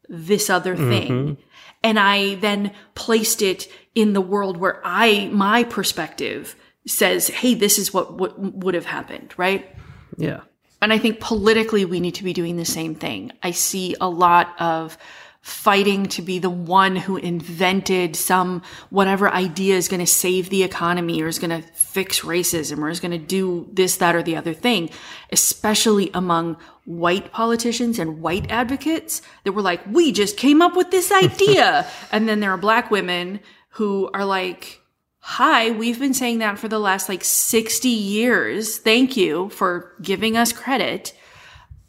this 0.08 0.50
other 0.50 0.76
thing. 0.76 1.38
And 1.84 2.00
I 2.00 2.36
then 2.36 2.74
placed 2.96 3.42
it 3.42 3.72
in 4.00 4.14
the 4.14 4.22
world 4.22 4.58
where 4.58 4.82
I, 4.84 5.30
my 5.32 5.64
perspective 5.64 6.56
says, 6.88 7.28
Hey, 7.28 7.54
this 7.54 7.78
is 7.78 7.94
what, 7.94 8.14
what 8.14 8.40
would 8.40 8.74
have 8.74 8.86
happened, 8.86 9.34
right? 9.38 9.76
Yeah. 10.18 10.42
And 10.82 10.94
I 10.94 10.98
think 10.98 11.20
politically, 11.20 11.84
we 11.84 12.00
need 12.00 12.16
to 12.16 12.24
be 12.24 12.34
doing 12.34 12.56
the 12.56 12.66
same 12.66 12.96
thing. 12.96 13.34
I 13.44 13.52
see 13.52 13.96
a 14.00 14.10
lot 14.10 14.56
of 14.60 14.98
fighting 15.42 16.06
to 16.06 16.22
be 16.22 16.38
the 16.38 16.50
one 16.50 16.96
who 16.96 17.18
invented 17.18 18.16
some 18.16 18.62
whatever 18.90 19.30
idea 19.30 19.76
is 19.76 19.88
going 19.88 20.02
to 20.02 20.08
save 20.08 20.50
the 20.50 20.64
economy 20.64 21.22
or 21.22 21.28
is 21.28 21.40
going 21.40 21.50
to 21.50 21.68
fix 21.70 22.22
racism 22.22 22.80
or 22.80 22.90
is 22.90 23.00
going 23.00 23.12
to 23.12 23.18
do 23.18 23.68
this, 23.72 23.98
that, 23.98 24.16
or 24.16 24.22
the 24.22 24.36
other 24.36 24.54
thing, 24.54 24.90
especially 25.32 26.12
among 26.14 26.58
white 26.86 27.32
politicians 27.32 28.00
and 28.00 28.22
white 28.22 28.50
advocates 28.52 29.22
that 29.44 29.54
were 29.54 29.62
like, 29.62 29.82
we 29.88 30.12
just 30.12 30.38
came 30.38 30.62
up 30.62 30.76
with 30.76 30.92
this 30.92 31.12
idea. 31.24 31.88
and 32.12 32.28
then 32.28 32.42
there 32.42 32.52
are 32.52 32.58
black 32.58 32.92
women 32.92 33.40
who 33.70 34.10
are 34.14 34.26
like, 34.26 34.82
Hi, 35.22 35.72
we've 35.72 36.00
been 36.00 36.14
saying 36.14 36.40
that 36.40 36.58
for 36.58 36.68
the 36.68 36.80
last 36.80 37.10
like 37.10 37.24
60 37.24 37.88
years. 37.90 38.78
Thank 38.78 39.18
you 39.18 39.50
for 39.50 39.94
giving 40.02 40.38
us 40.38 40.54
credit. 40.54 41.14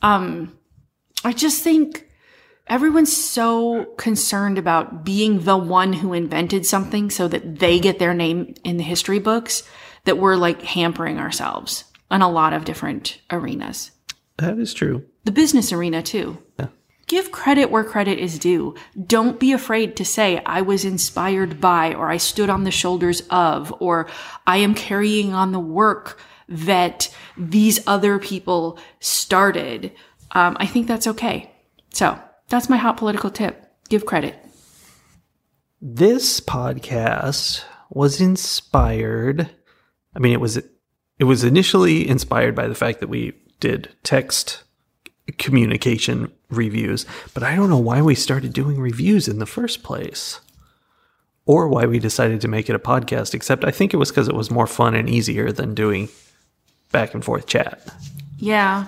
Um, 0.02 0.58
I 1.24 1.32
just 1.32 1.62
think 1.62 2.08
everyone's 2.66 3.16
so 3.16 3.84
concerned 3.96 4.58
about 4.58 5.04
being 5.04 5.40
the 5.40 5.56
one 5.56 5.92
who 5.92 6.12
invented 6.12 6.66
something 6.66 7.10
so 7.10 7.28
that 7.28 7.60
they 7.60 7.78
get 7.78 7.98
their 7.98 8.14
name 8.14 8.54
in 8.64 8.76
the 8.78 8.82
history 8.82 9.18
books 9.18 9.62
that 10.04 10.18
we're 10.18 10.36
like 10.36 10.62
hampering 10.62 11.18
ourselves 11.18 11.84
in 12.10 12.22
a 12.22 12.30
lot 12.30 12.52
of 12.52 12.64
different 12.64 13.20
arenas. 13.30 13.90
That 14.38 14.58
is 14.58 14.74
true. 14.74 15.04
The 15.24 15.32
business 15.32 15.72
arena 15.72 16.02
too. 16.02 16.42
Give 17.10 17.32
credit 17.32 17.72
where 17.72 17.82
credit 17.82 18.20
is 18.20 18.38
due. 18.38 18.76
Don't 19.04 19.40
be 19.40 19.50
afraid 19.50 19.96
to 19.96 20.04
say, 20.04 20.40
I 20.46 20.62
was 20.62 20.84
inspired 20.84 21.60
by, 21.60 21.92
or 21.92 22.08
I 22.08 22.18
stood 22.18 22.48
on 22.48 22.62
the 22.62 22.70
shoulders 22.70 23.24
of, 23.30 23.74
or 23.80 24.06
I 24.46 24.58
am 24.58 24.76
carrying 24.76 25.34
on 25.34 25.50
the 25.50 25.58
work 25.58 26.20
that 26.48 27.12
these 27.36 27.80
other 27.88 28.20
people 28.20 28.78
started. 29.00 29.90
Um, 30.30 30.56
I 30.60 30.66
think 30.66 30.86
that's 30.86 31.08
okay. 31.08 31.50
So 31.92 32.16
that's 32.48 32.68
my 32.68 32.76
hot 32.76 32.98
political 32.98 33.30
tip. 33.30 33.60
Give 33.88 34.06
credit. 34.06 34.36
This 35.82 36.38
podcast 36.38 37.64
was 37.88 38.20
inspired. 38.20 39.50
I 40.14 40.20
mean, 40.20 40.32
it 40.32 40.40
was 40.40 40.58
it 41.18 41.24
was 41.24 41.42
initially 41.42 42.08
inspired 42.08 42.54
by 42.54 42.68
the 42.68 42.76
fact 42.76 43.00
that 43.00 43.08
we 43.08 43.32
did 43.58 43.96
text 44.04 44.62
communication 45.38 46.30
reviews, 46.50 47.06
but 47.34 47.42
I 47.42 47.54
don't 47.56 47.70
know 47.70 47.78
why 47.78 48.02
we 48.02 48.14
started 48.14 48.52
doing 48.52 48.80
reviews 48.80 49.28
in 49.28 49.38
the 49.38 49.46
first 49.46 49.82
place. 49.82 50.40
Or 51.46 51.68
why 51.68 51.86
we 51.86 51.98
decided 51.98 52.40
to 52.42 52.48
make 52.48 52.68
it 52.70 52.76
a 52.76 52.78
podcast, 52.78 53.34
except 53.34 53.64
I 53.64 53.70
think 53.72 53.92
it 53.92 53.96
was 53.96 54.10
because 54.10 54.28
it 54.28 54.34
was 54.36 54.50
more 54.50 54.66
fun 54.68 54.94
and 54.94 55.08
easier 55.08 55.50
than 55.50 55.74
doing 55.74 56.08
back 56.92 57.12
and 57.14 57.24
forth 57.24 57.46
chat. 57.46 57.82
Yeah. 58.38 58.86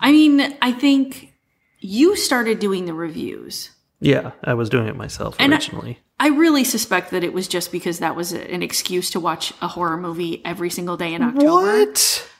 I 0.00 0.12
mean, 0.12 0.56
I 0.62 0.70
think 0.72 1.32
you 1.80 2.14
started 2.14 2.58
doing 2.60 2.84
the 2.84 2.94
reviews. 2.94 3.70
Yeah, 4.00 4.32
I 4.44 4.54
was 4.54 4.68
doing 4.68 4.86
it 4.86 4.96
myself 4.96 5.34
And 5.38 5.52
I- 5.52 5.56
originally. 5.56 5.98
I 6.20 6.28
really 6.28 6.64
suspect 6.64 7.10
that 7.10 7.24
it 7.24 7.32
was 7.34 7.46
just 7.48 7.70
because 7.72 7.98
that 7.98 8.16
was 8.16 8.32
an 8.32 8.62
excuse 8.62 9.10
to 9.10 9.20
watch 9.20 9.52
a 9.60 9.68
horror 9.68 9.96
movie 9.98 10.40
every 10.46 10.70
single 10.70 10.96
day 10.96 11.12
in 11.14 11.20
October. 11.22 11.46
what? 11.52 12.30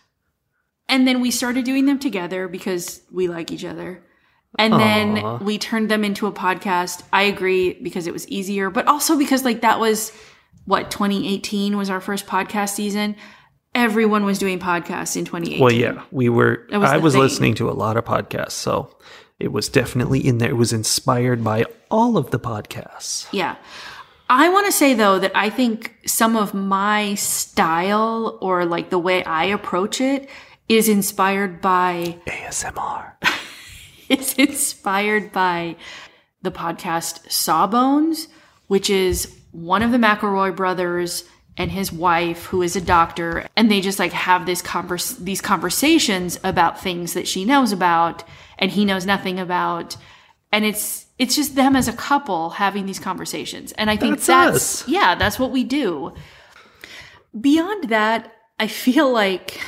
And 0.88 1.06
then 1.06 1.20
we 1.20 1.30
started 1.30 1.64
doing 1.64 1.86
them 1.86 1.98
together 1.98 2.48
because 2.48 3.00
we 3.10 3.28
like 3.28 3.50
each 3.50 3.64
other. 3.64 4.02
And 4.58 4.74
Aw. 4.74 4.78
then 4.78 5.44
we 5.44 5.58
turned 5.58 5.90
them 5.90 6.04
into 6.04 6.26
a 6.26 6.32
podcast. 6.32 7.02
I 7.12 7.24
agree 7.24 7.74
because 7.74 8.06
it 8.06 8.12
was 8.12 8.26
easier, 8.28 8.70
but 8.70 8.86
also 8.86 9.18
because 9.18 9.44
like 9.44 9.60
that 9.62 9.80
was 9.80 10.12
what 10.64 10.90
2018 10.90 11.76
was 11.76 11.90
our 11.90 12.00
first 12.00 12.26
podcast 12.26 12.70
season. 12.70 13.16
Everyone 13.74 14.24
was 14.24 14.38
doing 14.38 14.58
podcasts 14.58 15.16
in 15.16 15.24
2018. 15.26 15.60
Well, 15.60 15.72
yeah, 15.72 16.02
we 16.10 16.28
were. 16.30 16.66
Was 16.70 16.90
I 16.90 16.96
was 16.96 17.12
thing. 17.12 17.22
listening 17.22 17.54
to 17.56 17.68
a 17.68 17.72
lot 17.72 17.98
of 17.98 18.06
podcasts, 18.06 18.52
so 18.52 18.96
it 19.38 19.52
was 19.52 19.68
definitely 19.68 20.26
in 20.26 20.38
there. 20.38 20.48
It 20.48 20.56
was 20.56 20.72
inspired 20.72 21.44
by 21.44 21.66
all 21.90 22.16
of 22.16 22.30
the 22.30 22.40
podcasts. 22.40 23.26
Yeah. 23.32 23.56
I 24.28 24.48
want 24.48 24.66
to 24.66 24.72
say 24.72 24.94
though 24.94 25.18
that 25.20 25.32
I 25.36 25.50
think 25.50 25.94
some 26.06 26.36
of 26.36 26.52
my 26.52 27.14
style 27.14 28.38
or 28.40 28.64
like 28.64 28.90
the 28.90 28.98
way 28.98 29.22
I 29.22 29.44
approach 29.44 30.00
it 30.00 30.28
is 30.68 30.88
inspired 30.88 31.60
by 31.60 32.18
ASMR. 32.26 33.12
it's 34.08 34.34
inspired 34.38 35.32
by 35.32 35.76
the 36.42 36.50
podcast 36.50 37.30
Sawbones, 37.30 38.28
which 38.66 38.90
is 38.90 39.36
one 39.52 39.82
of 39.82 39.92
the 39.92 39.98
McElroy 39.98 40.54
brothers 40.54 41.24
and 41.56 41.70
his 41.70 41.90
wife, 41.90 42.44
who 42.46 42.62
is 42.62 42.76
a 42.76 42.80
doctor, 42.80 43.46
and 43.56 43.70
they 43.70 43.80
just 43.80 43.98
like 43.98 44.12
have 44.12 44.44
this 44.44 44.60
converse 44.60 45.12
these 45.12 45.40
conversations 45.40 46.38
about 46.44 46.80
things 46.80 47.14
that 47.14 47.26
she 47.26 47.44
knows 47.44 47.72
about 47.72 48.24
and 48.58 48.70
he 48.70 48.84
knows 48.84 49.06
nothing 49.06 49.38
about, 49.38 49.96
and 50.52 50.64
it's 50.64 51.06
it's 51.18 51.34
just 51.34 51.54
them 51.54 51.74
as 51.74 51.88
a 51.88 51.94
couple 51.94 52.50
having 52.50 52.84
these 52.84 52.98
conversations, 52.98 53.72
and 53.72 53.88
I 53.88 53.96
think 53.96 54.16
That's 54.16 54.26
that's, 54.26 54.88
yeah, 54.88 55.14
that's 55.14 55.38
what 55.38 55.50
we 55.50 55.64
do. 55.64 56.12
Beyond 57.38 57.88
that, 57.88 58.32
I 58.58 58.66
feel 58.66 59.10
like 59.10 59.58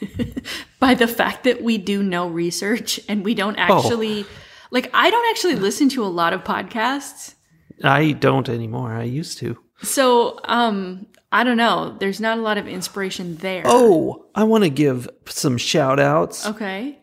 by 0.80 0.94
the 0.94 1.08
fact 1.08 1.44
that 1.44 1.62
we 1.62 1.78
do 1.78 2.02
no 2.02 2.28
research 2.28 3.00
and 3.08 3.24
we 3.24 3.34
don't 3.34 3.56
actually 3.56 4.26
like 4.70 4.90
I 4.94 5.10
don't 5.10 5.30
actually 5.30 5.56
listen 5.56 5.88
to 5.90 6.04
a 6.04 6.08
lot 6.08 6.32
of 6.32 6.44
podcasts. 6.44 7.34
I 7.82 8.12
don't 8.12 8.48
anymore. 8.48 8.92
I 8.92 9.04
used 9.04 9.38
to. 9.38 9.58
So, 9.82 10.40
um 10.44 11.06
I 11.30 11.44
don't 11.44 11.58
know. 11.58 11.96
There's 11.98 12.20
not 12.20 12.38
a 12.38 12.40
lot 12.40 12.56
of 12.56 12.66
inspiration 12.66 13.36
there. 13.36 13.62
Oh, 13.66 14.26
I 14.34 14.44
want 14.44 14.64
to 14.64 14.70
give 14.70 15.08
some 15.26 15.58
shout 15.58 16.00
outs. 16.00 16.46
Okay. 16.46 16.98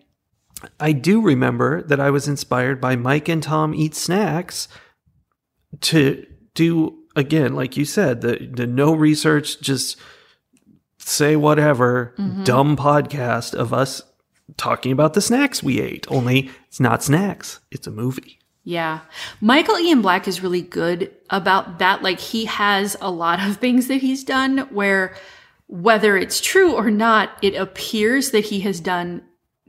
I 0.80 0.94
do 0.94 1.22
remember 1.22 1.84
that 1.84 2.00
I 2.00 2.10
was 2.10 2.28
inspired 2.28 2.82
by 2.82 2.96
Mike 2.96 3.30
and 3.30 3.44
Tom 3.44 3.76
Eat 3.76 3.94
Snacks 3.94 4.68
to 5.82 6.26
do, 6.56 7.04
again, 7.16 7.54
like 7.54 7.78
you 7.78 7.86
said, 7.86 8.22
the, 8.22 8.50
the 8.52 8.66
no 8.66 8.96
research, 8.96 9.62
just 9.62 9.98
say 10.98 11.36
whatever, 11.36 12.14
mm-hmm. 12.18 12.44
dumb 12.44 12.76
podcast 12.78 13.54
of 13.54 13.74
us 13.74 14.02
talking 14.58 14.92
about 14.92 15.14
the 15.14 15.22
snacks 15.22 15.64
we 15.64 15.80
ate. 15.80 16.06
Only 16.10 16.50
it's 16.68 16.80
not 16.80 17.04
snacks, 17.04 17.60
it's 17.72 17.88
a 17.88 17.92
movie. 17.92 18.40
Yeah. 18.64 19.02
Michael 19.42 19.78
Ian 19.78 20.02
Black 20.02 20.28
is 20.28 20.42
really 20.42 20.64
good 20.64 21.12
about 21.30 21.78
that. 21.80 22.02
Like 22.02 22.20
he 22.20 22.46
has 22.46 22.98
a 23.00 23.12
lot 23.12 23.40
of 23.40 23.58
things 23.62 23.88
that 23.88 24.02
he's 24.02 24.24
done 24.24 24.60
where 24.72 25.16
whether 25.68 26.16
it's 26.18 26.42
true 26.42 26.74
or 26.74 26.92
not, 26.92 27.38
it 27.42 27.56
appears 27.56 28.32
that 28.32 28.46
he 28.46 28.60
has 28.62 28.80
done 28.80 29.24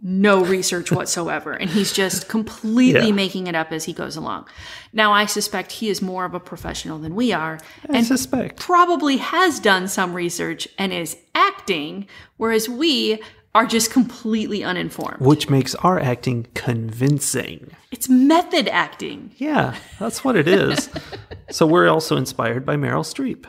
no 0.09 0.45
research 0.45 0.93
whatsoever 0.93 1.53
and 1.53 1.69
he's 1.69 1.93
just 1.93 2.29
completely 2.37 3.09
Yeah. 3.09 3.13
making 3.13 3.49
it 3.49 3.57
up 3.57 3.73
as 3.73 3.85
he 3.85 3.93
goes 3.93 4.15
along. 4.15 4.47
Now 4.93 5.13
I 5.13 5.27
suspect 5.27 5.73
he 5.73 5.89
is 5.89 6.01
more 6.01 6.25
of 6.25 6.33
a 6.33 6.39
professional 6.39 6.99
than 7.01 7.17
we 7.17 7.33
are 7.33 7.59
I 7.91 7.97
and 7.99 8.07
suspect. 8.07 8.61
probably 8.61 9.17
has 9.17 9.59
done 9.59 9.89
some 9.89 10.15
research 10.15 10.69
and 10.79 10.93
is 10.93 11.17
acting 11.35 12.07
whereas 12.37 12.69
we 12.69 13.21
are 13.53 13.67
just 13.67 13.91
completely 13.91 14.63
uninformed. 14.63 15.19
Which 15.21 15.49
makes 15.51 15.75
our 15.77 15.99
acting 15.99 16.47
convincing. 16.55 17.71
It's 17.91 18.09
method 18.09 18.69
acting. 18.69 19.33
Yeah, 19.39 19.75
that's 19.99 20.23
what 20.23 20.37
it 20.37 20.47
is. 20.47 20.89
so 21.51 21.67
we're 21.67 21.89
also 21.89 22.17
inspired 22.17 22.65
by 22.65 22.77
Meryl 22.77 23.03
Streep. 23.05 23.45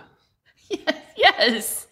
Yes. 1.15 1.33
yes. 1.53 1.87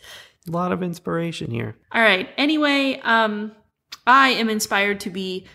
A 0.48 0.52
lot 0.52 0.72
of 0.72 0.82
inspiration 0.84 1.52
here. 1.52 1.76
All 1.92 2.02
right. 2.02 2.30
Anyway, 2.38 3.00
um, 3.04 3.52
I 4.08 4.30
am 4.30 4.50
inspired 4.50 5.00
to 5.02 5.10
be 5.10 5.46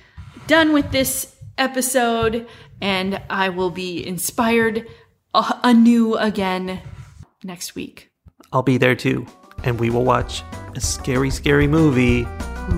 done 0.46 0.72
with 0.72 0.90
this 0.90 1.34
episode, 1.58 2.48
and 2.80 3.20
I 3.30 3.48
will 3.50 3.70
be 3.70 4.04
inspired 4.06 4.86
anew 5.34 6.16
again 6.16 6.80
next 7.44 7.74
week. 7.74 8.10
I'll 8.52 8.62
be 8.62 8.78
there 8.78 8.96
too. 8.96 9.26
And 9.62 9.78
we 9.78 9.90
will 9.90 10.04
watch 10.04 10.42
a 10.74 10.80
scary, 10.80 11.30
scary 11.30 11.68
movie 11.68 12.26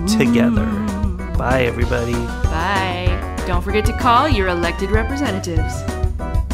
together. 0.07 0.65
Bye, 1.37 1.63
everybody. 1.63 2.13
Bye. 2.13 3.43
Don't 3.47 3.61
forget 3.63 3.85
to 3.85 3.97
call 3.97 4.29
your 4.29 4.47
elected 4.49 4.91
representatives. 4.91 5.81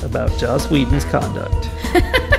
About 0.03 0.31
Joss 0.39 0.71
Whedon's 0.71 1.05
conduct. 1.05 1.69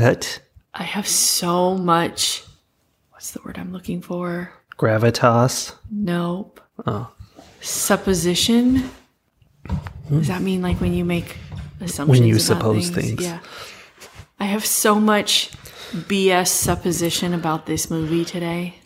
What? 0.00 0.40
I 0.74 0.82
have 0.84 1.08
so 1.08 1.76
much. 1.76 2.44
What's 3.10 3.32
the 3.32 3.40
word 3.44 3.58
I'm 3.58 3.72
looking 3.72 4.00
for? 4.00 4.52
Gravitas. 4.76 5.74
Nope. 5.90 6.60
Oh. 6.86 7.10
Supposition. 7.60 8.90
Hmm. 9.66 10.18
Does 10.18 10.28
that 10.28 10.42
mean 10.42 10.62
like 10.62 10.80
when 10.80 10.94
you 10.94 11.04
make 11.04 11.36
assumptions? 11.80 12.20
When 12.20 12.28
you 12.28 12.38
suppose 12.38 12.90
things. 12.90 13.22
Yeah. 13.22 13.40
I 14.38 14.44
have 14.44 14.64
so 14.64 15.00
much 15.00 15.50
BS 15.90 16.48
supposition 16.48 17.34
about 17.34 17.66
this 17.66 17.90
movie 17.90 18.24
today. 18.24 18.76